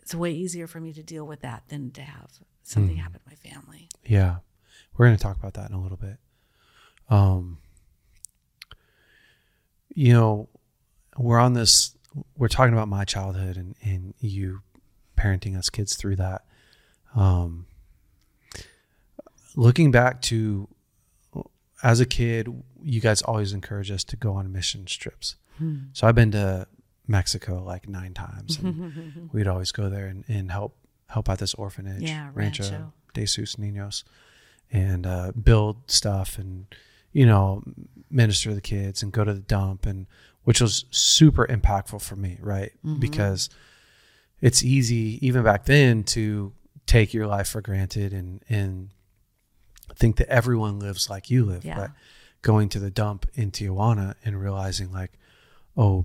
it's 0.00 0.12
way 0.12 0.32
easier 0.32 0.66
for 0.66 0.80
me 0.80 0.92
to 0.92 1.04
deal 1.04 1.24
with 1.24 1.40
that 1.42 1.62
than 1.68 1.92
to 1.92 2.02
have 2.02 2.30
something 2.68 2.94
Mm-hmm. 2.96 3.02
happen 3.02 3.20
to 3.20 3.26
my 3.26 3.34
family. 3.50 3.88
Yeah. 4.04 4.36
We're 4.96 5.06
going 5.06 5.16
to 5.16 5.22
talk 5.22 5.36
about 5.36 5.54
that 5.54 5.70
in 5.70 5.76
a 5.76 5.80
little 5.80 5.96
bit. 5.96 6.16
Um, 7.08 7.58
you 9.94 10.12
know, 10.12 10.48
we're 11.16 11.38
on 11.38 11.54
this, 11.54 11.96
we're 12.36 12.48
talking 12.48 12.72
about 12.74 12.88
my 12.88 13.04
childhood 13.04 13.56
and, 13.56 13.74
and 13.82 14.14
you 14.20 14.60
parenting 15.16 15.56
us 15.56 15.70
kids 15.70 15.96
through 15.96 16.16
that. 16.16 16.44
Um, 17.16 17.66
looking 19.56 19.90
back 19.90 20.20
to 20.22 20.68
as 21.82 22.00
a 22.00 22.06
kid, 22.06 22.48
you 22.82 23.00
guys 23.00 23.22
always 23.22 23.52
encourage 23.52 23.90
us 23.90 24.04
to 24.04 24.16
go 24.16 24.34
on 24.34 24.52
mission 24.52 24.84
trips. 24.84 25.36
So 25.92 26.06
I've 26.06 26.14
been 26.14 26.30
to 26.32 26.68
Mexico 27.08 27.64
like 27.64 27.88
nine 27.88 28.14
times 28.14 28.58
and 28.58 29.28
we'd 29.32 29.48
always 29.48 29.72
go 29.72 29.88
there 29.88 30.06
and, 30.06 30.24
and 30.28 30.52
help, 30.52 30.76
help 31.08 31.28
out 31.28 31.38
this 31.38 31.54
orphanage, 31.54 32.02
Yeah, 32.02 32.30
Rancho, 32.34 32.62
Rancho. 32.64 32.92
de 33.14 33.26
sus 33.26 33.56
Niños 33.56 34.04
and 34.70 35.06
uh, 35.06 35.32
build 35.32 35.90
stuff 35.90 36.38
and 36.38 36.66
you 37.12 37.24
know 37.26 37.62
minister 38.10 38.50
to 38.50 38.54
the 38.54 38.60
kids 38.60 39.02
and 39.02 39.12
go 39.12 39.24
to 39.24 39.32
the 39.34 39.40
dump 39.40 39.86
and 39.86 40.06
which 40.44 40.60
was 40.60 40.84
super 40.90 41.46
impactful 41.46 42.00
for 42.02 42.16
me 42.16 42.38
right 42.42 42.72
because 42.98 43.48
it's 44.42 44.62
easy 44.62 45.18
even 45.26 45.42
back 45.42 45.64
then 45.64 46.02
to 46.04 46.52
take 46.86 47.12
your 47.14 47.26
life 47.26 47.48
for 47.48 47.60
granted 47.62 48.12
and 48.12 48.42
and 48.50 48.90
think 49.96 50.16
that 50.16 50.28
everyone 50.28 50.78
lives 50.78 51.08
like 51.08 51.30
you 51.30 51.44
live 51.44 51.64
Yeah. 51.64 51.76
but 51.76 51.90
going 52.42 52.68
to 52.70 52.78
the 52.78 52.90
dump 52.90 53.26
in 53.34 53.50
Tijuana 53.50 54.14
and 54.24 54.38
realizing 54.40 54.92
like 54.92 55.12
oh 55.78 56.04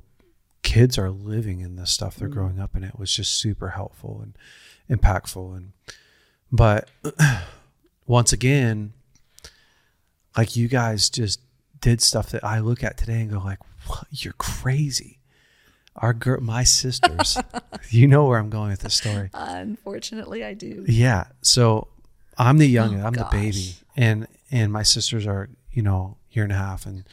kids 0.62 0.97
are 0.97 1.12
living 1.12 1.60
in 1.60 1.76
this 1.76 1.91
stuff 1.91 2.16
they're 2.16 2.30
growing 2.30 2.60
up 2.60 2.76
in 2.78 2.84
it 2.86 2.97
was 2.97 3.14
just 3.14 3.34
super 3.38 3.70
helpful 3.72 4.22
and 4.24 4.38
impactful 4.90 5.58
and 5.58 5.72
but 6.54 6.88
once 8.06 8.32
again, 8.32 8.94
like 10.38 10.56
you 10.56 10.68
guys 10.68 11.10
just 11.10 11.42
did 11.82 12.00
stuff 12.00 12.30
that 12.30 12.44
I 12.44 12.60
look 12.60 12.84
at 12.84 12.96
today 12.96 13.22
and 13.22 13.32
go 13.32 13.40
like, 13.40 13.60
"What? 13.88 14.06
You're 14.12 14.34
crazy." 14.34 15.20
Our 15.96 16.14
girl, 16.14 16.42
my 16.42 16.64
sisters, 16.64 17.38
you 17.90 18.08
know 18.08 18.26
where 18.26 18.40
I'm 18.40 18.52
going 18.52 18.70
with 18.70 18.82
this 18.82 18.96
story. 18.96 19.32
Unfortunately, 19.34 20.44
I 20.44 20.54
do. 20.54 20.86
Yeah. 20.88 21.26
So 21.42 21.88
I'm 22.38 22.60
the 22.60 22.68
youngest. 22.68 23.04
Oh, 23.04 23.08
I'm 23.08 23.14
the 23.14 23.28
baby, 23.32 23.74
and 23.98 24.28
and 24.52 24.72
my 24.72 24.84
sisters 24.84 25.26
are 25.26 25.50
you 25.72 25.82
know 25.82 26.18
year 26.32 26.44
and 26.44 26.54
a 26.54 26.58
half 26.58 26.86
and 26.86 27.04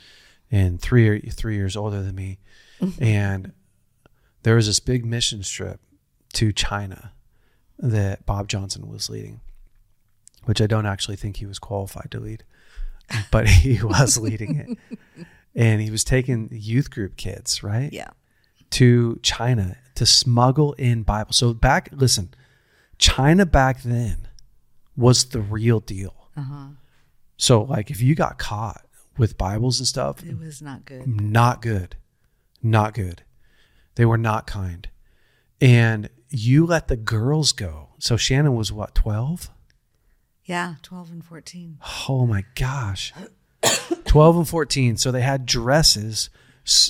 and 0.50 0.80
three 0.80 1.08
or 1.08 1.18
three 1.18 1.56
years 1.56 1.76
older 1.76 2.02
than 2.02 2.14
me, 2.14 2.40
and 3.00 3.52
there 4.42 4.56
was 4.56 4.66
this 4.66 4.80
big 4.80 5.06
mission 5.06 5.40
trip 5.40 5.80
to 6.34 6.52
China 6.52 7.12
that 7.80 8.24
Bob 8.26 8.48
Johnson 8.48 8.88
was 8.88 9.08
leading, 9.10 9.40
which 10.44 10.60
I 10.60 10.66
don't 10.66 10.86
actually 10.86 11.16
think 11.16 11.36
he 11.38 11.46
was 11.46 11.58
qualified 11.58 12.10
to 12.12 12.20
lead, 12.20 12.44
but 13.30 13.48
he 13.48 13.82
was 13.82 14.18
leading 14.18 14.56
it, 14.56 15.26
and 15.54 15.80
he 15.80 15.90
was 15.90 16.04
taking 16.04 16.48
youth 16.52 16.90
group 16.90 17.16
kids 17.16 17.62
right 17.62 17.92
Yeah. 17.92 18.10
to 18.70 19.18
China 19.22 19.76
to 19.96 20.06
smuggle 20.06 20.72
in 20.74 21.02
Bible. 21.02 21.32
So 21.32 21.52
back, 21.54 21.88
listen, 21.92 22.32
China 22.98 23.44
back 23.46 23.82
then 23.82 24.28
was 24.96 25.24
the 25.26 25.40
real 25.40 25.80
deal. 25.80 26.28
Uh-huh. 26.36 26.68
So 27.36 27.62
like, 27.62 27.90
if 27.90 28.00
you 28.02 28.14
got 28.14 28.38
caught 28.38 28.82
with 29.16 29.36
Bibles 29.38 29.78
and 29.80 29.86
stuff, 29.88 30.22
It 30.22 30.38
was 30.38 30.60
not 30.62 30.84
good. 30.84 31.06
not 31.06 31.60
good, 31.62 31.96
not 32.62 32.94
good. 32.94 33.22
They 33.96 34.04
were 34.06 34.18
not 34.18 34.46
kind, 34.46 34.88
and 35.60 36.08
you 36.30 36.66
let 36.66 36.88
the 36.88 36.96
girls 36.96 37.52
go. 37.52 37.90
So 37.98 38.16
Shannon 38.16 38.54
was 38.54 38.72
what 38.72 38.94
twelve? 38.94 39.50
Yeah, 40.50 40.74
12 40.82 41.12
and 41.12 41.24
14. 41.24 41.78
Oh 42.08 42.26
my 42.26 42.44
gosh. 42.56 43.12
12 44.04 44.36
and 44.36 44.48
14. 44.48 44.96
So 44.96 45.12
they 45.12 45.20
had 45.20 45.46
dresses, 45.46 46.28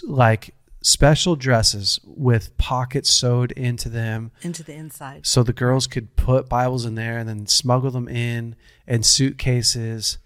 like 0.02 0.54
special 0.82 1.36
dresses 1.36 2.00
with 2.04 2.56
pockets 2.56 3.10
sewed 3.10 3.52
into 3.52 3.90
them. 3.90 4.30
Into 4.40 4.62
the 4.62 4.72
inside. 4.72 5.26
So 5.26 5.42
the 5.42 5.52
girls 5.52 5.86
could 5.86 6.16
put 6.16 6.48
Bibles 6.48 6.86
in 6.86 6.94
there 6.94 7.18
and 7.18 7.28
then 7.28 7.46
smuggle 7.46 7.90
them 7.90 8.08
in 8.08 8.56
and 8.86 9.04
suitcases. 9.04 10.16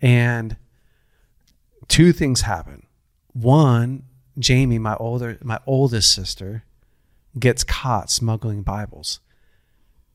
And 0.00 0.56
two 1.88 2.12
things 2.12 2.42
happen. 2.42 2.86
One, 3.32 4.04
Jamie, 4.38 4.78
my 4.78 4.94
older 4.96 5.38
my 5.42 5.58
oldest 5.66 6.14
sister, 6.14 6.62
gets 7.38 7.64
caught 7.64 8.10
smuggling 8.10 8.62
Bibles 8.62 9.20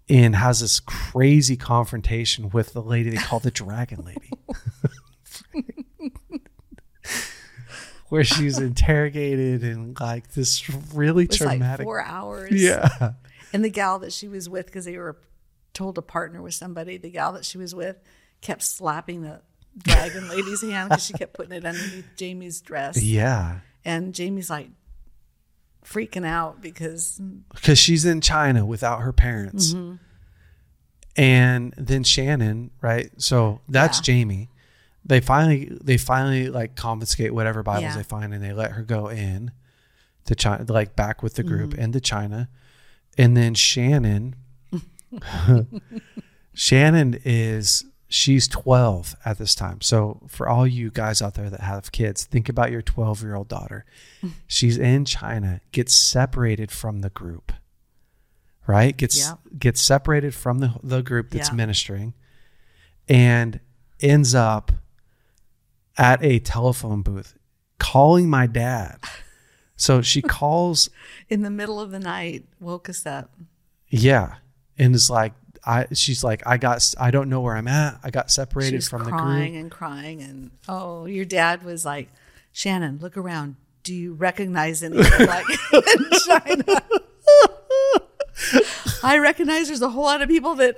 and 0.09 0.36
has 0.36 0.61
this 0.61 0.80
crazy 0.80 1.55
confrontation 1.55 2.49
with 2.49 2.74
the 2.74 2.82
lady 2.82 3.11
they 3.11 3.17
call 3.17 3.39
the 3.39 3.51
dragon 3.51 4.03
lady. 4.03 4.32
Where 8.09 8.24
she's 8.26 8.59
interrogated 8.59 9.63
and 9.63 9.97
like 9.99 10.34
this 10.34 10.69
really 10.93 11.24
It 11.24 11.30
was 11.30 11.38
traumatic. 11.38 11.80
like 11.80 11.86
four 11.86 12.03
hours. 12.03 12.51
yeah. 12.51 13.13
And 13.53 13.63
the 13.63 13.69
gal 13.69 13.99
that 13.99 14.11
she 14.11 14.28
was 14.28 14.49
with, 14.49 14.65
because 14.65 14.84
they 14.86 14.97
were 14.97 15.17
told 15.74 15.95
to 15.95 16.01
partner 16.01 16.41
with 16.41 16.53
somebody, 16.53 16.97
the 16.97 17.09
gal 17.09 17.32
that 17.34 17.45
she 17.45 17.57
was 17.57 17.74
with 17.74 17.97
kept 18.41 18.63
slapping 18.63 19.22
the 19.22 19.41
dragon 19.78 20.28
lady's 20.28 20.61
hand 20.61 20.89
because 20.89 21.05
she 21.05 21.13
kept 21.13 21.34
putting 21.34 21.53
it 21.53 21.65
underneath 21.65 22.05
Jamie's 22.17 22.59
dress. 22.59 23.01
Yeah. 23.01 23.59
And 23.86 24.13
Jamie's 24.13 24.49
like 24.49 24.69
freaking 25.86 26.26
out 26.26 26.62
because 26.62 27.20
because 27.54 27.78
she's 27.80 28.06
in 28.06 28.22
China 28.22 28.66
without 28.66 29.02
her 29.02 29.12
parents. 29.14 29.74
Mm-hmm. 29.74 29.96
And 31.18 31.74
then 31.78 32.04
Shannon, 32.04 32.72
right? 32.82 33.10
So 33.18 33.62
that's 33.68 33.98
Yeah. 34.00 34.04
Jamie. 34.04 34.50
They 35.04 35.20
finally 35.20 35.78
they 35.84 35.98
finally 35.98 36.50
like 36.50 36.76
confiscate 36.76 37.34
whatever 37.34 37.64
Bibles 37.64 37.84
Yeah. 37.84 37.98
they 37.98 38.04
find 38.04 38.34
and 38.34 38.44
they 38.44 38.54
let 38.54 38.72
her 38.72 38.84
go 38.84 39.08
in 39.10 39.52
to 40.26 40.36
China 40.36 40.66
like 40.70 40.96
back 40.96 41.22
with 41.24 41.34
the 41.34 41.44
group 41.44 41.72
Mm-hmm. 41.72 41.82
into 41.82 42.00
China. 42.00 42.50
And 43.18 43.36
then 43.36 43.54
Shannon 43.56 44.36
Shannon 46.54 47.20
is 47.24 47.86
she's 48.14 48.45
12 48.47 49.16
at 49.26 49.38
this 49.38 49.55
time. 49.55 49.80
So 49.80 50.20
for 50.28 50.47
all 50.49 50.68
you 50.68 50.91
guys 50.91 51.22
out 51.22 51.36
there 51.36 51.49
that 51.49 51.62
have 51.62 51.91
kids, 51.93 52.26
think 52.26 52.49
about 52.49 52.70
your 52.70 52.82
12-year-old 52.82 53.47
daughter. 53.47 53.86
She's 54.47 54.78
in 54.78 55.05
China, 55.05 55.62
gets 55.72 55.95
separated 55.95 56.72
from 56.72 56.99
the 56.99 57.09
group. 57.09 57.53
Right? 58.68 58.95
Gets 58.95 59.18
Yeah. 59.18 59.36
gets 59.57 59.82
separated 59.82 60.36
from 60.36 60.59
the 60.59 60.76
the 60.84 61.01
group 61.01 61.30
that's 61.32 61.49
Yeah. 61.49 61.55
ministering 61.55 62.14
and 63.09 63.59
ends 64.01 64.36
up 64.36 64.72
at 65.97 66.24
a 66.24 66.39
telephone 66.39 67.01
booth 67.01 67.38
calling 67.80 68.30
my 68.30 68.45
dad. 68.45 68.97
So 69.76 70.01
she 70.01 70.22
calls 70.39 70.89
in 71.30 71.41
the 71.43 71.49
middle 71.49 71.80
of 71.80 71.91
the 71.91 71.99
night 71.99 72.45
woke 72.59 72.88
us 72.89 73.05
up. 73.05 73.32
Yeah. 73.89 74.36
And 74.78 74.93
it's 74.95 75.09
like, 75.09 75.34
I 75.66 75.88
she's 75.93 76.24
like 76.24 76.41
I 76.45 76.57
got 76.57 76.93
I 76.99 77.12
don't 77.12 77.30
know 77.30 77.41
where 77.41 77.55
I'm 77.55 77.68
at. 77.68 77.99
I 78.03 78.09
got 78.09 78.32
separated 78.32 78.84
from 78.84 79.03
the 79.03 79.12
group. 79.12 79.22
crying 79.22 79.55
and 79.57 79.70
crying, 79.72 80.22
and 80.22 80.51
oh, 80.68 81.05
your 81.05 81.26
dad 81.26 81.64
was 81.64 81.86
like, 81.86 82.09
Shannon, 82.51 82.99
look 83.01 83.16
around. 83.18 83.55
Do 83.84 83.93
you 83.95 84.14
recognize 84.14 84.84
anyone 84.84 85.05
like 85.28 85.45
in 85.74 86.09
China? 86.26 86.82
I 89.03 89.18
recognize 89.18 89.68
there's 89.68 89.82
a 89.82 89.89
whole 89.89 90.03
lot 90.03 90.22
of 90.22 90.30
people 90.30 90.55
that 90.55 90.78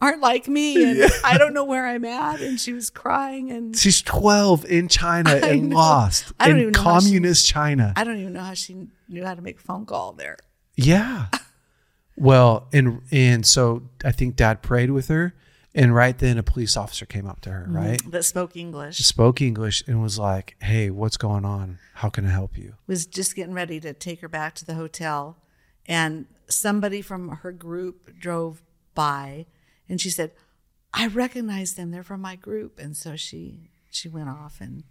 aren't 0.00 0.20
like 0.20 0.46
me, 0.48 0.82
and 1.02 1.10
I 1.24 1.38
don't 1.38 1.52
know 1.54 1.64
where 1.64 1.86
I'm 1.86 2.04
at. 2.04 2.40
And 2.40 2.60
she 2.60 2.72
was 2.72 2.90
crying, 2.90 3.50
and 3.50 3.76
She's 3.76 4.02
12 4.02 4.64
in 4.66 4.88
China 4.88 5.30
and 5.30 5.70
know. 5.70 5.76
lost 5.76 6.32
I 6.38 6.48
don't 6.48 6.56
in 6.56 6.62
even 6.62 6.72
know 6.72 6.82
how 6.82 7.00
she- 7.00 7.06
communist 7.06 7.46
China. 7.46 7.92
I 7.96 8.04
don't 8.04 8.18
even 8.18 8.32
know 8.32 8.42
how 8.42 8.54
she 8.54 8.86
knew 9.08 9.24
how 9.24 9.34
to 9.34 9.42
make 9.42 9.58
a 9.58 9.62
phone 9.62 9.86
call 9.86 10.12
there. 10.12 10.36
Yeah. 10.76 11.26
Well, 12.16 12.68
and 12.72 13.02
and 13.10 13.46
so 13.46 13.82
I 14.04 14.12
think 14.12 14.36
dad 14.36 14.62
prayed 14.62 14.90
with 14.90 15.08
her 15.08 15.34
and 15.74 15.94
right 15.94 16.16
then 16.16 16.38
a 16.38 16.42
police 16.42 16.74
officer 16.76 17.04
came 17.04 17.26
up 17.26 17.42
to 17.42 17.50
her, 17.50 17.64
mm-hmm. 17.64 17.76
right? 17.76 18.10
That 18.10 18.24
spoke 18.24 18.56
English. 18.56 18.96
Spoke 18.98 19.42
English 19.42 19.84
and 19.86 20.02
was 20.02 20.18
like, 20.18 20.56
"Hey, 20.62 20.90
what's 20.90 21.18
going 21.18 21.44
on? 21.44 21.78
How 21.94 22.08
can 22.08 22.26
I 22.26 22.30
help 22.30 22.56
you?" 22.56 22.74
was 22.86 23.06
just 23.06 23.36
getting 23.36 23.54
ready 23.54 23.78
to 23.80 23.92
take 23.92 24.22
her 24.22 24.28
back 24.28 24.54
to 24.56 24.64
the 24.64 24.74
hotel 24.74 25.36
and 25.88 26.26
somebody 26.48 27.02
from 27.02 27.28
her 27.28 27.52
group 27.52 28.18
drove 28.18 28.62
by 28.94 29.46
and 29.88 30.00
she 30.00 30.10
said 30.10 30.32
i 30.94 31.06
recognize 31.06 31.74
them 31.74 31.90
they're 31.90 32.02
from 32.02 32.20
my 32.20 32.36
group 32.36 32.78
and 32.78 32.96
so 32.96 33.16
she 33.16 33.70
she 33.90 34.08
went 34.08 34.28
off 34.28 34.60
and 34.60 34.84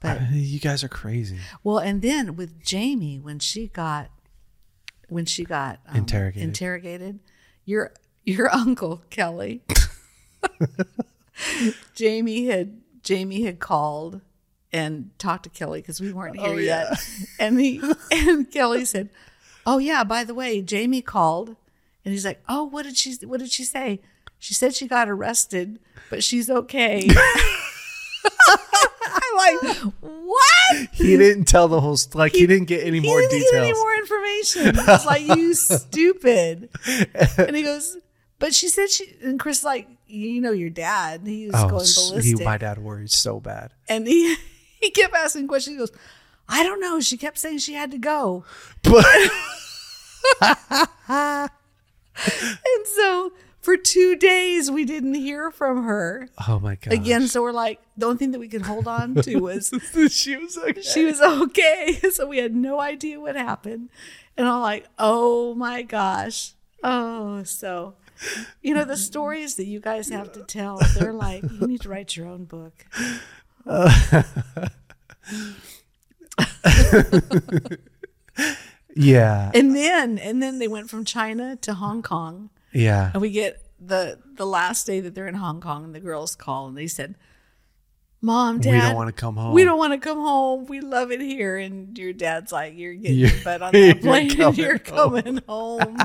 but 0.00 0.20
you 0.30 0.60
guys 0.60 0.84
are 0.84 0.88
crazy. 0.88 1.38
well 1.62 1.78
and 1.78 2.02
then 2.02 2.36
with 2.36 2.62
jamie 2.64 3.18
when 3.18 3.38
she 3.38 3.66
got 3.68 4.10
when 5.08 5.24
she 5.26 5.44
got 5.44 5.80
um, 5.88 5.96
Interrogated. 5.96 6.42
interrogated. 6.48 7.18
Your 7.64 7.92
your 8.24 8.50
uncle 8.54 9.02
kelly. 9.10 9.62
Jamie 11.94 12.46
had 12.46 12.80
jamie 13.02 13.44
had 13.44 13.58
called 13.58 14.20
and 14.72 15.10
talked 15.18 15.44
to 15.44 15.50
kelly 15.50 15.80
because 15.80 16.00
we 16.00 16.12
weren't 16.12 16.38
here 16.38 16.58
yet. 16.60 16.96
And 17.38 17.60
he 17.60 17.80
and 18.12 18.50
kelly 18.50 18.84
said 18.84 19.10
oh 19.66 19.78
yeah 19.78 20.04
by 20.04 20.24
the 20.24 20.34
way 20.34 20.62
jamie 20.62 21.02
called. 21.02 21.56
And 22.04 22.12
he's 22.12 22.24
like 22.24 22.42
oh 22.48 22.64
what 22.64 22.84
did 22.84 22.96
she 22.96 23.14
what 23.24 23.40
did 23.40 23.50
she 23.52 23.64
say? 23.64 24.00
She 24.38 24.54
said 24.54 24.74
she 24.74 24.86
got 24.86 25.08
arrested 25.08 25.78
but 26.10 26.22
she's 26.22 26.50
okay 26.50 27.08
i'm 29.06 29.36
like 29.36 29.76
what 30.00 30.88
He 30.92 31.16
didn't 31.16 31.44
tell 31.44 31.68
the 31.68 31.80
whole 31.80 31.96
like 32.14 32.32
he, 32.32 32.46
didn't 32.46 32.66
get 32.66 32.84
any 32.86 33.00
he 33.00 33.06
more 33.06 33.20
didn't 33.20 33.32
details. 33.38 33.52
get 33.52 33.62
any 33.62 33.72
more 33.72 33.94
information. 33.96 34.72
It's 34.88 35.06
like 35.06 35.22
you 35.22 35.54
stupid. 35.54 36.68
And 37.38 37.54
he 37.56 37.62
goes, 37.62 37.96
but 38.38 38.54
she 38.54 38.68
said 38.68 38.90
she 38.90 39.14
and 39.22 39.38
Kris 39.38 39.62
like 39.64 39.88
you 40.06 40.40
know 40.40 40.52
your 40.52 40.70
dad. 40.70 41.22
He 41.24 41.46
was 41.46 41.54
oh, 41.56 41.62
going 41.68 41.70
ballistic, 41.72 42.24
he, 42.24 42.44
my 42.44 42.58
dad 42.58 42.78
worried 42.78 43.10
so 43.10 43.40
bad. 43.40 43.72
and 43.88 44.06
he 44.06 44.36
he 44.80 44.90
kept 44.90 45.14
asking 45.14 45.48
questions. 45.48 45.74
He 45.74 45.78
goes, 45.78 45.92
I 46.48 46.62
don't 46.62 46.80
know. 46.80 47.00
She 47.00 47.16
kept 47.16 47.38
saying 47.38 47.58
she 47.58 47.74
had 47.74 47.90
to 47.92 47.98
go, 47.98 48.44
But 48.82 49.04
and 51.10 51.50
so 52.96 53.32
for 53.64 53.78
two 53.78 54.14
days 54.14 54.70
we 54.70 54.84
didn't 54.84 55.14
hear 55.14 55.50
from 55.50 55.84
her 55.84 56.28
oh 56.46 56.60
my 56.60 56.74
god. 56.74 56.92
again. 56.92 57.26
So 57.28 57.40
we're 57.40 57.50
like, 57.50 57.80
the 57.96 58.04
only 58.04 58.18
thing 58.18 58.32
that 58.32 58.38
we 58.38 58.46
could 58.46 58.60
hold 58.60 58.86
on 58.86 59.14
to 59.14 59.36
was 59.40 59.72
she 60.10 60.36
was 60.36 60.58
okay. 60.58 60.82
she 60.82 61.06
was 61.06 61.20
okay. 61.22 61.98
So 62.12 62.26
we 62.26 62.36
had 62.38 62.54
no 62.54 62.78
idea 62.78 63.18
what 63.18 63.36
happened. 63.36 63.88
And 64.36 64.46
I'm 64.46 64.60
like, 64.60 64.86
oh 64.98 65.54
my 65.54 65.80
gosh. 65.80 66.52
Oh, 66.82 67.42
so, 67.44 67.94
you 68.60 68.74
know, 68.74 68.84
the 68.84 68.98
stories 68.98 69.54
that 69.54 69.64
you 69.64 69.80
guys 69.80 70.10
have 70.10 70.32
to 70.32 70.42
tell, 70.42 70.78
they're 70.98 71.14
like, 71.14 71.42
you 71.42 71.66
need 71.66 71.80
to 71.80 71.88
write 71.88 72.14
your 72.14 72.26
own 72.26 72.44
book. 72.44 72.84
yeah. 78.94 79.50
And 79.54 79.74
then, 79.74 80.18
and 80.18 80.42
then 80.42 80.58
they 80.58 80.68
went 80.68 80.90
from 80.90 81.06
China 81.06 81.56
to 81.56 81.72
Hong 81.72 82.02
Kong. 82.02 82.50
Yeah. 82.74 83.10
And 83.12 83.22
we 83.22 83.30
get 83.30 83.62
the, 83.80 84.18
the 84.34 84.44
last 84.46 84.86
day 84.86 85.00
that 85.00 85.14
they're 85.14 85.28
in 85.28 85.34
Hong 85.34 85.60
Kong 85.60 85.84
and 85.84 85.94
the 85.94 86.00
girls 86.00 86.34
call 86.34 86.66
and 86.66 86.76
they 86.76 86.86
said, 86.86 87.14
Mom, 88.20 88.58
Dad, 88.58 88.72
we 88.72 88.78
don't 88.80 88.94
want 88.96 89.08
to 89.08 89.12
come 89.12 89.36
home. 89.36 89.52
we 89.52 89.64
don't 89.64 89.76
want 89.78 89.92
to 89.92 89.98
come 89.98 90.16
home. 90.18 90.64
We 90.66 90.80
love 90.80 91.12
it 91.12 91.20
here. 91.20 91.58
And 91.58 91.96
your 91.98 92.14
dad's 92.14 92.52
like, 92.52 92.72
you're 92.76 92.94
getting 92.94 93.18
You're- 93.18 93.32
your 93.34 93.44
butt 93.44 93.60
on 93.62 93.72
you're 93.74 93.92
that 93.94 94.00
plane 94.02 94.30
and 94.30 94.38
coming 94.38 94.60
you're 94.60 94.72
home." 94.78 95.22
coming 95.22 95.40
home. 95.48 95.98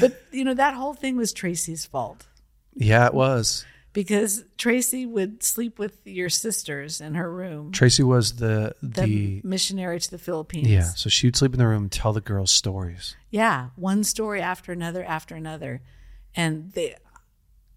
but, 0.00 0.20
you 0.32 0.44
know, 0.44 0.52
that 0.54 0.74
whole 0.74 0.92
thing 0.94 1.16
was 1.16 1.32
Tracy's 1.32 1.86
fault 1.86 2.26
Yeah, 2.74 3.06
it 3.06 3.14
was. 3.14 3.64
Because 3.92 4.44
Tracy 4.56 5.04
would 5.06 5.42
sleep 5.42 5.78
with 5.78 6.06
your 6.06 6.28
sisters 6.28 7.00
in 7.00 7.14
her 7.14 7.32
room, 7.32 7.72
Tracy 7.72 8.02
was 8.02 8.34
the 8.36 8.74
the, 8.82 9.02
the 9.02 9.40
missionary 9.44 9.98
to 10.00 10.10
the 10.10 10.18
Philippines. 10.18 10.68
yeah. 10.68 10.82
So 10.82 11.08
she 11.08 11.26
would 11.26 11.36
sleep 11.36 11.52
in 11.52 11.58
the 11.58 11.66
room 11.66 11.84
and 11.84 11.92
tell 11.92 12.12
the 12.12 12.20
girls 12.20 12.50
stories. 12.50 13.16
Yeah. 13.30 13.70
One 13.76 14.04
story 14.04 14.40
after 14.40 14.72
another 14.72 15.04
after 15.04 15.34
another. 15.34 15.82
And 16.36 16.72
they, 16.72 16.94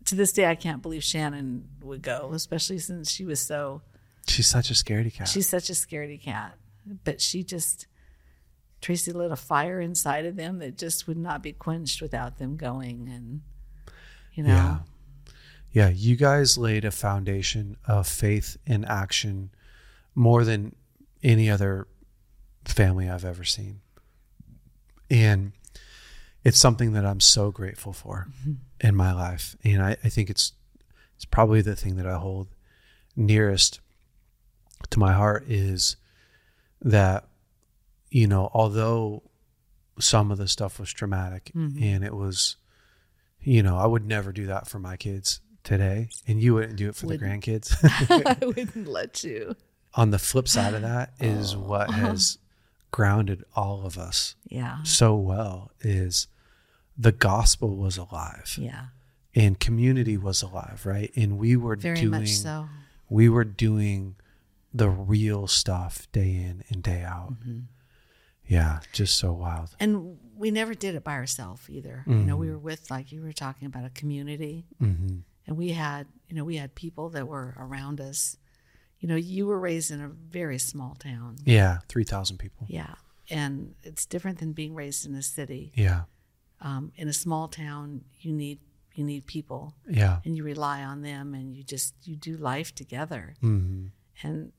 to 0.05 0.15
this 0.15 0.31
day, 0.31 0.45
I 0.45 0.53
can't 0.55 0.81
believe 0.83 1.03
Shannon 1.03 1.67
would 1.81 2.03
go, 2.03 2.31
especially 2.33 2.77
since 2.79 3.09
she 3.09 3.25
was 3.25 3.39
so 3.39 3.81
She's 4.27 4.47
such 4.47 4.69
a 4.69 4.73
scaredy 4.73 5.11
cat. 5.13 5.27
She's 5.27 5.49
such 5.49 5.69
a 5.69 5.73
scaredy 5.73 6.21
cat, 6.21 6.55
but 7.03 7.19
she 7.19 7.43
just 7.43 7.87
Tracy 8.81 9.11
lit 9.11 9.31
a 9.31 9.35
fire 9.35 9.79
inside 9.81 10.25
of 10.25 10.35
them 10.35 10.59
that 10.59 10.77
just 10.77 11.07
would 11.07 11.17
not 11.17 11.41
be 11.41 11.53
quenched 11.53 12.01
without 12.01 12.37
them 12.37 12.55
going, 12.57 13.09
and 13.09 13.41
you 14.33 14.43
know, 14.43 14.49
Yeah. 14.53 14.77
Yeah, 15.73 15.89
you 15.89 16.15
guys 16.15 16.55
laid 16.55 16.85
a 16.85 16.91
foundation 16.91 17.77
of 17.87 18.07
faith 18.07 18.57
in 18.65 18.85
action 18.85 19.49
more 20.13 20.43
than 20.43 20.75
any 21.23 21.49
other 21.49 21.87
family 22.63 23.09
I've 23.09 23.25
ever 23.25 23.43
seen. 23.43 23.81
And 25.09 25.53
it's 26.43 26.59
something 26.59 26.93
that 26.93 27.05
I'm 27.05 27.19
so 27.19 27.49
grateful 27.49 27.91
for 27.91 28.27
mm-hmm. 28.29 28.53
in 28.87 28.95
my 28.95 29.13
life. 29.13 29.55
And 29.63 29.81
I, 29.81 29.97
I 30.03 30.09
think 30.09 30.29
it's 30.29 30.53
it's 31.15 31.25
probably 31.25 31.61
the 31.61 31.75
thing 31.75 31.95
that 31.95 32.05
I 32.05 32.17
hold 32.17 32.49
nearest 33.15 33.79
to 34.91 34.99
my 34.99 35.13
heart 35.13 35.45
is 35.47 35.95
that, 36.81 37.27
you 38.11 38.27
know, 38.27 38.51
although 38.53 39.23
some 39.99 40.31
of 40.31 40.37
the 40.37 40.47
stuff 40.47 40.79
was 40.79 40.91
traumatic 40.91 41.51
mm-hmm. 41.55 41.81
and 41.81 42.03
it 42.03 42.13
was 42.13 42.57
you 43.41 43.61
know, 43.61 43.77
I 43.77 43.85
would 43.85 44.05
never 44.05 44.31
do 44.31 44.45
that 44.45 44.67
for 44.67 44.79
my 44.79 44.95
kids 44.97 45.41
today, 45.63 46.09
and 46.27 46.41
you 46.41 46.53
wouldn't 46.55 46.75
do 46.77 46.89
it 46.89 46.95
for 46.95 47.05
the 47.07 47.13
Wouldn't. 47.17 47.43
grandkids. 47.43 47.75
I 48.41 48.45
wouldn't 48.45 48.87
let 48.87 49.23
you. 49.23 49.55
On 49.95 50.11
the 50.11 50.19
flip 50.19 50.47
side 50.47 50.73
of 50.73 50.81
that 50.81 51.13
is 51.19 51.55
what 51.55 51.89
Uh-huh. 51.89 52.07
has 52.07 52.37
grounded 52.91 53.43
all 53.55 53.85
of 53.85 53.97
us 53.97 54.35
Yeah, 54.49 54.83
so 54.83 55.15
well 55.15 55.71
is 55.81 56.27
the 56.97 57.11
gospel 57.11 57.75
was 57.75 57.97
alive 57.97 58.55
yeah, 58.59 58.85
and 59.33 59.59
community 59.59 60.15
was 60.17 60.41
alive, 60.43 60.85
right? 60.85 61.11
And 61.15 61.37
we 61.39 61.55
were 61.55 61.75
very 61.75 61.95
doing 62.01 62.11
much 62.11 62.29
so. 62.29 62.67
we 63.09 63.29
were 63.29 63.43
doing 63.45 64.15
the 64.73 64.89
real 64.89 65.47
stuff 65.47 66.07
day 66.11 66.29
in 66.35 66.63
and 66.69 66.81
day 66.83 67.01
out. 67.03 67.33
Mm-hmm. 67.33 67.59
Yeah, 68.47 68.79
just 68.91 69.15
so 69.17 69.31
wild. 69.33 69.75
And 69.79 70.17
we 70.35 70.51
never 70.51 70.73
did 70.75 70.93
it 70.95 71.03
by 71.03 71.13
ourselves 71.13 71.67
either. 71.69 72.03
You 72.07 72.13
know, 72.15 72.35
we 72.37 72.49
were 72.49 72.57
with 72.57 72.91
like 72.91 73.11
you 73.11 73.21
were 73.21 73.31
talking 73.33 73.65
about 73.67 73.85
a 73.85 73.89
community, 73.89 74.65
hmm 74.79 75.19
and 75.47 75.57
we 75.57 75.69
had 75.69 76.07
you 76.27 76.35
know 76.35 76.43
we 76.43 76.57
had 76.57 76.75
people 76.75 77.09
that 77.09 77.27
were 77.27 77.53
around 77.57 77.99
us. 78.01 78.37
You 78.99 79.09
know, 79.09 79.15
you 79.17 79.45
were 79.47 79.59
raised 79.59 79.91
in 79.91 79.99
a 80.01 80.07
very 80.07 80.57
small 80.57 80.95
town. 80.95 81.35
Yeah, 81.43 81.79
3,000 81.89 82.37
people. 82.37 82.65
Yeah, 82.69 82.93
and 83.29 83.75
it's 83.83 84.05
different 84.05 84.37
than 84.39 84.53
being 84.53 84.73
raised 84.75 85.05
in 85.05 85.13
a 85.15 85.21
city. 85.21 85.73
Yeah. 85.75 86.03
um, 86.61 86.93
in 86.95 87.09
a 87.09 87.13
small 87.13 87.49
town 87.49 88.05
you 88.21 88.31
need 88.31 88.59
you 88.95 89.03
need 89.03 89.25
people 89.25 89.73
Yeah. 89.89 90.19
and 90.23 90.37
you 90.37 90.43
rely 90.45 90.83
on 90.83 91.01
them 91.01 91.33
and 91.33 91.53
you 91.53 91.63
just 91.63 91.93
you 92.03 92.15
do 92.15 92.37
life 92.37 92.73
together 92.73 93.33
hmm 93.41 93.87
and 94.21 94.53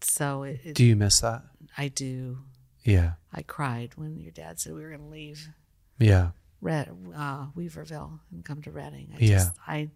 so 0.00 0.42
it, 0.42 0.60
it, 0.64 0.74
Do 0.74 0.84
you 0.84 0.96
miss 0.96 1.20
that? 1.20 1.42
i 1.78 1.86
do 1.88 2.38
Yeah. 2.82 3.12
i 3.32 3.42
cried 3.42 3.94
when 3.96 4.18
your 4.18 4.32
dad 4.32 4.58
said 4.58 4.72
we 4.74 4.82
were 4.82 4.88
going 4.96 5.02
to 5.02 5.06
leave 5.20 5.48
Yeah. 6.00 6.30
Red, 6.60 6.88
uh, 7.14 7.46
weaverville 7.56 8.18
and 8.32 8.44
come 8.44 8.62
to 8.62 8.70
Redding 8.72 9.12
i 9.14 9.18
Yeah. 9.20 9.28
just 9.38 9.52
i 9.68 9.90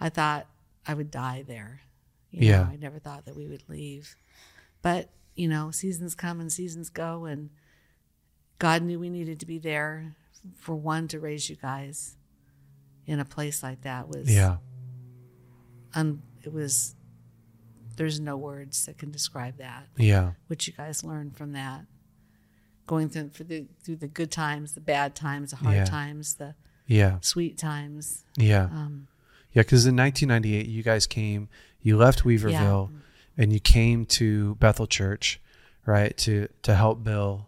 i 0.00 0.08
thought 0.08 0.46
i 0.86 0.94
would 0.94 1.10
die 1.10 1.44
there 1.46 1.80
you 2.30 2.48
Yeah. 2.48 2.62
know, 2.64 2.70
i 2.72 2.76
never 2.76 2.98
thought 2.98 3.24
that 3.26 3.36
we 3.36 3.46
would 3.46 3.62
leave 3.68 4.16
but 4.82 5.10
you 5.34 5.48
know 5.48 5.70
seasons 5.70 6.14
come 6.14 6.40
and 6.40 6.52
seasons 6.52 6.88
go 6.90 7.24
and 7.26 7.50
god 8.58 8.82
knew 8.82 8.98
we 8.98 9.10
needed 9.10 9.38
to 9.40 9.46
be 9.46 9.58
there 9.58 10.16
for 10.56 10.74
one 10.74 11.06
to 11.08 11.20
raise 11.20 11.48
you 11.50 11.56
guys 11.56 12.16
in 13.06 13.20
a 13.20 13.24
place 13.24 13.62
like 13.62 13.82
that 13.82 14.08
was 14.08 14.32
Yeah. 14.32 14.56
un, 15.94 16.22
it 16.42 16.52
was 16.52 16.94
there's 17.96 18.20
no 18.20 18.36
words 18.36 18.86
that 18.86 18.96
can 18.98 19.10
describe 19.10 19.58
that 19.58 19.86
Yeah. 19.96 20.32
what 20.46 20.66
you 20.66 20.72
guys 20.72 21.04
learned 21.04 21.36
from 21.36 21.52
that 21.52 21.84
going 22.86 23.08
through 23.08 23.30
for 23.30 23.44
the 23.44 23.66
through 23.82 23.96
the 23.96 24.08
good 24.08 24.30
times 24.30 24.72
the 24.72 24.80
bad 24.80 25.14
times 25.14 25.50
the 25.50 25.56
hard 25.56 25.76
Yeah. 25.76 25.84
times 25.84 26.34
the 26.36 26.54
Yeah. 26.86 27.18
sweet 27.20 27.56
times. 27.56 28.24
Yeah. 28.36 28.64
Um, 28.64 29.06
Yeah, 29.52 29.62
because 29.62 29.86
in 29.86 29.96
1998, 29.96 30.66
you 30.66 30.82
guys 30.82 31.06
came, 31.06 31.48
you 31.82 31.96
left 31.96 32.22
Weaverville, 32.24 32.90
and 33.36 33.52
you 33.52 33.58
came 33.60 34.04
to 34.06 34.54
Bethel 34.56 34.86
Church, 34.86 35.40
right, 35.86 36.16
to 36.18 36.48
to 36.62 36.74
help 36.74 37.02
Bill, 37.02 37.46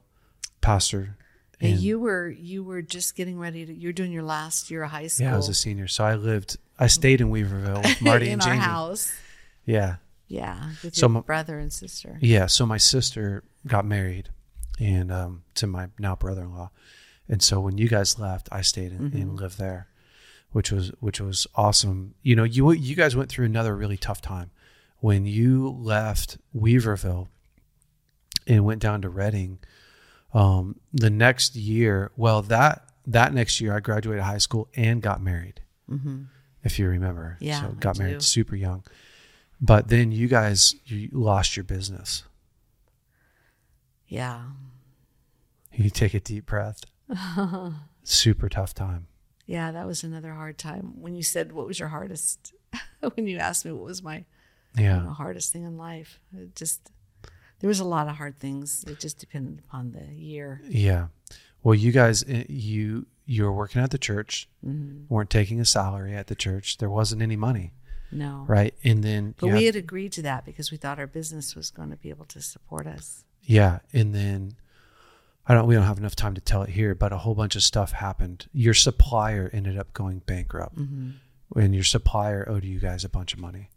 pastor. 0.60 1.16
and 1.60 1.78
you 1.78 2.00
were 2.00 2.28
you 2.28 2.64
were 2.64 2.82
just 2.82 3.14
getting 3.14 3.38
ready 3.38 3.64
to. 3.66 3.72
You're 3.72 3.92
doing 3.92 4.10
your 4.12 4.22
last 4.24 4.70
year 4.70 4.82
of 4.82 4.90
high 4.90 5.06
school. 5.06 5.26
yeah, 5.26 5.34
I 5.34 5.36
was 5.36 5.48
a 5.48 5.54
senior, 5.54 5.86
so 5.86 6.04
I 6.04 6.14
lived, 6.16 6.56
I 6.78 6.86
stayed 6.88 7.20
in 7.20 7.30
Weaverville 7.30 7.82
with 7.84 8.02
Marty 8.02 8.26
in 8.26 8.32
and 8.34 8.42
our 8.42 8.54
house. 8.54 9.12
Yeah, 9.64 9.96
Yeah, 10.26 10.70
with 10.82 10.96
So 10.96 11.02
your 11.06 11.10
my- 11.10 11.20
brother 11.20 11.58
and 11.58 11.72
sister. 11.72 12.18
yeah. 12.20 12.46
So 12.46 12.66
my 12.66 12.78
sister 12.78 13.44
got 13.66 13.84
married, 13.84 14.28
and 14.80 15.12
um, 15.12 15.44
to 15.54 15.68
my 15.68 15.88
now 16.00 16.16
brother-in-law, 16.16 16.70
and 17.28 17.40
so 17.40 17.60
when 17.60 17.78
you 17.78 17.88
guys 17.88 18.18
left, 18.18 18.48
I 18.50 18.62
stayed 18.62 18.90
and, 18.90 19.12
Mm-hmm. 19.12 19.22
and 19.22 19.36
lived 19.40 19.58
there, 19.58 19.86
which 20.52 20.70
was 20.70 20.88
which 21.00 21.20
was 21.20 21.46
awesome. 21.54 22.14
You 22.22 22.36
know, 22.36 22.44
you 22.44 22.70
you 22.72 22.94
guys 22.94 23.16
went 23.16 23.28
through 23.28 23.46
another 23.46 23.74
really 23.76 23.96
tough 23.96 24.20
time 24.20 24.50
when 24.98 25.26
you 25.26 25.68
left 25.70 26.38
Weaverville 26.56 27.28
and 28.46 28.64
went 28.64 28.80
down 28.80 29.02
to 29.02 29.08
Redding. 29.08 29.58
Um, 30.34 30.76
the 30.92 31.10
next 31.10 31.56
year, 31.56 32.10
well, 32.16 32.42
that 32.42 32.84
that 33.06 33.34
next 33.34 33.60
year, 33.60 33.74
I 33.76 33.80
graduated 33.80 34.22
high 34.24 34.38
school 34.38 34.68
and 34.76 35.02
got 35.02 35.20
married. 35.20 35.60
Mm-hmm. 35.90 36.22
If 36.64 36.78
you 36.78 36.86
remember, 36.88 37.36
Yeah, 37.40 37.60
so 37.62 37.66
I 37.68 37.70
got 37.80 37.96
do. 37.96 38.02
married 38.02 38.22
super 38.22 38.54
young. 38.56 38.84
But 39.60 39.88
then 39.88 40.12
you 40.12 40.28
guys 40.28 40.74
you 40.86 41.08
lost 41.12 41.56
your 41.56 41.64
business. 41.64 42.22
Yeah, 44.06 44.42
You 45.72 45.88
take 45.90 46.12
a 46.14 46.20
deep 46.20 46.44
breath. 46.46 46.84
super 48.04 48.48
tough 48.48 48.74
time. 48.74 49.06
Yeah, 49.56 49.70
that 49.76 49.86
was 49.86 50.02
another 50.02 50.32
hard 50.32 50.56
time. 50.58 50.84
When 51.04 51.14
you 51.14 51.22
said 51.22 51.52
what 51.52 51.66
was 51.66 51.78
your 51.78 51.88
hardest, 51.96 52.52
when 53.14 53.26
you 53.26 53.38
asked 53.38 53.64
me 53.66 53.72
what 53.72 53.84
was 53.84 54.02
my 54.02 54.24
Yeah. 54.76 55.02
know, 55.02 55.10
hardest 55.10 55.52
thing 55.52 55.64
in 55.64 55.76
life, 55.76 56.18
it 56.36 56.56
just 56.56 56.80
there 57.60 57.68
was 57.68 57.80
a 57.80 57.84
lot 57.94 58.08
of 58.08 58.16
hard 58.16 58.38
things. 58.38 58.84
It 58.88 58.98
just 58.98 59.18
depended 59.18 59.60
upon 59.64 59.92
the 59.92 60.04
year. 60.14 60.60
Yeah. 60.68 61.08
Well, 61.62 61.74
you 61.76 61.92
guys, 61.92 62.24
eh, 62.26 62.44
you 62.48 63.06
you 63.26 63.44
were 63.44 63.52
working 63.52 63.80
at 63.82 63.90
the 63.90 63.98
church, 64.10 64.48
Mm-hmm. 64.66 65.12
weren't 65.12 65.30
taking 65.30 65.60
a 65.60 65.64
salary 65.64 66.14
at 66.16 66.26
the 66.26 66.34
church. 66.34 66.78
There 66.78 66.90
wasn't 66.90 67.22
any 67.22 67.36
money, 67.36 67.72
No, 68.10 68.44
right? 68.48 68.74
And 68.82 69.04
then 69.04 69.34
but 69.38 69.46
we 69.48 69.64
had- 69.66 69.74
had 69.74 69.84
agreed 69.84 70.12
to 70.12 70.22
that 70.22 70.44
because 70.44 70.72
we 70.72 70.76
thought 70.78 70.98
our 70.98 71.06
business 71.20 71.54
was 71.54 71.70
going 71.70 71.90
to 71.90 71.96
be 72.04 72.10
able 72.10 72.24
to 72.34 72.40
support 72.40 72.86
us. 72.86 73.24
yeah, 73.58 73.78
and 73.92 74.12
then 74.14 74.56
I 75.46 75.54
don't. 75.54 75.66
We 75.66 75.74
don't 75.74 75.84
have 75.84 75.98
enough 75.98 76.14
time 76.16 76.34
to 76.34 76.40
tell 76.40 76.62
it 76.62 76.70
here, 76.70 76.94
but 76.94 77.12
a 77.12 77.18
whole 77.18 77.34
bunch 77.34 77.56
of 77.56 77.62
stuff 77.62 77.92
happened. 77.92 78.46
Your 78.52 78.74
supplier 78.74 79.50
ended 79.52 79.76
up 79.78 79.92
going 79.92 80.20
bankrupt, 80.20 80.76
Mm-hmm. 80.76 81.58
and 81.58 81.74
your 81.74 81.82
supplier 81.84 82.48
owed 82.48 82.64
you 82.64 82.78
guys 82.78 83.04
a 83.04 83.08
bunch 83.08 83.32
of 83.34 83.40
money. 83.40 83.68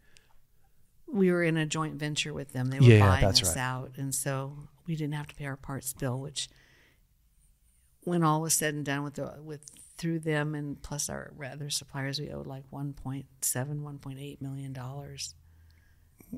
we 1.07 1.32
were 1.32 1.43
in 1.43 1.57
a 1.57 1.66
joint 1.66 1.95
venture 1.95 2.34
with 2.34 2.51
them. 2.53 2.68
They 2.70 2.80
were 2.80 2.86
Yeah, 2.86 2.97
yeah, 2.97 3.07
buying 3.09 3.22
that's 3.26 3.41
us 3.41 3.55
right. 3.55 3.61
out, 3.63 3.91
and 3.97 4.13
so 4.13 4.57
we 4.86 4.95
didn't 4.95 5.13
have 5.16 5.28
to 5.28 5.36
pay 5.36 5.45
our 5.45 5.55
parts 5.57 5.91
bill. 5.93 6.20
Which, 6.20 6.49
when 8.03 8.24
all 8.24 8.41
was 8.41 8.53
said 8.53 8.76
and 8.76 8.86
done 8.86 9.03
with 9.03 9.16
the 9.16 9.34
with 9.43 9.61
through 9.97 10.20
them 10.20 10.53
and 10.53 10.80
plus 10.84 11.09
our 11.09 11.32
other 11.51 11.70
suppliers, 11.72 12.20
we 12.20 12.30
owed 12.30 12.45
like 12.47 12.70
1.7, 12.72 13.24
1.8 13.41 14.41
million 14.41 14.74
dollars. 14.74 15.34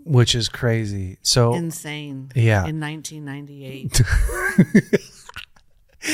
which 0.05 0.35
is 0.35 0.47
crazy. 0.47 1.17
So 1.23 1.53
Insane. 1.55 2.31
Yeah. 2.35 2.65
In 2.67 2.79
1998. 2.79 4.01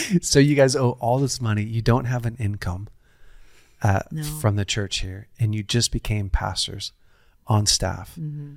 so 0.22 0.40
you 0.40 0.56
guys 0.56 0.76
owe 0.76 0.92
all 1.00 1.20
this 1.20 1.40
money. 1.42 1.64
You 1.64 1.82
don't 1.82 2.06
have 2.06 2.26
an 2.26 2.36
income 2.36 2.88
uh, 3.82 4.02
No. 4.12 4.24
from 4.24 4.56
the 4.56 4.66
church 4.66 5.00
here, 5.00 5.28
and 5.40 5.54
you 5.54 5.64
just 5.64 5.92
became 5.92 6.30
pastors 6.30 6.92
on 7.48 7.66
staff, 7.66 8.16
Mm-hmm. 8.20 8.54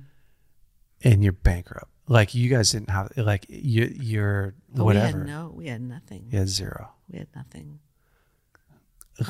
and 1.03 1.23
you're 1.23 1.33
bankrupt. 1.33 1.91
Like 2.09 2.33
you 2.33 2.49
guys 2.49 2.71
didn't 2.71 2.89
have 2.89 3.11
like 3.17 3.45
you 3.49 3.93
you're 3.93 4.53
whatever. 4.71 5.17
We 5.17 5.19
had 5.19 5.27
no. 5.27 5.51
We 5.53 5.67
had 5.67 5.81
nothing. 5.81 6.27
You 6.31 6.39
had 6.39 6.47
zero. 6.49 6.91
We 7.11 7.19
had 7.19 7.27
nothing. 7.35 7.79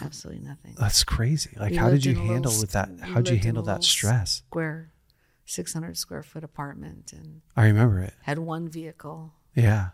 Absolutely 0.01 0.45
nothing. 0.45 0.75
That's 0.77 1.03
crazy. 1.03 1.51
Like 1.57 1.71
We 1.71 1.77
how 1.77 1.89
did 1.89 2.05
you 2.05 2.11
a 2.11 2.15
little 2.19 2.33
handle 2.33 2.59
with 2.59 2.71
that? 2.73 2.89
How'd 3.01 3.27
you 3.29 3.33
lived 3.35 3.45
in 3.45 3.55
handle 3.55 3.63
that 3.63 3.83
stress? 3.85 4.43
Square, 4.47 4.91
600 5.45 5.97
square 5.97 6.23
foot 6.23 6.43
apartment, 6.43 7.13
and 7.13 7.41
I 7.55 7.67
remember 7.67 8.01
it. 8.01 8.13
had 8.23 8.37
one 8.37 8.67
vehicle. 8.67 9.33
Yeah. 9.55 9.89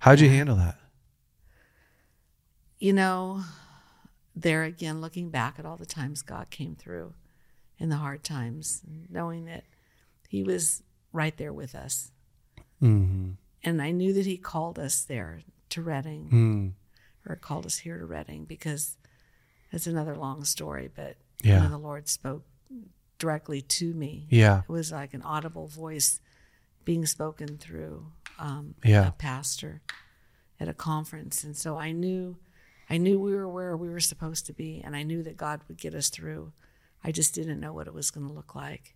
How'd 0.00 0.20
you 0.20 0.28
handle 0.28 0.56
that? 0.56 0.78
You 2.84 2.92
know, 2.92 3.40
there 4.36 4.62
again, 4.64 5.00
looking 5.00 5.30
back 5.30 5.58
at 5.58 5.64
all 5.64 5.78
the 5.78 5.86
times 5.86 6.20
God 6.20 6.50
came 6.50 6.74
through 6.74 7.14
in 7.78 7.88
the 7.88 7.96
hard 7.96 8.22
times, 8.22 8.82
knowing 9.08 9.46
that 9.46 9.64
He 10.28 10.42
was 10.42 10.82
right 11.10 11.34
there 11.38 11.50
with 11.50 11.74
us. 11.74 12.10
Mm-hmm. 12.82 13.30
And 13.62 13.80
I 13.80 13.90
knew 13.90 14.12
that 14.12 14.26
He 14.26 14.36
called 14.36 14.78
us 14.78 15.00
there 15.02 15.40
to 15.70 15.80
Redding, 15.80 16.28
Mm. 16.30 16.72
or 17.26 17.36
called 17.36 17.64
us 17.64 17.78
here 17.78 17.96
to 17.96 18.04
Redding, 18.04 18.44
because 18.44 18.98
it's 19.72 19.86
another 19.86 20.14
long 20.14 20.44
story, 20.44 20.90
but 20.94 21.16
Yeah. 21.42 21.60
know, 21.60 21.70
the 21.70 21.78
Lord 21.78 22.06
spoke 22.06 22.44
directly 23.18 23.62
to 23.62 23.94
me. 23.94 24.26
Yeah. 24.28 24.60
It 24.60 24.68
was 24.68 24.92
like 24.92 25.14
an 25.14 25.22
audible 25.22 25.68
voice 25.68 26.20
being 26.84 27.06
spoken 27.06 27.56
through 27.56 28.12
um, 28.38 28.74
Yeah. 28.84 29.08
a 29.08 29.12
pastor 29.12 29.80
at 30.60 30.68
a 30.68 30.74
conference, 30.74 31.44
and 31.44 31.56
so 31.56 31.78
I 31.78 31.90
knew, 31.90 32.36
I 32.88 32.98
knew 32.98 33.18
we 33.18 33.34
were 33.34 33.48
where 33.48 33.76
we 33.76 33.88
were 33.88 34.00
supposed 34.00 34.46
to 34.46 34.52
be, 34.52 34.82
and 34.84 34.94
I 34.94 35.02
knew 35.02 35.22
that 35.22 35.36
God 35.36 35.60
would 35.68 35.78
get 35.78 35.94
us 35.94 36.08
through. 36.10 36.52
I 37.02 37.12
just 37.12 37.34
didn't 37.34 37.60
know 37.60 37.72
what 37.72 37.86
it 37.86 37.94
was 37.94 38.10
going 38.10 38.26
to 38.26 38.32
look 38.32 38.54
like, 38.54 38.94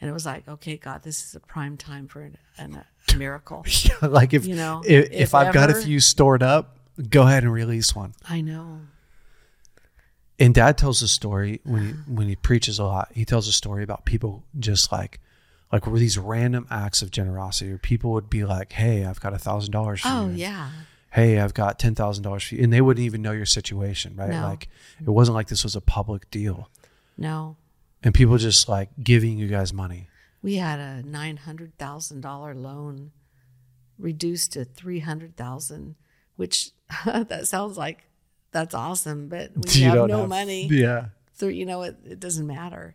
and 0.00 0.10
it 0.10 0.12
was 0.12 0.26
like, 0.26 0.46
okay, 0.48 0.76
God, 0.76 1.02
this 1.02 1.24
is 1.24 1.34
a 1.34 1.40
prime 1.40 1.76
time 1.76 2.08
for 2.08 2.22
an, 2.22 2.36
an, 2.58 2.84
a 3.08 3.16
miracle. 3.16 3.64
like 4.02 4.34
if 4.34 4.46
You 4.46 4.56
know, 4.56 4.82
if, 4.84 5.06
if, 5.06 5.12
if 5.12 5.34
I've 5.34 5.54
got 5.54 5.70
a 5.70 5.74
few 5.74 6.00
stored 6.00 6.42
up, 6.42 6.78
go 7.08 7.22
ahead 7.22 7.44
and 7.44 7.52
release 7.52 7.94
one. 7.94 8.14
I 8.28 8.40
know. 8.40 8.80
And 10.38 10.54
Dad 10.54 10.76
tells 10.76 11.02
a 11.02 11.08
story 11.08 11.60
when 11.64 11.82
he 11.82 11.92
when 12.12 12.28
he 12.28 12.36
preaches 12.36 12.78
a 12.78 12.84
lot. 12.84 13.10
He 13.14 13.24
tells 13.24 13.48
a 13.48 13.52
story 13.52 13.82
about 13.82 14.04
people 14.04 14.44
just 14.58 14.90
like 14.90 15.20
like 15.70 15.86
were 15.86 15.98
these 15.98 16.18
random 16.18 16.66
acts 16.70 17.00
of 17.00 17.10
generosity, 17.10 17.70
or 17.72 17.78
people 17.78 18.12
would 18.12 18.28
be 18.28 18.44
like, 18.44 18.72
"Hey, 18.72 19.04
I've 19.04 19.20
got 19.20 19.32
a 19.32 19.38
thousand 19.38 19.72
dollars 19.72 20.02
Oh 20.04 20.28
you." 20.28 20.34
yeah, 20.34 20.70
Hey, 21.12 21.38
I've 21.38 21.52
got 21.52 21.78
ten 21.78 21.94
thousand 21.94 22.24
dollars 22.24 22.44
for 22.44 22.54
you, 22.54 22.64
and 22.64 22.72
they 22.72 22.80
wouldn't 22.80 23.04
even 23.04 23.20
know 23.20 23.32
your 23.32 23.44
situation, 23.46 24.16
right? 24.16 24.30
No. 24.30 24.42
Like 24.48 24.68
it 24.98 25.10
wasn't 25.10 25.34
like 25.34 25.48
this 25.48 25.62
was 25.62 25.76
a 25.76 25.80
public 25.82 26.30
deal, 26.30 26.70
no. 27.18 27.56
and 28.02 28.14
people 28.14 28.38
just 28.38 28.66
like 28.66 28.88
giving 29.02 29.36
you 29.36 29.46
guys 29.46 29.74
money. 29.74 30.08
We 30.40 30.56
had 30.56 30.80
a 30.80 31.02
nine 31.02 31.36
hundred 31.36 31.76
thousand 31.76 32.22
dollar 32.22 32.54
loan 32.54 33.12
reduced 33.98 34.52
to 34.52 34.64
three 34.64 35.00
hundred 35.00 35.36
thousand, 35.36 35.96
which 36.36 36.70
that 37.04 37.46
sounds 37.46 37.76
like 37.76 38.06
that's 38.50 38.74
awesome, 38.74 39.28
but 39.28 39.50
when 39.54 39.64
you, 39.68 39.90
have 39.90 40.08
no 40.08 40.26
money, 40.26 40.66
Yeah, 40.66 41.08
so 41.34 41.46
you 41.46 41.66
know 41.66 41.82
it, 41.82 41.96
it 42.04 42.20
doesn't 42.20 42.46
matter. 42.46 42.94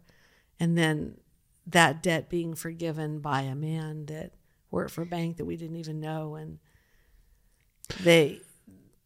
And 0.59 0.75
then 0.75 1.19
that 1.67 2.01
debt 2.01 2.29
being 2.29 2.55
forgiven 2.55 3.19
by 3.19 3.41
a 3.41 3.53
man 3.53 4.07
that 4.07 4.31
worked 4.71 4.89
for 4.89 5.03
a 5.03 5.05
bank 5.05 5.37
that 5.37 5.45
we 5.45 5.55
didn't 5.55 5.75
even 5.75 5.99
know, 5.99 6.33
and 6.33 6.57
they, 8.01 8.41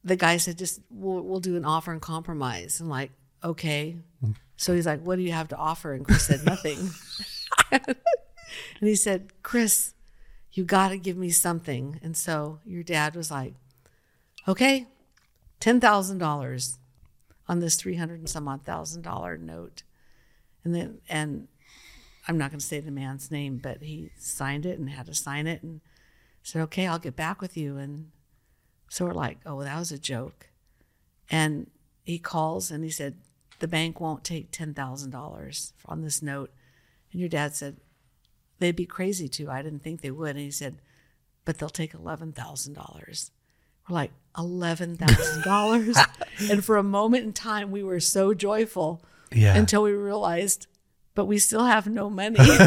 the 0.03 0.15
guy 0.15 0.38
said, 0.38 0.57
just 0.57 0.82
we'll, 0.89 1.21
we'll 1.21 1.39
do 1.39 1.55
an 1.55 1.65
offer 1.65 1.91
and 1.91 2.01
compromise. 2.01 2.79
I'm 2.79 2.89
like, 2.89 3.11
okay. 3.43 3.97
So 4.57 4.75
he's 4.75 4.86
like, 4.86 5.01
what 5.01 5.15
do 5.15 5.23
you 5.23 5.32
have 5.32 5.47
to 5.49 5.57
offer? 5.57 5.93
And 5.93 6.05
Kris 6.05 6.25
said 6.25 6.45
nothing. 6.45 6.89
and 7.71 7.95
he 8.79 8.95
said, 8.95 9.32
Kris, 9.41 9.93
you 10.53 10.63
got 10.63 10.89
to 10.89 10.97
give 10.97 11.17
me 11.17 11.29
something. 11.29 11.99
And 12.03 12.15
so 12.15 12.59
your 12.65 12.84
dad 12.84 13.15
was 13.15 13.32
like, 13.32 13.55
okay, 14.47 14.88
ten 15.59 15.79
thousand 15.79 16.17
dollars 16.17 16.77
on 17.47 17.59
this 17.59 17.75
three 17.75 17.95
hundred 17.95 18.19
and 18.19 18.29
some 18.29 18.47
odd 18.47 18.63
thousand 18.63 19.03
dollar 19.03 19.38
note, 19.38 19.84
and 20.63 20.75
then 20.75 20.99
and 21.07 21.47
I'm 22.27 22.38
not 22.38 22.51
going 22.51 22.59
to 22.59 22.65
say 22.65 22.79
the 22.79 22.91
man's 22.91 23.32
name, 23.32 23.57
but 23.57 23.82
he 23.82 24.11
signed 24.17 24.65
it 24.65 24.77
and 24.77 24.89
had 24.89 25.05
to 25.07 25.13
sign 25.13 25.47
it 25.47 25.63
and 25.63 25.82
said, 26.43 26.61
"Okay, 26.63 26.88
I'll 26.88 26.99
get 26.99 27.15
back 27.15 27.41
with 27.41 27.55
you." 27.55 27.77
And 27.77 28.11
so 28.91 29.05
we're 29.05 29.13
like, 29.13 29.39
"Oh, 29.45 29.63
that 29.63 29.79
was 29.79 29.93
a 29.93 29.97
joke," 29.97 30.49
and 31.29 31.71
he 32.03 32.19
calls 32.19 32.69
and 32.69 32.83
he 32.83 32.89
said, 32.89 33.15
"The 33.59 33.67
bank 33.67 34.01
won't 34.01 34.25
take 34.25 34.51
ten 34.51 34.73
thousand 34.73 35.11
dollars 35.11 35.71
on 35.85 36.01
this 36.01 36.21
note," 36.21 36.51
and 37.13 37.21
your 37.21 37.29
dad 37.29 37.55
said, 37.55 37.77
"They'd 38.59 38.75
be 38.75 38.85
crazy 38.85 39.29
to. 39.29 39.49
I 39.49 39.61
didn't 39.61 39.81
think 39.81 40.01
they 40.01 40.11
would," 40.11 40.31
and 40.31 40.43
he 40.43 40.51
said, 40.51 40.81
"But 41.45 41.57
they'll 41.57 41.69
take 41.69 41.93
eleven 41.93 42.33
thousand 42.33 42.73
dollars." 42.73 43.31
We're 43.87 43.95
like 43.95 44.11
eleven 44.37 44.97
thousand 44.97 45.43
dollars, 45.43 45.97
and 46.51 46.63
for 46.63 46.75
a 46.75 46.83
moment 46.83 47.23
in 47.23 47.31
time, 47.31 47.71
we 47.71 47.83
were 47.83 48.01
so 48.01 48.33
joyful 48.33 49.01
yeah. 49.31 49.55
until 49.55 49.83
we 49.83 49.93
realized, 49.93 50.67
but 51.15 51.27
we 51.27 51.39
still 51.39 51.63
have 51.63 51.87
no 51.87 52.09
money. 52.09 52.39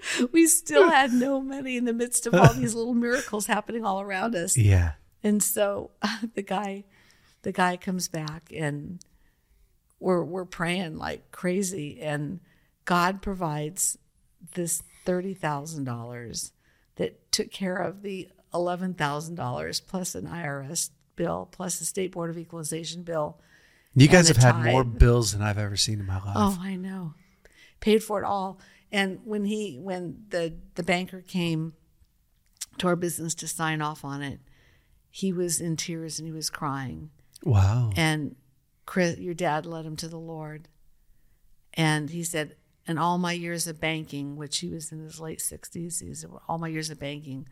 we 0.32 0.46
still 0.46 0.90
had 0.90 1.12
no 1.12 1.40
money 1.40 1.76
in 1.76 1.84
the 1.84 1.92
midst 1.92 2.26
of 2.26 2.34
all 2.34 2.52
these 2.54 2.74
little 2.74 2.94
miracles 2.94 3.46
happening 3.46 3.84
all 3.84 4.00
around 4.00 4.34
us. 4.34 4.56
yeah. 4.56 4.92
And 5.22 5.42
so 5.42 5.90
the 6.34 6.42
guy, 6.42 6.84
the 7.42 7.52
guy 7.52 7.76
comes 7.76 8.08
back 8.08 8.52
and 8.54 9.00
we're 10.00 10.22
we're 10.22 10.44
praying 10.44 10.96
like 10.96 11.30
crazy 11.32 12.00
and 12.00 12.40
God 12.84 13.20
provides 13.20 13.98
this 14.54 14.82
thirty 15.04 15.34
thousand 15.34 15.84
dollars 15.84 16.52
that 16.96 17.30
took 17.32 17.50
care 17.50 17.76
of 17.76 18.02
the 18.02 18.28
eleven 18.54 18.94
thousand 18.94 19.34
dollars 19.34 19.80
plus 19.80 20.14
an 20.14 20.26
IRS 20.26 20.90
bill 21.16 21.48
plus 21.50 21.80
a 21.80 21.84
state 21.84 22.12
board 22.12 22.30
of 22.30 22.38
equalization 22.38 23.02
bill. 23.02 23.38
You 23.94 24.06
guys 24.06 24.28
have 24.28 24.36
had 24.36 24.64
more 24.64 24.84
bills 24.84 25.32
than 25.32 25.42
I've 25.42 25.58
ever 25.58 25.76
seen 25.76 25.98
in 25.98 26.06
my 26.06 26.18
life. 26.18 26.36
Oh, 26.36 26.58
I 26.60 26.76
know. 26.76 27.14
Paid 27.80 28.04
for 28.04 28.20
it 28.20 28.24
all. 28.24 28.60
And 28.90 29.20
when 29.24 29.44
he 29.44 29.78
when 29.78 30.24
the 30.30 30.54
the 30.74 30.82
banker 30.82 31.20
came 31.20 31.74
to 32.78 32.86
our 32.86 32.96
business 32.96 33.34
to 33.36 33.48
sign 33.48 33.82
off 33.82 34.04
on 34.04 34.22
it, 34.22 34.40
he 35.10 35.32
was 35.32 35.60
in 35.60 35.76
tears 35.76 36.18
and 36.18 36.26
he 36.26 36.32
was 36.32 36.50
crying. 36.50 37.10
Wow. 37.44 37.90
And 37.96 38.36
Kris, 38.86 39.18
your 39.18 39.34
dad 39.34 39.66
led 39.66 39.84
him 39.84 39.96
to 39.96 40.08
the 40.08 40.18
Lord. 40.18 40.68
And 41.74 42.10
he 42.10 42.24
said, 42.24 42.56
in 42.86 42.98
all 42.98 43.18
my 43.18 43.32
years 43.32 43.66
of 43.66 43.80
banking, 43.80 44.36
which 44.36 44.58
he 44.58 44.68
was 44.68 44.90
in 44.90 45.00
his 45.00 45.20
late 45.20 45.40
60s, 45.40 46.02
he 46.02 46.14
said, 46.14 46.30
all 46.48 46.58
my 46.58 46.68
years 46.68 46.90
of 46.90 46.98
banking, 46.98 47.46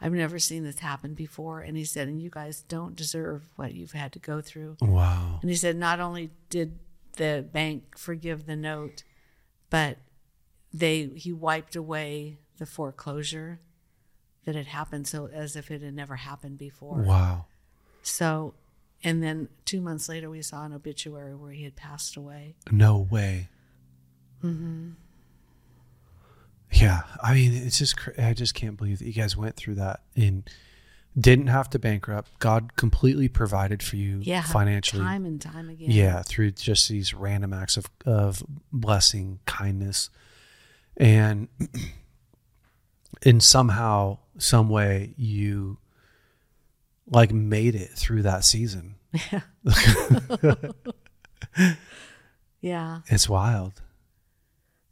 I've 0.00 0.12
never 0.12 0.38
seen 0.38 0.64
this 0.64 0.78
happen 0.78 1.14
before. 1.14 1.60
And 1.60 1.76
he 1.76 1.84
said, 1.84 2.08
and 2.08 2.20
you 2.20 2.30
guys 2.30 2.62
don't 2.62 2.96
deserve 2.96 3.50
what 3.56 3.74
you've 3.74 3.92
had 3.92 4.12
to 4.14 4.18
go 4.18 4.40
through. 4.40 4.78
Wow. 4.80 5.38
And 5.42 5.50
he 5.50 5.56
said, 5.56 5.76
not 5.76 6.00
only 6.00 6.30
did 6.48 6.78
the 7.16 7.46
bank 7.52 7.98
forgive 7.98 8.46
the 8.46 8.56
note, 8.56 9.04
but 9.68 9.98
they 10.72 11.06
he 11.16 11.32
wiped 11.32 11.74
away 11.76 12.38
the 12.58 12.66
foreclosure 12.66 13.60
that 14.44 14.54
had 14.54 14.66
happened, 14.66 15.06
so 15.06 15.26
as 15.26 15.56
if 15.56 15.70
it 15.70 15.82
had 15.82 15.94
never 15.94 16.16
happened 16.16 16.58
before. 16.58 16.98
Wow. 16.98 17.46
So, 18.02 18.54
and 19.04 19.22
then 19.22 19.48
two 19.64 19.80
months 19.80 20.08
later, 20.08 20.30
we 20.30 20.42
saw 20.42 20.64
an 20.64 20.72
obituary 20.72 21.34
where 21.34 21.52
he 21.52 21.64
had 21.64 21.76
passed 21.76 22.16
away. 22.16 22.54
No 22.70 22.98
way. 23.10 23.48
Mm-hmm. 24.42 24.90
Yeah, 26.72 27.00
I 27.22 27.34
mean, 27.34 27.52
it's 27.52 27.78
just 27.78 27.96
I 28.16 28.32
just 28.32 28.54
can't 28.54 28.76
believe 28.76 29.00
that 29.00 29.06
you 29.06 29.12
guys 29.12 29.36
went 29.36 29.56
through 29.56 29.74
that 29.74 30.00
and 30.14 30.48
didn't 31.18 31.48
have 31.48 31.68
to 31.70 31.78
bankrupt. 31.80 32.30
God 32.38 32.76
completely 32.76 33.28
provided 33.28 33.82
for 33.82 33.96
you 33.96 34.20
Yeah, 34.22 34.42
financially. 34.42 35.02
time 35.02 35.24
and 35.26 35.40
time 35.40 35.68
again. 35.68 35.90
Yeah, 35.90 36.22
through 36.22 36.52
just 36.52 36.88
these 36.88 37.12
random 37.12 37.52
acts 37.52 37.76
of 37.76 37.86
of 38.06 38.44
blessing, 38.72 39.40
kindness, 39.46 40.10
and 41.00 41.48
and 43.22 43.42
somehow, 43.42 44.18
some 44.38 44.68
way, 44.68 45.14
you 45.16 45.78
like 47.06 47.32
made 47.32 47.74
it 47.74 47.90
through 47.90 48.22
that 48.22 48.44
season. 48.44 48.94
yeah, 49.32 49.40
Yeah. 52.60 53.00
It's 53.06 53.28
wild. 53.28 53.80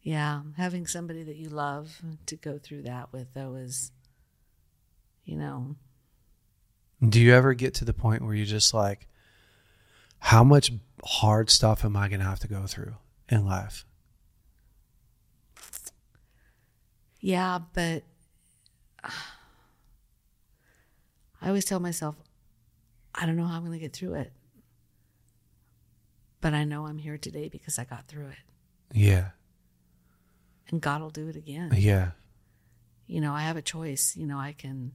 yeah. 0.02 0.40
Having 0.56 0.86
somebody 0.86 1.22
that 1.24 1.36
you 1.36 1.48
love 1.50 2.00
to 2.26 2.36
go 2.36 2.58
through 2.58 2.82
that 2.82 3.12
with, 3.12 3.34
though, 3.34 3.54
is, 3.54 3.92
you 5.24 5.36
know, 5.36 5.76
Do 7.06 7.20
you 7.20 7.34
ever 7.34 7.54
get 7.54 7.74
to 7.74 7.84
the 7.84 7.92
point 7.92 8.22
where 8.22 8.34
you're 8.34 8.46
just 8.46 8.72
like, 8.72 9.06
how 10.18 10.42
much 10.42 10.72
hard 11.04 11.50
stuff 11.50 11.84
am 11.84 11.96
I 11.96 12.08
going 12.08 12.20
to 12.20 12.26
have 12.26 12.40
to 12.40 12.48
go 12.48 12.66
through 12.66 12.94
in 13.28 13.44
life? 13.44 13.84
Yeah, 17.20 17.58
but 17.72 18.04
I 21.40 21.48
always 21.48 21.64
tell 21.64 21.80
myself, 21.80 22.16
I 23.14 23.26
don't 23.26 23.36
know 23.36 23.46
how 23.46 23.56
I'm 23.56 23.64
going 23.64 23.78
to 23.78 23.78
get 23.78 23.92
through 23.92 24.14
it. 24.14 24.32
But 26.40 26.54
I 26.54 26.64
know 26.64 26.86
I'm 26.86 26.98
here 26.98 27.18
today 27.18 27.48
because 27.48 27.78
I 27.78 27.84
got 27.84 28.06
through 28.06 28.28
it. 28.28 28.38
Yeah. 28.92 29.30
And 30.68 30.80
God 30.80 31.00
will 31.00 31.10
do 31.10 31.28
it 31.28 31.36
again. 31.36 31.72
Yeah. 31.76 32.10
You 33.06 33.20
know, 33.20 33.32
I 33.32 33.42
have 33.42 33.56
a 33.56 33.62
choice. 33.62 34.16
You 34.16 34.26
know, 34.26 34.38
I 34.38 34.52
can 34.56 34.92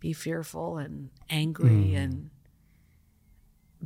be 0.00 0.12
fearful 0.12 0.78
and 0.78 1.10
angry 1.30 1.94
and 1.94 2.30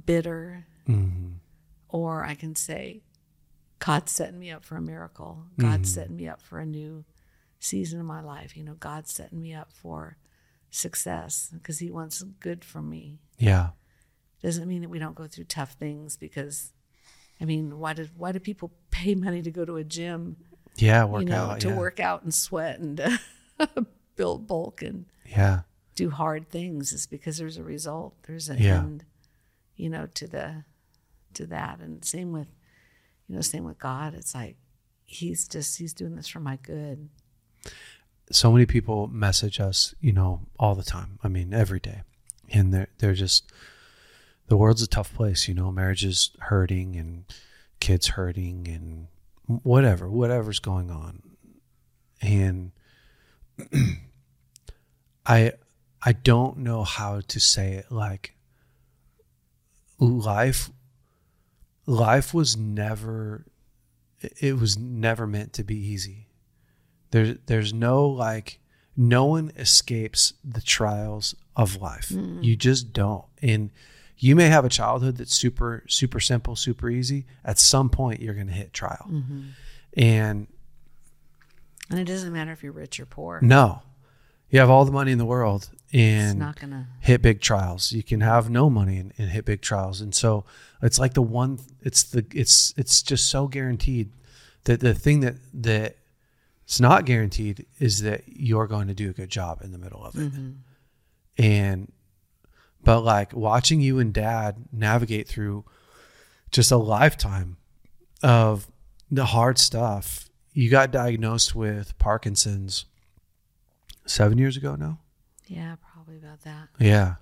bitter, 0.05 0.67
hmm 0.87 1.33
or 1.89 2.25
I 2.25 2.35
can 2.35 2.55
say, 2.55 3.01
God's 3.79 4.13
setting 4.13 4.39
me 4.39 4.51
up 4.51 4.65
for 4.65 4.77
a 4.77 4.83
miracle. 4.83 5.45
God's 5.59 5.93
setting 5.93 6.17
me 6.17 6.29
up 6.29 6.43
for 6.43 6.59
a 6.59 6.67
new 6.67 7.05
season 7.59 8.01
of 8.01 8.07
my 8.07 8.21
life. 8.21 8.57
You 8.57 8.65
know, 8.65 8.75
God's 8.75 9.13
setting 9.13 9.41
me 9.41 9.55
up 9.55 9.73
for 9.73 10.17
success 10.71 11.51
because 11.53 11.79
He 11.79 11.91
wants 11.91 12.23
good 12.41 12.65
for 12.65 12.83
me. 12.83 13.19
Yeah. 13.39 13.71
Doesn't 14.43 14.69
mean 14.69 14.83
that 14.83 14.91
we 14.91 14.99
don't 14.99 15.15
go 15.15 15.27
through 15.27 15.45
tough 15.45 15.73
things 15.73 16.17
because, 16.17 16.73
I 17.41 17.45
mean, 17.45 17.79
why 17.79 17.95
did 17.95 18.11
why 18.17 18.33
do 18.33 18.39
people 18.39 18.73
pay 18.91 19.15
money 19.15 19.43
to 19.43 19.51
go 19.51 19.65
to 19.65 19.77
a 19.77 19.85
gym? 19.85 20.37
Yeah. 20.77 21.05
Work 21.05 21.23
you 21.23 21.29
know, 21.29 21.45
out. 21.51 21.61
to 21.61 21.69
yeah. 21.69 21.77
work 21.77 22.01
out 22.01 22.23
and 22.23 22.35
sweat 22.35 22.79
and 22.79 23.19
build 24.17 24.47
bulk 24.47 24.83
and 24.83 25.07
Yeah. 25.27 25.63
do 25.95 26.11
hard 26.11 26.51
things 26.51 26.93
is 26.93 27.07
because 27.07 27.39
there's 27.39 27.57
a 27.57 27.65
result. 27.65 28.15
There's 28.27 28.49
an 28.49 28.59
Yeah. 28.59 28.79
end, 28.81 29.05
you 29.77 29.89
know, 29.89 30.07
to 30.15 30.27
the 30.27 30.65
to 31.35 31.47
that. 31.47 31.81
And 31.81 32.05
same 32.05 32.33
with, 32.33 32.49
you 33.27 33.35
know, 33.35 33.41
same 33.41 33.65
with 33.65 33.79
God. 33.79 34.15
It's 34.15 34.35
like 34.35 34.57
he's 35.05 35.49
just 35.49 35.79
he's 35.79 35.95
doing 35.95 36.15
this 36.17 36.29
for 36.29 36.41
my 36.41 36.57
good. 36.57 37.09
So 38.31 38.53
many 38.53 38.67
people 38.67 39.07
message 39.09 39.61
us, 39.61 39.95
you 40.01 40.13
know, 40.13 40.43
all 40.59 40.75
the 40.75 40.83
time. 40.83 41.19
I 41.23 41.29
mean, 41.29 41.55
every 41.55 41.81
day. 41.81 42.03
And 42.51 42.73
they're 42.73 42.89
they're 42.99 43.15
just 43.15 43.51
the 44.49 44.57
world's 44.57 44.83
a 44.83 44.87
tough 44.87 45.13
place, 45.15 45.49
you 45.49 45.55
know, 45.55 45.73
marriage 45.73 46.05
is 46.05 46.31
hurting 46.41 46.97
and 46.97 47.25
kids 47.81 48.09
hurting 48.09 48.69
and 48.69 49.09
whatever, 49.65 50.09
whatever's 50.09 50.61
going 50.61 50.91
on. 50.91 51.23
And 52.23 52.73
I 55.27 55.53
I 56.03 56.13
don't 56.13 56.59
know 56.59 56.85
how 56.85 57.21
to 57.27 57.41
say 57.41 57.73
it 57.73 57.91
like 57.91 58.35
life 59.99 60.71
life 61.87 62.35
was 62.35 62.57
never 62.57 63.47
it 64.21 64.59
was 64.59 64.79
never 64.79 65.27
meant 65.27 65.53
to 65.55 65.65
be 65.65 65.77
easy. 65.77 66.26
There's 67.17 67.37
there's 67.47 67.73
no 67.73 68.07
like 68.07 68.59
no 68.95 69.25
one 69.25 69.51
escapes 69.57 70.35
the 70.45 70.61
trials 70.61 71.35
of 71.57 71.81
life. 71.81 72.11
Mm. 72.11 72.45
You 72.45 72.57
just 72.57 72.93
don't. 72.93 73.25
And 73.41 73.71
you 74.19 74.37
may 74.37 74.49
have 74.49 74.67
a 74.67 74.69
childhood 74.69 75.17
that's 75.17 75.35
super 75.35 75.83
super 75.89 76.21
simple, 76.21 76.57
super 76.57 76.91
easy. 76.91 77.25
At 77.43 77.59
some 77.59 77.89
point 77.89 78.21
you're 78.21 78.35
going 78.35 78.49
to 78.49 78.53
hit 78.53 78.75
trial. 78.75 79.07
Mm-hmm. 79.11 79.41
And 79.97 80.47
And 81.89 81.99
it 81.99 82.05
doesn't 82.05 82.35
matter 82.35 82.53
if 82.53 82.63
you're 82.63 82.73
rich 82.73 83.01
or 83.01 83.07
poor. 83.07 83.41
no. 83.41 83.81
You 84.51 84.61
have 84.61 84.71
all 84.71 84.85
the 84.85 84.93
money 84.93 85.11
in 85.11 85.19
the 85.19 85.25
world 85.25 85.71
it's 85.91 85.95
and 85.95 86.39
not 86.39 86.61
gonna 86.61 86.87
hit 87.01 87.21
big 87.21 87.41
trials. 87.41 87.93
You 87.93 88.03
can 88.05 88.21
have 88.21 88.49
no 88.49 88.69
money 88.71 88.99
and, 88.99 89.13
and 89.19 89.31
hit 89.31 89.45
big 89.45 89.61
trials. 89.63 90.01
And 90.03 90.15
so 90.15 90.45
it's 90.83 90.99
like 90.99 91.15
the 91.15 91.23
one 91.23 91.59
it's 91.83 92.03
the 92.05 92.27
it's 92.33 92.75
it's 92.77 93.03
just 93.03 93.27
so 93.29 93.49
guaranteed 93.49 94.13
that 94.65 94.81
the 94.81 94.95
thing 94.95 95.21
that 95.21 95.37
that 95.55 95.97
it's 96.67 96.81
not 96.81 97.05
guaranteed 97.05 97.65
is 97.79 98.03
that 98.03 98.25
you're 98.27 98.67
going 98.67 98.89
to 98.89 98.95
do 98.95 99.09
a 99.09 99.13
good 99.13 99.31
job 99.31 99.63
in 99.63 99.71
the 99.71 99.79
middle 99.79 100.05
of 100.05 100.17
it. 100.17 100.33
Mm-hmm. 100.33 100.51
And 101.39 101.93
but 102.83 103.03
like 103.03 103.33
watching 103.33 103.81
you 103.81 104.01
and 104.01 104.13
dad 104.13 104.65
navigate 104.73 105.29
through 105.29 105.65
just 106.51 106.73
a 106.73 106.77
lifetime 106.77 107.57
of 108.23 108.67
the 109.11 109.27
hard 109.27 109.59
stuff. 109.59 110.29
You 110.53 110.69
got 110.69 110.91
diagnosed 110.91 111.55
with 111.55 111.97
Parkinson's 111.99 112.87
7 114.07 114.37
years 114.37 114.57
ago 114.57 114.75
now? 114.75 114.99
Yeah, 115.47 115.77
probably 115.93 116.17
about 116.17 116.41
that. 116.43 116.69
Yeah. 116.81 117.17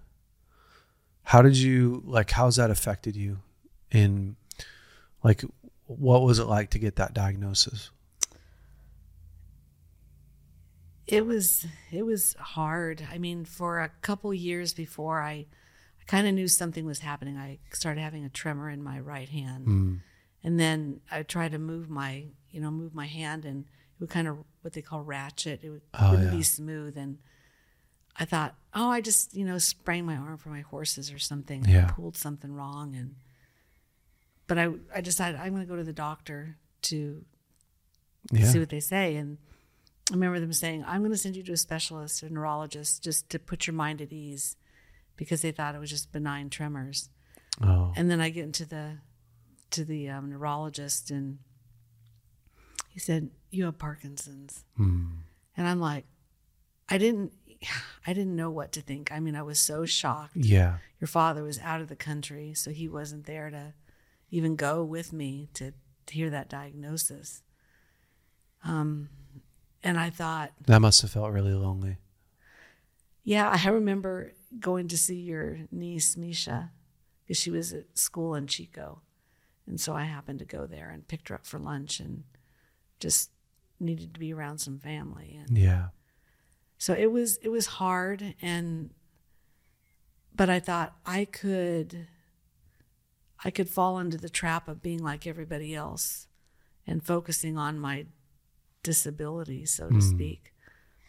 How 1.24 1.42
did 1.42 1.56
you 1.56 2.02
like 2.06 2.30
how's 2.30 2.56
that 2.56 2.70
affected 2.70 3.14
you 3.14 3.40
in 3.90 4.36
like 5.22 5.44
what 5.86 6.22
was 6.22 6.38
it 6.38 6.46
like 6.46 6.70
to 6.70 6.78
get 6.78 6.96
that 6.96 7.12
diagnosis? 7.12 7.90
It 11.06 11.26
was 11.26 11.66
it 11.92 12.02
was 12.04 12.34
hard. 12.38 13.06
I 13.12 13.18
mean, 13.18 13.44
for 13.44 13.80
a 13.80 13.90
couple 14.00 14.32
years 14.32 14.72
before 14.72 15.20
I 15.20 15.46
I 16.00 16.04
kind 16.06 16.26
of 16.26 16.34
knew 16.34 16.48
something 16.48 16.84
was 16.86 17.00
happening. 17.00 17.36
I 17.36 17.58
started 17.72 18.00
having 18.00 18.24
a 18.24 18.28
tremor 18.30 18.70
in 18.70 18.82
my 18.82 18.98
right 19.00 19.28
hand. 19.28 19.66
Mm. 19.66 20.00
And 20.42 20.60
then 20.60 21.00
I 21.10 21.22
tried 21.22 21.52
to 21.52 21.58
move 21.58 21.88
my, 21.88 22.26
you 22.50 22.60
know, 22.60 22.70
move 22.70 22.94
my 22.94 23.06
hand 23.06 23.44
and 23.46 23.64
it 23.64 24.00
would 24.00 24.10
kind 24.10 24.28
of 24.28 24.38
what 24.62 24.72
they 24.74 24.82
call 24.82 25.02
ratchet. 25.02 25.60
It 25.62 25.70
would, 25.70 25.82
Oh, 25.94 26.10
wouldn't 26.10 26.30
yeah. 26.32 26.36
be 26.36 26.42
smooth. 26.42 26.98
And 26.98 27.18
I 28.18 28.26
thought, 28.26 28.54
oh, 28.74 28.90
I 28.90 29.00
just, 29.00 29.34
you 29.34 29.44
know, 29.46 29.56
sprained 29.58 30.06
my 30.06 30.16
arm 30.16 30.36
for 30.36 30.50
my 30.50 30.60
horses 30.60 31.10
or 31.10 31.18
something. 31.18 31.64
Yeah. 31.66 31.86
pulled 31.92 32.16
something 32.18 32.52
wrong. 32.52 32.94
And, 32.94 33.14
but 34.46 34.58
I, 34.58 34.68
I 34.94 35.00
decided 35.00 35.40
I'm 35.40 35.50
going 35.54 35.62
to 35.62 35.68
go 35.68 35.76
to 35.76 35.84
the 35.84 35.92
doctor 35.94 36.58
to 36.82 37.24
Yeah. 38.30 38.46
see 38.46 38.58
what 38.58 38.68
they 38.68 38.80
say. 38.80 39.16
And 39.16 39.38
I 40.10 40.14
remember 40.14 40.38
them 40.38 40.52
saying, 40.52 40.84
I'm 40.86 41.00
going 41.00 41.12
to 41.12 41.18
send 41.18 41.34
you 41.36 41.42
to 41.44 41.52
a 41.52 41.56
specialist, 41.56 42.22
a 42.22 42.32
neurologist, 42.32 43.02
just 43.02 43.30
to 43.30 43.38
put 43.38 43.66
your 43.66 43.74
mind 43.74 44.02
at 44.02 44.12
ease 44.12 44.56
because 45.16 45.42
they 45.42 45.50
thought 45.50 45.74
it 45.74 45.78
was 45.78 45.90
just 45.90 46.12
benign 46.12 46.50
tremors. 46.50 47.08
Oh. 47.62 47.92
And 47.96 48.10
then 48.10 48.20
I 48.20 48.30
get 48.30 48.44
into 48.44 48.66
the 48.66 48.98
to 49.70 49.84
the 49.84 50.08
um, 50.08 50.30
neurologist, 50.30 51.10
and 51.10 51.38
he 52.90 52.98
said, 53.00 53.30
"You 53.50 53.64
have 53.64 53.78
Parkinson's." 53.78 54.64
Hmm. 54.76 55.06
And 55.56 55.68
I'm 55.68 55.80
like, 55.80 56.04
I 56.88 56.98
didn't, 56.98 57.32
I 58.06 58.12
didn't 58.12 58.36
know 58.36 58.50
what 58.50 58.72
to 58.72 58.80
think. 58.80 59.12
I 59.12 59.20
mean, 59.20 59.36
I 59.36 59.42
was 59.42 59.58
so 59.58 59.84
shocked. 59.84 60.36
Yeah. 60.36 60.78
Your 61.00 61.08
father 61.08 61.42
was 61.42 61.58
out 61.60 61.80
of 61.80 61.88
the 61.88 61.96
country, 61.96 62.54
so 62.54 62.70
he 62.70 62.88
wasn't 62.88 63.26
there 63.26 63.50
to 63.50 63.74
even 64.30 64.56
go 64.56 64.82
with 64.82 65.12
me 65.12 65.48
to, 65.54 65.72
to 66.06 66.14
hear 66.14 66.30
that 66.30 66.48
diagnosis. 66.48 67.42
Um, 68.64 69.10
and 69.84 70.00
I 70.00 70.10
thought, 70.10 70.50
That 70.66 70.80
must 70.80 71.02
have 71.02 71.12
felt 71.12 71.30
really 71.32 71.52
lonely. 71.54 71.98
yeah, 73.22 73.48
I 73.64 73.68
remember 73.68 74.32
going 74.58 74.88
to 74.88 74.98
see 74.98 75.20
your 75.20 75.58
niece 75.70 76.16
Misha 76.16 76.72
because 77.22 77.36
she 77.38 77.50
was 77.50 77.72
at 77.72 77.96
school 77.96 78.34
in 78.34 78.46
Chico, 78.48 79.00
and 79.66 79.80
so 79.80 79.94
I 79.94 80.04
happened 80.04 80.40
to 80.40 80.44
go 80.44 80.66
there 80.66 80.90
and 80.90 81.06
picked 81.06 81.28
her 81.28 81.34
up 81.36 81.46
for 81.46 81.58
lunch 81.58 82.00
and 82.00 82.24
just 83.00 83.30
needed 83.80 84.14
to 84.14 84.20
be 84.20 84.32
around 84.32 84.58
some 84.58 84.78
family 84.78 85.38
and 85.46 85.56
Yeah. 85.58 85.88
so 86.78 86.94
it 86.94 87.10
was 87.12 87.36
it 87.38 87.48
was 87.48 87.66
hard 87.66 88.34
and 88.40 88.90
but 90.34 90.48
i 90.48 90.60
thought 90.60 90.96
i 91.04 91.24
could 91.24 92.06
i 93.44 93.50
could 93.50 93.68
fall 93.68 93.98
into 93.98 94.16
the 94.16 94.28
trap 94.30 94.68
of 94.68 94.80
being 94.80 95.02
like 95.02 95.26
everybody 95.26 95.74
else 95.74 96.28
and 96.86 97.04
focusing 97.04 97.58
on 97.58 97.78
my 97.78 98.06
disability 98.84 99.66
so 99.66 99.88
to 99.88 100.00
speak 100.00 100.52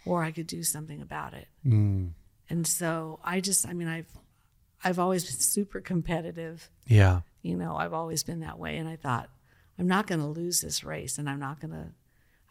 or 0.05 0.23
i 0.23 0.32
could 0.32 0.47
do 0.47 0.63
something 0.63 1.01
about 1.01 1.34
it 1.34 1.47
Mm. 1.65 2.11
and 2.49 2.65
so 2.65 3.19
i 3.23 3.39
just 3.39 3.67
i 3.67 3.73
mean 3.73 3.88
i've 3.88 4.11
i've 4.84 4.97
always 4.99 5.23
been 5.26 5.39
super 5.39 5.80
competitive 5.82 6.69
Yeah. 6.88 7.21
you 7.43 7.55
know 7.55 7.76
i've 7.76 7.93
always 7.93 8.23
been 8.23 8.39
that 8.39 8.57
way 8.57 8.78
and 8.78 8.88
i 8.89 8.95
thought 8.95 9.30
i'm 9.78 9.88
not 9.88 10.07
going 10.07 10.21
to 10.21 10.28
lose 10.28 10.61
this 10.61 10.84
race 10.84 11.17
and 11.19 11.30
i'm 11.30 11.39
not 11.39 11.59
going 11.59 11.71
to 11.71 11.88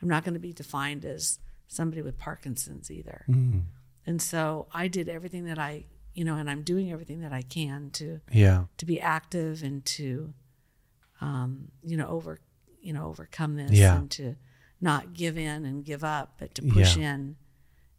i'm 0.02 0.08
not 0.08 0.24
going 0.24 0.34
to 0.34 0.40
be 0.40 0.52
defined 0.52 1.04
as 1.04 1.38
somebody 1.66 2.02
with 2.02 2.18
parkinson's 2.18 2.90
either 2.90 3.24
Mm. 3.28 3.62
and 4.06 4.20
so 4.22 4.66
i 4.72 4.86
did 4.88 5.08
everything 5.08 5.44
that 5.46 5.58
i 5.58 5.86
you 6.12 6.24
know 6.24 6.36
and 6.36 6.48
i'm 6.50 6.62
doing 6.62 6.92
everything 6.92 7.20
that 7.22 7.32
i 7.32 7.42
can 7.42 7.90
to 7.92 8.20
Yeah. 8.30 8.64
to 8.76 8.84
be 8.86 9.00
active 9.00 9.62
and 9.62 9.84
to 9.98 10.34
um 11.20 11.68
you 11.82 11.96
know 11.96 12.08
over 12.08 12.40
you 12.82 12.92
know 12.92 13.06
overcome 13.06 13.54
this 13.56 13.70
Yeah. 13.72 13.96
and 13.96 14.10
to 14.12 14.36
not 14.84 15.14
give 15.14 15.36
in 15.36 15.64
and 15.64 15.84
give 15.84 16.04
up 16.04 16.34
but 16.38 16.54
to 16.54 16.62
push 16.62 16.96
Yeah. 16.96 17.14
in 17.14 17.36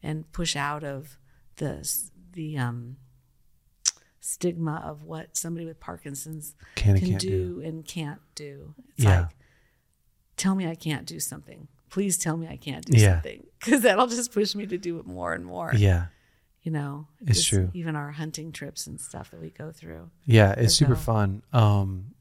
and 0.04 0.32
push 0.32 0.56
out 0.56 0.84
of 0.84 1.18
the 1.58 1.86
the 2.34 2.58
um 2.58 2.98
stigma 4.20 4.82
of 4.86 5.04
what 5.04 5.38
somebody 5.38 5.66
with 5.66 5.80
parkinson's 5.80 6.56
Can 6.76 6.98
can 7.00 7.10
can't 7.10 7.22
do, 7.22 7.62
do. 7.62 7.62
and 7.68 7.86
can't 7.86 8.22
do. 8.36 8.74
It's 8.96 9.04
Yeah. 9.04 9.22
like, 9.22 9.30
tell 10.38 10.56
me 10.56 10.68
I 10.68 10.76
can't 10.76 11.06
do 11.06 11.20
something. 11.20 11.68
Please 11.90 12.18
tell 12.18 12.36
me 12.36 12.48
I 12.48 12.58
can't 12.58 12.84
do 12.86 12.98
Yeah. 12.98 13.16
something 13.16 13.46
because 13.60 13.82
that'll 13.82 14.08
just 14.08 14.32
push 14.32 14.56
me 14.56 14.66
to 14.68 14.78
do 14.78 14.98
it 15.00 15.06
more 15.06 15.34
and 15.34 15.46
more. 15.46 15.74
Yeah. 15.76 16.08
You 16.64 16.72
know, 16.72 17.08
It's 17.22 17.46
true. 17.46 17.70
Even 17.76 17.96
our 17.96 18.12
hunting 18.12 18.52
trips 18.52 18.88
and 18.88 19.00
stuff 19.00 19.30
that 19.32 19.40
we 19.40 19.52
go 19.52 19.72
through. 19.72 20.10
Yeah, 20.26 20.54
it's 20.54 20.74
super 20.74 20.96
fun. 20.96 21.44
Um, 21.54 22.16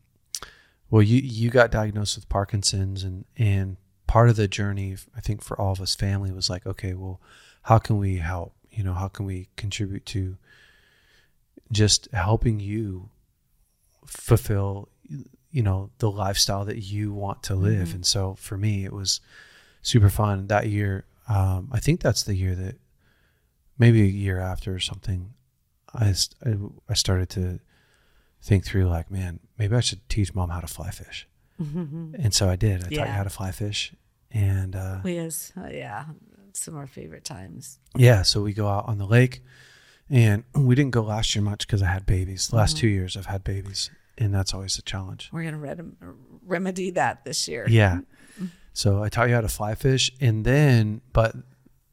well, 0.90 1.00
you 1.02 1.18
you 1.22 1.48
got 1.48 1.70
diagnosed 1.70 2.16
with 2.16 2.28
Parkinson's, 2.28 3.02
and 3.04 3.24
and 3.38 3.78
part 4.14 4.28
of 4.30 4.36
the 4.36 4.46
journey, 4.46 4.96
I 5.16 5.20
think, 5.20 5.42
for 5.42 5.60
all 5.60 5.72
of 5.72 5.80
us 5.80 5.96
family 5.96 6.30
was 6.30 6.48
like, 6.48 6.64
okay, 6.72 6.94
well, 6.94 7.20
how 7.62 7.78
can 7.78 7.98
we 7.98 8.18
help? 8.18 8.52
You 8.70 8.84
know, 8.84 8.94
how 8.94 9.08
can 9.08 9.26
we 9.26 9.48
contribute 9.56 10.06
to 10.14 10.36
just 11.72 12.08
helping 12.12 12.60
you 12.60 13.10
fulfill, 14.06 14.88
you 15.50 15.62
know, 15.62 15.90
the 15.98 16.10
lifestyle 16.10 16.64
that 16.64 16.78
you 16.78 17.12
want 17.12 17.42
to 17.44 17.54
live? 17.56 17.88
Mhm. 17.88 17.94
And 17.94 18.06
so 18.06 18.34
for 18.34 18.56
me, 18.56 18.84
it 18.84 18.92
was 18.92 19.20
super 19.82 20.10
fun 20.10 20.46
that 20.46 20.68
year. 20.68 21.04
Um, 21.28 21.68
I 21.72 21.80
think 21.80 22.00
that's 22.00 22.22
the 22.22 22.36
year 22.36 22.54
that 22.54 22.76
maybe 23.78 24.00
a 24.02 24.06
year 24.24 24.38
after 24.38 24.74
or 24.74 24.80
something. 24.80 25.34
I, 25.92 26.12
st- 26.12 26.36
I 26.46 26.92
I 26.92 26.94
started 26.94 27.28
to 27.30 27.60
think 28.42 28.64
through 28.64 28.86
like, 28.96 29.10
man, 29.10 29.40
maybe 29.58 29.74
I 29.76 29.80
should 29.80 30.06
teach 30.08 30.34
mom 30.34 30.50
how 30.50 30.60
to 30.60 30.66
fly 30.66 30.90
fish. 30.90 31.26
And 32.24 32.32
so 32.34 32.48
I 32.48 32.56
did. 32.56 32.76
I 32.84 32.88
taught 32.98 33.06
you 33.08 33.12
how 33.18 33.24
to 33.24 33.30
fly 33.30 33.50
fish. 33.52 33.92
And 34.34 34.74
uh, 34.76 34.98
we 35.04 35.16
is, 35.16 35.52
uh, 35.56 35.68
yeah, 35.70 36.04
some 36.52 36.74
of 36.74 36.80
our 36.80 36.86
favorite 36.86 37.24
times. 37.24 37.78
yeah, 37.96 38.22
so 38.22 38.42
we 38.42 38.52
go 38.52 38.68
out 38.68 38.86
on 38.88 38.98
the 38.98 39.06
lake. 39.06 39.42
And 40.10 40.44
we 40.54 40.74
didn't 40.74 40.90
go 40.90 41.02
last 41.02 41.34
year 41.34 41.42
much 41.42 41.66
because 41.66 41.80
I 41.82 41.86
had 41.86 42.04
babies. 42.04 42.48
The 42.48 42.56
last 42.56 42.76
Mhm. 42.76 42.80
two 42.80 42.88
years 42.88 43.16
I've 43.16 43.26
had 43.26 43.42
babies. 43.42 43.90
And 44.18 44.34
that's 44.34 44.52
always 44.52 44.76
a 44.78 44.82
challenge. 44.82 45.30
We're 45.32 45.44
gonna 45.44 45.58
rem- 45.58 45.96
remedy 46.44 46.90
that 46.90 47.24
this 47.24 47.48
year. 47.48 47.66
Yeah. 47.68 48.00
So 48.74 49.02
I 49.02 49.08
taught 49.08 49.28
you 49.28 49.34
how 49.36 49.40
to 49.40 49.48
fly 49.48 49.74
fish. 49.76 50.10
And 50.20 50.44
then, 50.44 51.00
but 51.12 51.34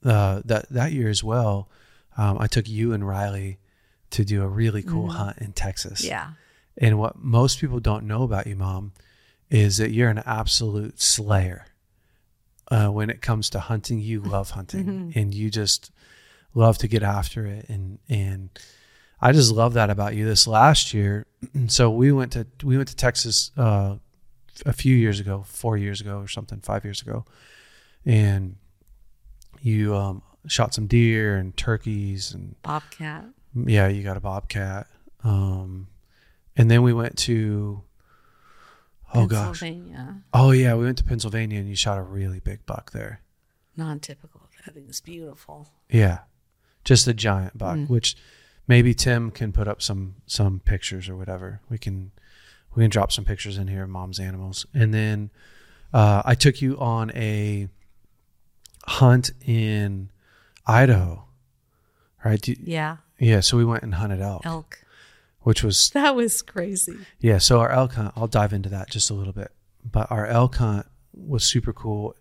uh, 0.03 0.41
that, 0.45 0.67
that 0.69 0.91
year 0.91 1.09
as 1.09 1.23
well, 1.23 1.69
um, 2.17 2.37
I 2.39 2.47
took 2.47 2.67
you 2.67 2.91
and 2.93 3.07
Riley 3.07 3.59
to 4.09 4.25
do 4.25 4.41
a 4.43 4.47
really 4.47 4.81
cool 4.83 5.07
Mhm. 5.09 5.15
hunt 5.15 5.37
in 5.37 5.53
Texas. 5.53 6.03
Yeah. 6.03 6.31
And 6.77 6.97
what 6.99 7.17
most 7.23 7.59
people 7.59 7.79
don't 7.79 8.05
know 8.05 8.23
about 8.23 8.45
you, 8.47 8.55
mom, 8.55 8.93
is 9.49 9.77
that 9.77 9.91
you're 9.91 10.09
an 10.09 10.23
absolute 10.25 10.99
slayer. 10.99 11.65
Uh, 12.71 12.87
when 12.87 13.09
it 13.09 13.21
comes 13.21 13.49
to 13.51 13.59
hunting, 13.59 13.99
you 13.99 14.21
love 14.21 14.51
hunting, 14.51 14.85
Mhm. 14.85 15.15
and 15.15 15.33
you 15.35 15.51
just 15.51 15.91
love 16.55 16.77
to 16.79 16.87
get 16.87 17.03
after 17.03 17.45
it. 17.45 17.67
And 17.69 17.99
and 18.09 18.49
I 19.19 19.33
just 19.33 19.51
love 19.51 19.73
that 19.73 19.89
about 19.89 20.15
you. 20.15 20.25
This 20.25 20.47
last 20.47 20.93
year, 20.93 21.25
so 21.67 21.91
we 21.91 22.11
went 22.11 22.31
to 22.31 22.47
we 22.63 22.77
went 22.77 22.87
to 22.89 22.95
Texas 22.95 23.51
uh, 23.57 23.97
a 24.65 24.73
few 24.73 24.95
years 24.95 25.19
ago, 25.19 25.43
four 25.45 25.77
years 25.77 25.99
ago 26.01 26.19
or 26.19 26.27
something, 26.27 26.61
five 26.61 26.83
years 26.85 27.01
ago, 27.01 27.25
and 28.05 28.55
you 29.61 29.95
um, 29.95 30.21
shot 30.47 30.73
some 30.73 30.87
deer 30.87 31.35
and 31.37 31.55
turkeys 31.57 32.31
and 32.33 32.55
Bobcat. 32.63 33.25
yeah, 33.53 33.87
you 33.89 34.01
got 34.01 34.17
a 34.17 34.21
bobcat. 34.21 34.87
Um, 35.23 35.87
and 36.55 36.69
then 36.71 36.81
we 36.81 36.93
went 36.93 37.17
to, 37.19 37.83
oh 39.13 39.25
gosh, 39.27 39.59
Pennsylvania. 39.59 40.21
oh 40.33 40.51
yeah, 40.51 40.75
we 40.75 40.85
went 40.85 40.97
to 40.99 41.03
Pennsylvania 41.03 41.59
and 41.59 41.69
you 41.69 41.75
shot 41.75 41.97
a 41.97 42.01
really 42.03 42.39
big 42.39 42.65
buck 42.65 42.91
there. 42.91 43.21
Non-typical. 43.77 44.41
I 44.67 44.71
think 44.71 44.87
it's 44.89 45.01
beautiful. 45.01 45.69
Yeah, 45.89 46.19
just 46.83 47.07
a 47.07 47.13
giant 47.13 47.57
buck, 47.57 47.77
Mm. 47.77 47.89
which 47.89 48.15
maybe 48.67 48.93
Tim 48.93 49.31
can 49.31 49.51
put 49.51 49.67
up 49.67 49.81
some 49.81 50.15
some 50.27 50.59
pictures 50.59 51.09
or 51.09 51.15
whatever. 51.15 51.61
We 51.69 51.77
can 51.77 52.11
we 52.75 52.83
can 52.83 52.89
drop 52.91 53.11
some 53.11 53.25
pictures 53.25 53.57
in 53.57 53.67
here 53.67 53.83
of 53.83 53.89
mom's 53.89 54.19
animals, 54.19 54.65
and 54.73 54.93
then 54.93 55.29
uh, 55.93 56.21
I 56.25 56.35
took 56.35 56.61
you 56.61 56.77
on 56.79 57.11
a 57.15 57.67
hunt 58.87 59.31
in 59.45 60.09
Idaho, 60.65 61.25
right? 62.23 62.47
Yeah. 62.47 62.97
yeah, 63.19 63.39
so 63.41 63.57
we 63.57 63.65
went 63.65 63.83
and 63.83 63.95
hunted 63.95 64.21
elk, 64.21 64.45
Elk. 64.45 64.83
Which 65.43 65.63
was 65.63 65.89
That 65.93 66.15
was 66.15 66.41
crazy. 66.41 66.97
Yeah, 67.19 67.37
so 67.37 67.59
our 67.59 67.71
elk 67.71 67.93
hunt, 67.93 68.13
I'll 68.15 68.27
dive 68.27 68.53
into 68.53 68.69
that 68.69 68.89
just 68.89 69.09
a 69.09 69.13
little 69.13 69.33
bit. 69.33 69.51
But 69.83 70.11
our 70.11 70.25
elk 70.27 70.55
hunt 70.55 70.85
was 71.13 71.43
super 71.43 71.73
cool. 71.73 72.15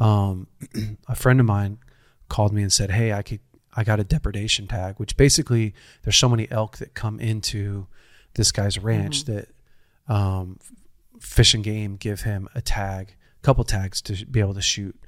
Um, 0.00 0.48
a 1.08 1.14
friend 1.14 1.40
of 1.40 1.46
mine 1.46 1.78
called 2.28 2.52
me 2.52 2.62
and 2.62 2.72
said, 2.72 2.90
"Hey, 2.90 3.12
I 3.12 3.22
could, 3.22 3.40
I 3.76 3.84
got 3.84 4.00
a 4.00 4.04
depredation 4.04 4.66
tag." 4.66 4.96
Which 4.98 5.16
basically, 5.16 5.74
there's 6.02 6.16
so 6.16 6.28
many 6.28 6.50
elk 6.50 6.78
that 6.78 6.94
come 6.94 7.20
into 7.20 7.86
this 8.34 8.50
guy's 8.50 8.78
ranch 8.78 9.24
that 9.26 9.48
um, 10.08 10.58
Fish 11.20 11.54
and 11.54 11.62
Game 11.62 11.96
give 11.96 12.22
him 12.22 12.48
a 12.54 12.60
tag, 12.60 13.14
a 13.40 13.42
couple 13.44 13.62
tags 13.64 14.02
to 14.02 14.26
be 14.26 14.40
able 14.40 14.54
to 14.54 14.62
shoot, 14.62 14.98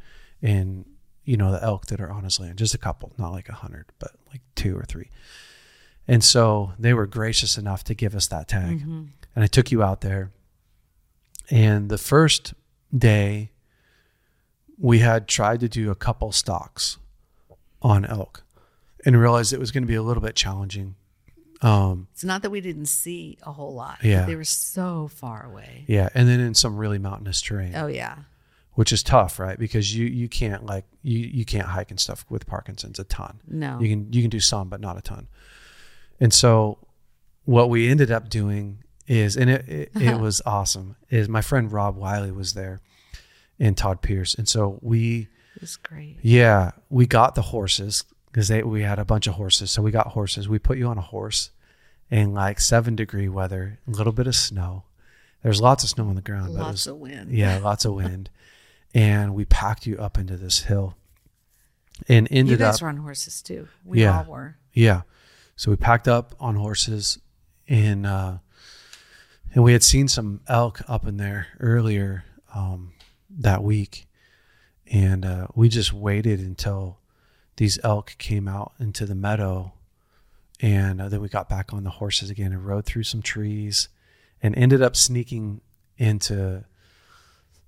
in 0.41 0.85
you 1.25 1.37
know 1.37 1.51
the 1.51 1.63
elk 1.63 1.87
that 1.87 2.01
are 2.01 2.11
on 2.11 2.23
his 2.25 2.39
land, 2.39 2.59
just 2.59 2.75
a 2.75 2.79
couple, 2.79 3.13
not 3.19 3.33
like 3.33 3.49
a 3.49 3.55
hundred, 3.55 3.87
but 3.99 4.13
like 4.31 4.43
two 4.55 4.77
or 4.79 4.85
three. 4.85 5.11
And 6.09 6.23
so 6.23 6.73
they 6.79 6.95
were 6.95 7.07
gracious 7.07 7.59
enough 7.59 7.83
to 7.85 7.95
give 7.95 8.15
us 8.15 8.27
that 8.29 8.49
tag 8.49 8.81
Mhm. 8.81 9.09
and 9.35 9.45
I 9.45 9.47
took 9.47 9.73
you 9.73 9.83
out 9.83 10.01
there. 10.03 10.31
And 11.51 11.89
the 11.89 11.99
first 11.99 12.55
day, 12.97 13.51
we 14.79 14.99
had 15.01 15.27
tried 15.29 15.61
to 15.61 15.69
do 15.69 15.91
a 15.91 15.95
couple 15.95 16.33
stocks 16.33 16.99
on 17.83 18.05
elk 18.05 18.45
and 19.05 19.19
realized 19.19 19.53
it 19.53 19.61
was 19.61 19.71
going 19.71 19.83
to 19.85 19.89
be 19.89 19.95
a 19.95 20.03
little 20.03 20.23
bit 20.23 20.35
challenging. 20.35 20.95
Um, 21.63 22.09
It's 22.13 22.25
not 22.25 22.43
that 22.43 22.51
we 22.51 22.61
didn't 22.61 22.87
see 22.87 23.39
a 23.43 23.53
whole 23.53 23.75
lot. 23.75 23.99
Yeah. 24.05 24.27
They 24.27 24.37
were 24.37 24.45
so 24.45 25.09
far 25.09 25.45
away. 25.47 25.85
yeah, 25.89 26.09
and 26.15 26.29
then 26.29 26.41
in 26.41 26.55
some 26.55 26.77
really 26.77 26.99
mountainous 26.99 27.41
terrain, 27.41 27.75
Oh 27.75 27.87
yeah. 27.87 28.17
which 28.75 28.93
is 28.93 29.03
tough, 29.03 29.39
right? 29.39 29.59
Because 29.59 29.97
you 29.97 30.05
you 30.07 30.29
can't 30.29 30.67
like 30.67 30.85
you 31.03 31.19
you 31.21 31.45
can't 31.47 31.69
hike 31.69 31.91
and 31.91 31.99
stuff 31.99 32.27
with 32.29 32.47
Parkinson's 32.47 32.99
a 32.99 33.05
ton. 33.05 33.41
No. 33.49 33.81
You 33.81 33.89
can 33.89 34.13
you 34.13 34.21
can 34.21 34.29
do 34.31 34.41
some, 34.41 34.69
but 34.69 34.81
not 34.81 34.99
a 34.99 35.01
ton. 35.01 35.29
And 36.21 36.33
so, 36.33 36.79
what 37.45 37.69
we 37.71 37.89
ended 37.89 38.11
up 38.11 38.29
doing 38.29 38.83
is, 39.07 39.37
and 39.37 39.51
it 39.51 39.69
it, 39.69 39.91
it 39.95 40.09
uh-huh. 40.09 40.19
was 40.19 40.43
awesome. 40.47 40.97
Is 41.11 41.29
my 41.29 41.43
friend 41.43 41.71
Rob 41.71 41.97
Wiley 41.97 42.33
was 42.33 42.55
there, 42.55 42.81
and 43.59 43.77
Todd 43.77 44.03
Pierce, 44.03 44.35
and 44.35 44.49
so 44.49 44.79
we 44.83 45.29
it 45.55 45.63
was 45.63 45.77
great. 45.77 46.19
yeah 46.21 46.73
we 46.91 47.07
got 47.07 47.35
the 47.35 47.43
horses 47.43 48.05
because 48.27 48.51
we 48.51 48.83
had 48.83 48.99
a 48.99 49.05
bunch 49.05 49.27
of 49.27 49.35
horses, 49.35 49.71
so 49.71 49.81
we 49.83 49.91
got 49.91 50.09
horses. 50.09 50.49
We 50.49 50.59
put 50.59 50.77
you 50.79 50.87
on 50.89 50.99
a 50.99 51.03
horse, 51.03 51.51
in 52.11 52.35
like 52.35 52.61
seven 52.61 52.95
degree 52.97 53.29
weather, 53.29 53.79
a 53.87 53.91
little 53.91 54.13
bit 54.13 54.27
of 54.27 54.35
snow. 54.37 54.85
There's 55.43 55.61
lots 55.61 55.85
of 55.85 55.91
snow 55.91 56.09
on 56.09 56.17
the 56.17 56.23
ground, 56.23 56.55
Lots 56.55 56.73
was, 56.73 56.87
of 56.89 56.97
wind. 56.97 57.31
yeah, 57.31 57.59
lots 57.59 57.85
of 57.85 57.95
wind. 57.95 58.31
And 58.95 59.35
we 59.35 59.45
packed 59.45 59.87
you 59.87 59.97
up 59.99 60.19
into 60.19 60.37
this 60.37 60.65
hill 60.65 60.97
and 62.09 62.29
You 62.31 62.39
ended 62.41 62.59
guys 62.59 62.77
up 62.77 62.83
were 62.83 62.89
on 62.89 62.97
horses 62.99 63.43
too. 63.43 63.69
We 63.85 64.03
Yeah. 64.03 64.19
all 64.19 64.25
were. 64.25 64.57
yeah. 64.73 65.03
So 65.57 65.71
we 65.71 65.77
packed 65.77 66.07
up 66.07 66.35
on 66.39 66.57
horses 66.57 67.19
and 67.67 68.07
uh 68.07 68.39
and 69.55 69.65
we 69.65 69.73
had 69.73 69.83
seen 69.83 70.07
some 70.07 70.41
elk 70.49 70.83
up 70.87 71.07
in 71.07 71.17
there 71.17 71.47
earlier 71.61 72.25
um 72.55 72.93
that 73.31 73.63
week. 73.63 74.07
And 74.87 75.25
uh 75.25 75.47
we 75.55 75.71
just 75.71 75.95
waited 75.95 76.41
until 76.41 76.99
these 77.57 77.79
elk 77.83 78.15
came 78.19 78.47
out 78.47 78.75
into 78.79 79.07
the 79.07 79.15
meadow 79.15 79.73
and 80.61 81.01
uh, 81.01 81.09
then 81.09 81.21
we 81.21 81.29
got 81.29 81.49
back 81.49 81.73
on 81.73 81.85
the 81.85 81.91
horses 81.91 82.31
again 82.31 82.53
and 82.53 82.67
rode 82.67 82.85
through 82.85 83.03
some 83.03 83.23
trees 83.23 83.89
and 84.43 84.55
ended 84.57 84.83
up 84.83 84.95
sneaking 84.95 85.63
into 85.97 86.65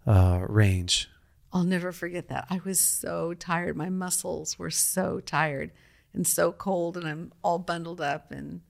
uh 0.07 0.41
range. 0.47 1.09
I'll 1.55 1.65
never 1.65 1.93
forget 1.93 2.29
that. 2.29 2.47
I 2.51 2.61
was 2.63 2.79
so 2.79 3.33
tired. 3.33 3.79
My 3.79 3.89
muscles 3.89 4.59
were 4.59 4.71
so 4.71 5.21
tired 5.21 5.71
and 6.15 6.27
so 6.27 6.53
cold, 6.53 6.97
and 6.97 7.07
I'm 7.07 7.33
all 7.43 7.59
bundled 7.59 8.01
up 8.01 8.31
and 8.33 8.61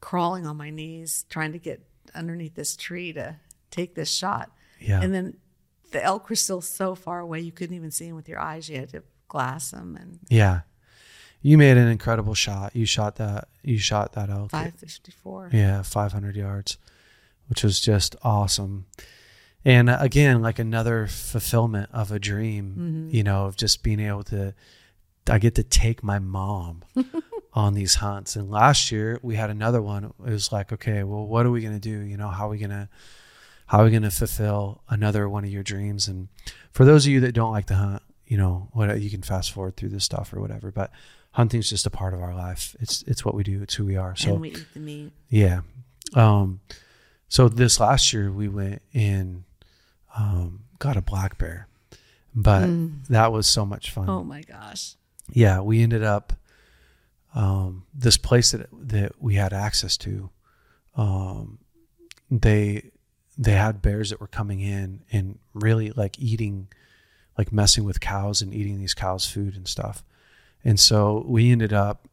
crawling 0.00 0.46
on 0.46 0.56
my 0.56 0.70
knees, 0.70 1.24
trying 1.28 1.52
to 1.52 1.58
get 1.58 1.86
underneath 2.14 2.54
this 2.54 2.76
tree 2.76 3.12
to 3.12 3.36
take 3.70 3.94
this 3.94 4.10
shot. 4.10 4.50
Yeah. 4.80 5.00
And 5.00 5.14
then 5.14 5.36
the 5.92 6.02
elk 6.02 6.28
were 6.28 6.36
still 6.36 6.60
so 6.60 6.94
far 6.94 7.20
away, 7.20 7.40
you 7.40 7.52
couldn't 7.52 7.76
even 7.76 7.90
see 7.90 8.06
them 8.06 8.16
with 8.16 8.28
your 8.28 8.40
eyes. 8.40 8.68
You 8.68 8.78
had 8.78 8.88
to 8.90 9.02
glass 9.28 9.70
them. 9.70 9.96
And 10.00 10.18
Yeah. 10.28 10.62
You 11.44 11.58
made 11.58 11.76
an 11.76 11.88
incredible 11.88 12.34
shot. 12.34 12.74
You 12.76 12.86
shot 12.86 13.16
that 13.16 13.48
you 13.64 13.76
shot 13.78 14.12
that 14.12 14.30
elk. 14.30 14.54
at- 14.54 14.78
554. 14.78 15.50
Yeah, 15.52 15.82
500 15.82 16.36
yards, 16.36 16.78
which 17.48 17.64
was 17.64 17.80
just 17.80 18.14
awesome. 18.22 18.86
And 19.64 19.90
uh, 19.90 19.96
again, 20.00 20.40
like 20.40 20.58
another 20.60 21.06
fulfillment 21.08 21.90
of 21.92 22.10
a 22.12 22.18
dream, 22.20 23.08
you 23.10 23.22
know, 23.24 23.46
of 23.46 23.56
just 23.56 23.82
being 23.82 23.98
able 24.00 24.22
to, 24.24 24.54
I 25.28 25.38
get 25.38 25.54
to 25.56 25.62
take 25.62 26.02
my 26.02 26.18
mom 26.18 26.82
on 27.52 27.74
these 27.74 27.96
hunts. 27.96 28.34
And 28.36 28.50
last 28.50 28.90
year 28.90 29.18
we 29.22 29.36
had 29.36 29.50
another 29.50 29.80
one. 29.80 30.04
It 30.04 30.30
was 30.30 30.50
like, 30.52 30.72
okay, 30.72 31.02
well, 31.04 31.26
what 31.26 31.46
are 31.46 31.50
we 31.50 31.60
going 31.60 31.74
to 31.74 31.80
do? 31.80 32.00
You 32.00 32.16
know, 32.16 32.28
how 32.28 32.46
are 32.46 32.50
we 32.50 32.58
going 32.58 32.70
to, 32.70 32.88
how 33.66 33.80
are 33.80 33.84
we 33.84 33.90
going 33.90 34.02
to 34.02 34.10
fulfill 34.10 34.82
another 34.88 35.28
one 35.28 35.44
of 35.44 35.50
your 35.50 35.62
dreams? 35.62 36.08
And 36.08 36.28
for 36.72 36.84
those 36.84 37.06
of 37.06 37.12
you 37.12 37.20
that 37.20 37.32
don't 37.32 37.52
like 37.52 37.66
to 37.66 37.74
hunt, 37.74 38.02
you 38.26 38.36
know, 38.36 38.68
what 38.72 39.00
you 39.00 39.10
can 39.10 39.22
fast 39.22 39.52
forward 39.52 39.76
through 39.76 39.90
this 39.90 40.04
stuff 40.04 40.32
or 40.32 40.40
whatever, 40.40 40.70
but 40.72 40.90
hunting's 41.32 41.68
just 41.68 41.86
a 41.86 41.90
part 41.90 42.14
of 42.14 42.20
our 42.22 42.34
life. 42.34 42.74
It's, 42.80 43.02
it's 43.02 43.24
what 43.24 43.34
we 43.34 43.42
do. 43.42 43.62
It's 43.62 43.74
who 43.74 43.84
we 43.84 43.96
are. 43.96 44.16
So 44.16 44.32
and 44.32 44.40
we 44.40 44.50
eat 44.50 44.66
the 44.74 44.80
meat. 44.80 45.12
yeah. 45.28 45.60
Um, 46.14 46.60
so 47.28 47.48
this 47.48 47.80
last 47.80 48.12
year 48.12 48.30
we 48.30 48.48
went 48.48 48.82
and 48.92 49.44
um, 50.18 50.64
got 50.78 50.96
a 50.98 51.00
black 51.02 51.38
bear, 51.38 51.68
but 52.34 52.68
that 53.08 53.32
was 53.32 53.46
so 53.46 53.64
much 53.64 53.90
fun. 53.90 54.08
Oh 54.10 54.22
my 54.22 54.42
gosh. 54.42 54.96
Yeah, 55.32 55.60
we 55.60 55.82
ended 55.82 56.02
up 56.04 56.32
um, 57.34 57.84
this 57.94 58.16
place 58.16 58.50
that 58.52 58.68
that 58.72 59.12
we 59.20 59.34
had 59.34 59.52
access 59.52 59.96
to. 59.98 60.30
Um, 60.96 61.58
they 62.30 62.90
they 63.38 63.52
had 63.52 63.80
bears 63.82 64.10
that 64.10 64.20
were 64.20 64.26
coming 64.26 64.60
in 64.60 65.00
and 65.10 65.38
really 65.54 65.90
like 65.90 66.18
eating, 66.18 66.68
like 67.38 67.50
messing 67.52 67.84
with 67.84 68.00
cows 68.00 68.42
and 68.42 68.52
eating 68.54 68.78
these 68.78 68.94
cows' 68.94 69.26
food 69.26 69.56
and 69.56 69.66
stuff. 69.66 70.04
And 70.64 70.78
so 70.78 71.24
we 71.26 71.50
ended 71.50 71.72
up. 71.72 72.08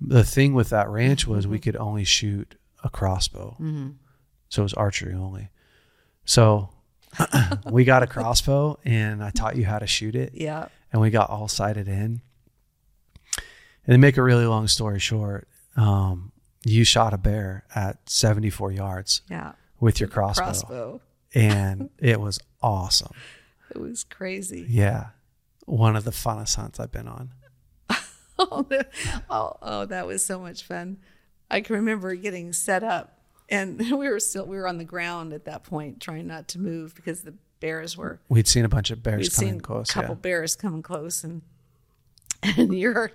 The 0.00 0.24
thing 0.24 0.54
with 0.54 0.70
that 0.70 0.88
ranch 0.88 1.26
was 1.26 1.46
we 1.46 1.58
could 1.60 1.76
only 1.76 2.04
shoot 2.04 2.56
a 2.82 2.90
crossbow, 2.90 3.56
so 4.48 4.62
it 4.62 4.64
was 4.64 4.74
archery 4.74 5.14
only. 5.14 5.50
So 6.24 6.70
we 7.70 7.84
got 7.84 8.02
a 8.02 8.06
crossbow, 8.06 8.78
and 8.84 9.22
I 9.22 9.30
taught 9.30 9.56
you 9.56 9.64
how 9.64 9.78
to 9.78 9.86
shoot 9.86 10.14
it 10.16 10.32
Yeah. 10.34 10.66
and 10.92 11.00
we 11.00 11.10
got 11.10 11.30
all 11.30 11.48
sighted 11.48 11.88
in. 11.88 12.22
And 13.86 13.94
to 13.94 13.98
make 13.98 14.16
a 14.16 14.22
really 14.22 14.46
long 14.46 14.66
story 14.68 14.98
short, 14.98 15.46
um, 15.76 16.32
you 16.64 16.84
shot 16.84 17.12
a 17.12 17.18
bear 17.18 17.64
at 17.74 18.08
74 18.08 18.72
yards 18.72 19.22
Yeah. 19.28 19.52
with 19.80 20.00
your 20.00 20.08
crossbow, 20.08 20.44
Crossbow. 20.44 21.00
and 21.34 21.90
it 21.98 22.20
was 22.20 22.38
awesome. 22.62 23.12
It 23.70 23.78
was 23.80 24.04
crazy. 24.04 24.64
Yeah, 24.68 25.08
one 25.66 25.96
of 25.96 26.04
the 26.04 26.10
funnest 26.12 26.56
hunts 26.56 26.78
I've 26.80 26.92
been 26.92 27.08
on. 27.08 27.30
oh, 28.38 28.62
the- 28.62 28.86
oh, 29.28 29.56
oh, 29.60 29.84
that 29.86 30.06
was 30.06 30.24
so 30.24 30.38
much 30.38 30.62
fun. 30.64 30.98
I 31.50 31.60
can 31.60 31.76
remember 31.76 32.14
getting 32.14 32.52
set 32.52 32.82
up, 32.82 33.18
and 33.50 33.78
we 33.98 34.08
were 34.08 34.20
still 34.20 34.46
we 34.46 34.56
were 34.56 34.66
on 34.68 34.78
the 34.78 34.84
ground 34.84 35.32
at 35.34 35.44
that 35.44 35.64
point, 35.64 36.00
trying 36.00 36.26
not 36.26 36.48
to 36.48 36.58
move 36.58 36.94
because 36.94 37.22
the 37.22 37.34
bears 37.60 37.96
were. 37.96 38.20
We'd 38.28 38.48
seen 38.48 38.64
a 38.64 38.68
bunch 38.68 38.90
of 38.90 39.02
bears 39.02 39.28
coming 39.36 39.60
close. 39.60 39.90
a 39.90 39.92
couple 39.92 40.14
yeah. 40.14 40.20
bears 40.20 40.56
coming 40.56 40.82
close, 40.82 41.22
and 41.24 41.42
and 42.42 42.72
your 42.78 43.12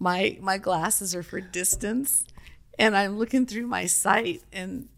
my 0.00 0.36
my 0.40 0.58
glasses 0.58 1.14
are 1.14 1.22
for 1.22 1.40
distance, 1.40 2.24
and 2.78 2.96
I'm 2.96 3.18
looking 3.18 3.46
through 3.46 3.66
my 3.68 3.86
sight, 3.86 4.42
and 4.52 4.88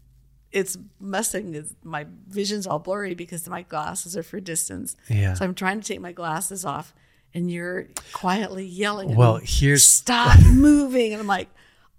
it's 0.51 0.77
messing. 0.99 1.63
My 1.83 2.07
vision's 2.27 2.65
all 2.65 2.79
blurry 2.79 3.13
because 3.13 3.47
my 3.47 3.61
glasses 3.63 4.17
are 4.17 4.23
for 4.23 4.39
distance. 4.39 4.95
Yeah. 5.09 5.35
So 5.35 5.45
I'm 5.45 5.53
trying 5.53 5.81
to 5.81 5.87
take 5.87 6.01
my 6.01 6.13
glasses 6.13 6.65
off, 6.65 6.95
and 7.33 7.51
you're 7.51 7.89
quietly 8.13 8.65
yelling. 8.65 9.11
At 9.11 9.17
Well, 9.17 9.37
me, 9.39 9.45
here's 9.45 9.85
stop 9.87 10.39
moving, 10.45 11.11
and 11.11 11.21
I'm 11.21 11.27
like, 11.27 11.49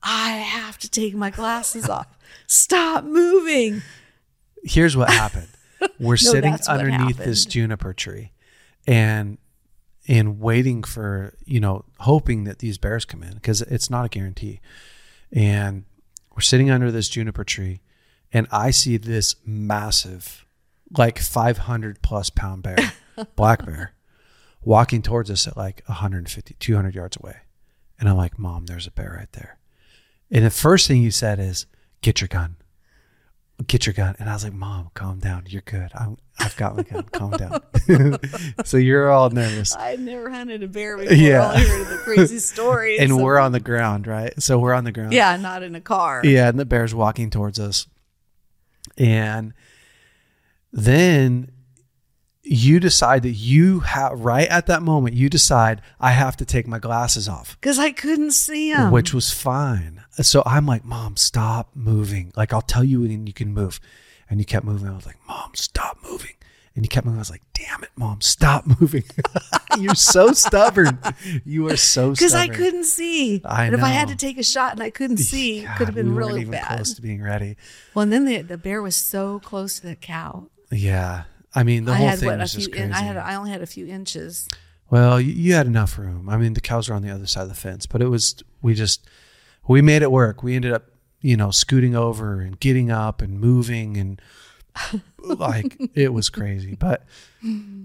I 0.03 0.31
have 0.31 0.79
to 0.79 0.91
take 0.91 1.15
my 1.15 1.31
glasses 1.31 1.89
off. 1.89 2.07
Stop 2.47 3.05
moving. 3.05 3.83
here's 4.65 4.97
what 4.97 5.11
happened. 5.11 5.49
We're 6.01 6.17
sitting 6.17 6.53
that's 6.53 6.69
what 6.69 6.81
underneath 6.81 7.19
this 7.19 7.45
juniper 7.45 7.93
tree 7.93 8.33
and 8.87 9.37
and 10.07 10.41
waiting 10.41 10.83
for, 10.83 11.35
you 11.45 11.61
know, 11.61 11.85
hoping 12.01 12.45
that 12.45 12.59
these 12.59 12.79
bears 12.79 13.05
come 13.05 13.23
in 13.23 13.35
because 13.35 13.63
it's 13.63 13.89
not 13.89 14.05
a 14.05 14.09
guarantee. 14.09 14.61
And 15.33 15.85
we're 16.35 16.43
sitting 16.43 16.71
under 16.71 16.91
this 16.91 17.09
juniper 17.09 17.45
tree 17.45 17.81
and 18.33 18.49
I 18.51 18.73
see 18.73 18.97
this 18.97 19.37
massive 19.47 20.45
like 20.99 21.19
500 21.19 22.03
plus 22.03 22.31
pound 22.31 22.65
bear, 22.65 22.77
black 23.37 23.65
bear 23.65 23.95
walking 24.63 25.03
towards 25.03 25.31
us 25.31 25.47
at 25.47 25.57
like 25.57 25.83
150 25.87 26.55
200 26.59 26.95
yards 26.95 27.17
away. 27.17 27.37
And 27.99 28.09
I'm 28.09 28.17
like, 28.17 28.39
"Mom, 28.39 28.67
there's 28.67 28.89
a 28.89 28.91
bear 28.91 29.17
right 29.19 29.33
there." 29.33 29.59
And 30.31 30.45
the 30.45 30.51
first 30.51 30.89
thing 30.89 31.01
you 31.01 31.13
said 31.13 31.39
is, 31.39 31.67
"Get 32.01 32.21
your 32.21 32.29
gun." 32.29 32.57
Get 33.67 33.87
your 33.87 33.93
gun. 33.93 34.17
And 34.19 34.29
I 34.29 34.35
was 34.35 34.45
like, 34.45 34.53
Mom, 34.53 34.91
calm 34.95 35.19
down. 35.21 35.45
You're 35.47 35.63
good. 35.63 35.91
I'm, 35.95 36.17
I've 36.39 36.57
got 36.57 36.77
my 36.77 36.83
gun. 36.83 37.05
calm 37.05 37.31
down. 37.33 37.61
so 38.65 38.77
you're 38.77 39.11
all 39.11 39.31
nervous. 39.31 39.75
I 39.77 39.91
had 39.91 40.01
never 40.01 40.29
hunted 40.31 40.63
a 40.63 40.69
bear 40.69 40.97
before. 40.97 41.15
Yeah. 41.15 41.49
I 41.49 41.61
heard 41.61 41.87
the 41.87 41.99
crazy 41.99 42.39
stories. 42.41 43.01
And 43.01 43.13
of- 43.13 43.19
we're 43.19 43.39
on 43.39 43.53
the 43.53 43.61
ground, 43.61 44.07
right? 44.07 44.33
So 44.43 44.59
we're 44.59 44.75
on 44.75 44.85
the 44.85 44.93
ground. 44.93 45.13
yeah, 45.13 45.37
not 45.37 45.63
in 45.63 45.75
a 45.75 45.81
car. 45.81 46.23
Yeah. 46.25 46.49
And 46.49 46.59
the 46.59 46.65
bear's 46.65 46.95
walking 46.95 47.31
towards 47.31 47.59
us. 47.61 47.87
And 48.99 49.55
then 50.73 51.51
you 52.45 52.79
decide 52.79 53.23
that 53.23 53.31
you 53.31 53.81
have, 53.81 54.21
right 54.21 54.49
at 54.49 54.67
that 54.67 54.83
moment, 54.83 55.17
you 55.17 55.29
decide, 55.31 55.81
I 55.99 56.11
have 56.13 56.37
to 56.37 56.45
take 56.45 56.67
my 56.67 56.79
glasses 56.79 57.29
off. 57.29 57.57
Because 57.61 57.79
I 57.79 57.91
couldn't 57.91 58.33
see 58.33 58.71
him. 58.71 58.91
which 58.91 59.15
was 59.15 59.31
fine. 59.33 60.03
So 60.21 60.43
I'm 60.45 60.67
like, 60.67 60.85
Mom, 60.85 61.17
stop 61.17 61.71
moving. 61.75 62.33
Like, 62.37 62.53
I'll 62.53 62.61
tell 62.63 62.85
you 62.85 63.01
when 63.01 63.27
you 63.27 63.33
can 63.33 63.53
move. 63.53 63.81
And 64.29 64.39
you 64.41 64.45
kept 64.47 64.65
moving. 64.65 64.89
I 64.89 64.95
was 64.95 65.07
like, 65.07 65.19
Mom, 65.27 65.53
stop 65.55 65.99
moving. 66.09 66.35
And 66.77 66.85
you 66.85 66.89
kept 66.89 67.07
moving. 67.07 67.19
I 67.19 67.21
was 67.21 67.31
like, 67.31 67.43
damn 67.55 67.83
it, 67.83 67.91
Mom, 67.97 68.21
stop 68.21 68.65
moving. 68.81 69.05
You're 69.79 69.95
so 69.95 70.33
stubborn. 70.33 70.99
You 71.45 71.69
are 71.69 71.77
so 71.77 72.11
because. 72.13 72.35
I 72.35 72.49
couldn't 72.49 72.85
see. 72.85 73.41
I 73.45 73.65
and 73.67 73.75
if 73.75 73.83
I 73.83 73.89
had 73.89 74.09
to 74.09 74.17
take 74.17 74.39
a 74.39 74.43
shot 74.43 74.73
and 74.73 74.83
I 74.83 74.91
couldn't 74.91 75.17
see, 75.19 75.61
it 75.61 75.65
God, 75.67 75.77
could 75.79 75.87
have 75.89 75.95
been 75.95 76.11
we 76.13 76.19
really 76.19 76.41
even 76.43 76.53
bad. 76.53 76.67
close 76.77 76.95
to 76.95 77.03
being 77.03 77.23
ready. 77.23 77.57
Well, 77.95 78.03
and 78.03 78.13
then 78.13 78.25
the, 78.25 78.43
the 78.43 78.59
bear 78.59 78.83
was 78.83 78.97
so 78.97 79.41
close 79.41 79.81
to 79.81 79.87
the 79.87 79.97
cow. 79.97 80.49
Yeah. 80.71 81.25
I 81.55 81.63
mean, 81.63 81.85
the 81.85 81.93
I 81.93 81.97
whole 81.97 82.09
had 82.09 82.19
thing 82.19 82.29
what 82.29 82.39
a 82.39 82.43
was 82.43 82.53
just 82.53 82.71
crazy. 82.73 82.85
In, 82.85 82.93
I 82.93 83.01
had. 83.03 83.17
I 83.17 83.35
only 83.37 83.51
had 83.51 83.63
a 83.63 83.67
few 83.67 83.87
inches. 83.87 84.49
Well, 84.91 85.21
you, 85.21 85.33
you 85.33 85.55
had 85.55 85.67
enough 85.67 85.99
room. 85.99 86.29
I 86.29 86.37
mean, 86.37 86.55
the 86.55 86.61
cows 86.61 86.89
were 86.89 86.95
on 86.95 87.03
the 87.03 87.11
other 87.11 87.27
side 87.27 87.43
of 87.43 87.49
the 87.49 87.55
fence, 87.55 87.87
but 87.87 88.03
it 88.03 88.09
was 88.09 88.43
we 88.63 88.75
just 88.75 89.07
we 89.69 89.81
made 89.81 90.03
it 90.03 90.11
work. 90.13 90.43
We 90.43 90.57
ended 90.57 90.73
up, 90.73 90.85
you 91.21 91.37
know, 91.37 91.51
scooting 91.51 91.95
over 91.97 92.41
and 92.41 92.59
getting 92.61 92.91
up 92.91 93.23
and 93.23 93.39
moving 93.41 93.97
and 93.97 94.21
like 95.19 95.77
it 95.95 96.13
was 96.13 96.29
crazy, 96.31 96.75
but 96.75 97.05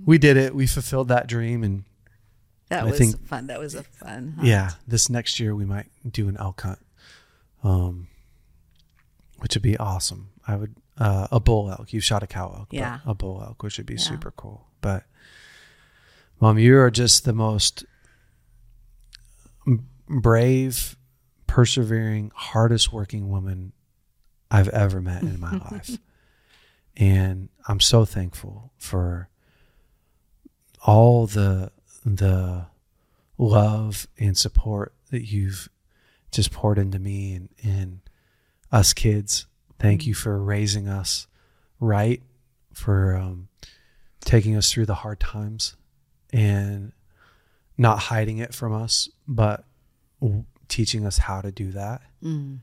we 0.05 0.17
did 0.17 0.35
it. 0.37 0.55
We 0.55 0.65
fulfilled 0.67 1.07
that 1.09 1.27
dream 1.27 1.63
and 1.63 1.83
That 2.69 2.81
I 2.81 2.85
was 2.85 2.97
think- 2.97 3.25
fun. 3.27 3.47
That 3.47 3.59
was 3.59 3.75
a 3.75 3.83
fun. 3.83 4.33
hunt. 4.37 4.47
yeah, 4.47 4.71
this 4.87 5.09
next 5.09 5.39
year 5.39 5.55
we 5.55 5.65
might 5.65 5.87
do 6.09 6.27
an 6.27 6.37
elk 6.37 6.61
hunt. 6.61 6.79
Um 7.63 8.07
which 9.39 9.55
would 9.55 9.63
be 9.63 9.77
awesome. 9.77 10.29
I 10.47 10.55
would 10.57 10.75
uh, 10.99 11.27
a 11.31 11.39
bull 11.39 11.71
elk. 11.71 11.91
You 11.93 11.99
shot 12.01 12.21
a 12.23 12.27
cow 12.27 12.53
elk, 12.55 12.67
Yeah. 12.71 12.99
a 13.05 13.13
bull 13.15 13.41
elk, 13.41 13.63
which 13.63 13.77
would 13.77 13.87
be 13.87 13.93
Yeah. 13.95 13.99
super 14.01 14.31
cool. 14.31 14.67
But 14.81 15.05
mom, 16.39 16.57
you 16.59 16.77
are 16.77 16.91
just 16.91 17.23
the 17.25 17.33
most 17.33 17.85
brave 20.07 20.95
persevering, 21.47 22.31
hardest 22.35 22.91
working 22.93 23.29
woman 23.29 23.73
I've 24.51 24.69
ever 24.69 25.01
met 25.01 25.23
in 25.23 25.39
my 25.39 25.57
life. 25.71 25.97
And 26.97 27.49
I'm 27.67 27.79
so 27.79 28.05
thankful 28.05 28.71
for 28.77 29.29
all 30.85 31.27
the 31.27 31.71
the 32.05 32.65
love 33.37 34.07
and 34.17 34.37
support 34.37 34.93
that 35.11 35.23
you've 35.31 35.69
just 36.31 36.51
poured 36.51 36.77
into 36.77 36.99
me 36.99 37.33
and, 37.33 37.49
and 37.63 37.99
us 38.71 38.93
kids. 38.93 39.45
Thank 39.79 40.05
you 40.05 40.13
for 40.13 40.41
raising 40.41 40.87
us 40.87 41.27
right, 41.79 42.21
for 42.73 43.15
um, 43.15 43.47
taking 44.21 44.55
us 44.55 44.71
through 44.71 44.85
the 44.85 44.95
hard 44.95 45.19
times 45.19 45.75
and 46.31 46.91
not 47.77 47.99
hiding 47.99 48.37
it 48.39 48.53
from 48.53 48.73
us, 48.73 49.09
but 49.27 49.63
w- 50.21 50.45
teaching 50.67 51.05
us 51.05 51.17
how 51.17 51.41
to 51.41 51.51
do 51.51 51.71
that. 51.71 52.01
Mm. 52.23 52.59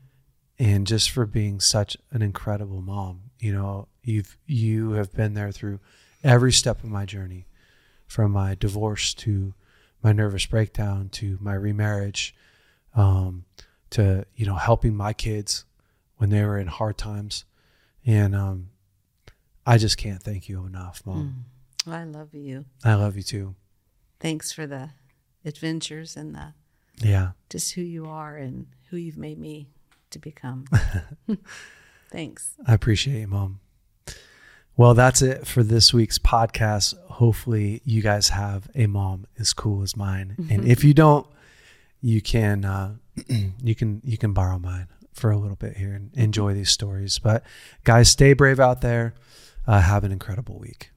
And 0.59 0.87
just 0.87 1.11
for 1.11 1.25
being 1.25 1.59
such 1.59 1.97
an 2.11 2.21
incredible 2.21 2.81
mom. 2.81 3.21
You 3.39 3.53
know, 3.53 3.87
you've 4.03 4.37
you 4.47 4.91
have 4.93 5.13
been 5.13 5.35
there 5.35 5.51
through 5.51 5.79
every 6.23 6.51
step 6.51 6.83
of 6.83 6.89
my 6.89 7.05
journey, 7.05 7.45
from 8.07 8.31
my 8.31 8.55
divorce 8.55 9.13
to 9.15 9.53
my 10.01 10.11
nervous 10.11 10.47
breakdown 10.47 11.09
to 11.09 11.37
my 11.39 11.53
remarriage, 11.53 12.33
um, 12.95 13.45
to 13.91 14.25
you 14.35 14.47
know 14.47 14.55
helping 14.55 14.95
my 14.95 15.13
kids 15.13 15.65
when 16.17 16.29
they 16.29 16.43
were 16.43 16.57
in 16.57 16.67
hard 16.67 16.97
times, 16.97 17.45
and 18.05 18.35
um, 18.35 18.69
I 19.65 19.77
just 19.77 19.97
can't 19.97 20.21
thank 20.21 20.47
you 20.49 20.65
enough, 20.65 21.01
mom. 21.05 21.45
Mm. 21.87 21.93
I 21.93 22.03
love 22.03 22.33
you. 22.33 22.65
I 22.83 22.95
love 22.95 23.15
you 23.15 23.23
too. 23.23 23.55
Thanks 24.19 24.51
for 24.51 24.67
the 24.67 24.89
adventures 25.45 26.17
and 26.17 26.35
the 26.35 26.53
Yeah. 27.07 27.31
just 27.49 27.73
who 27.75 27.81
you 27.81 28.07
are 28.07 28.35
and 28.35 28.67
who 28.89 28.97
you've 28.97 29.17
made 29.17 29.37
me 29.39 29.67
to 30.09 30.19
become. 30.19 30.65
Thanks. 32.11 32.51
I 32.65 32.73
appreciate 32.73 33.21
you, 33.21 33.27
Mom. 33.27 33.59
Well, 34.75 34.93
that's 34.93 35.21
it 35.21 35.47
for 35.47 35.63
this 35.63 35.93
week's 35.93 36.19
podcast. 36.19 36.97
Hopefully, 37.05 37.81
you 37.83 38.01
guys 38.01 38.29
have 38.29 38.69
a 38.75 38.85
mom 38.87 39.25
as 39.39 39.51
cool 39.53 39.81
as 39.81 39.95
mine, 39.97 40.35
and 40.51 40.65
if 40.67 40.83
you 40.85 40.93
don't, 40.93 41.25
you 42.01 42.21
can 42.21 42.63
uh, 42.63 42.95
you 43.63 43.73
can 43.75 44.01
you 44.03 44.17
can 44.17 44.33
borrow 44.33 44.59
mine 44.59 44.87
for 45.17 45.31
a 45.31 45.37
little 45.37 45.55
bit 45.55 45.77
here 45.77 45.93
and 45.93 46.13
enjoy 46.13 46.53
these 46.53 46.69
stories. 46.69 47.19
But 47.19 47.43
guys, 47.83 48.09
stay 48.09 48.33
brave 48.33 48.59
out 48.59 48.81
there. 48.81 49.13
Uh, 49.65 49.81
have 49.81 50.03
an 50.03 50.11
incredible 50.11 50.57
week. 50.59 50.91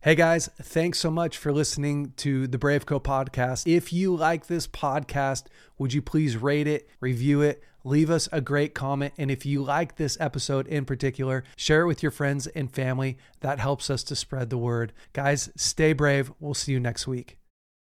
Hey 0.00 0.14
guys, 0.14 0.50
thanks 0.60 0.98
so 0.98 1.10
much 1.10 1.38
for 1.38 1.50
listening 1.50 2.12
to 2.18 2.46
the 2.46 2.58
Brave 2.58 2.84
Co 2.84 3.00
podcast. 3.00 3.66
If 3.66 3.90
you 3.90 4.14
like 4.14 4.48
this 4.48 4.66
podcast, 4.66 5.44
would 5.78 5.94
you 5.94 6.02
please 6.02 6.36
rate 6.36 6.66
it, 6.66 6.88
review 7.00 7.40
it, 7.40 7.62
leave 7.84 8.10
us 8.10 8.28
a 8.30 8.42
great 8.42 8.74
comment? 8.74 9.14
And 9.16 9.30
if 9.30 9.46
you 9.46 9.62
like 9.62 9.96
this 9.96 10.18
episode 10.20 10.66
in 10.66 10.84
particular, 10.84 11.42
share 11.56 11.82
it 11.82 11.86
with 11.86 12.02
your 12.02 12.12
friends 12.12 12.46
and 12.48 12.70
family. 12.70 13.16
That 13.40 13.60
helps 13.60 13.88
us 13.88 14.02
to 14.04 14.14
spread 14.14 14.50
the 14.50 14.58
word. 14.58 14.92
Guys, 15.14 15.50
stay 15.56 15.94
brave. 15.94 16.30
We'll 16.38 16.52
see 16.52 16.72
you 16.72 16.80
next 16.80 17.06
week. 17.06 17.38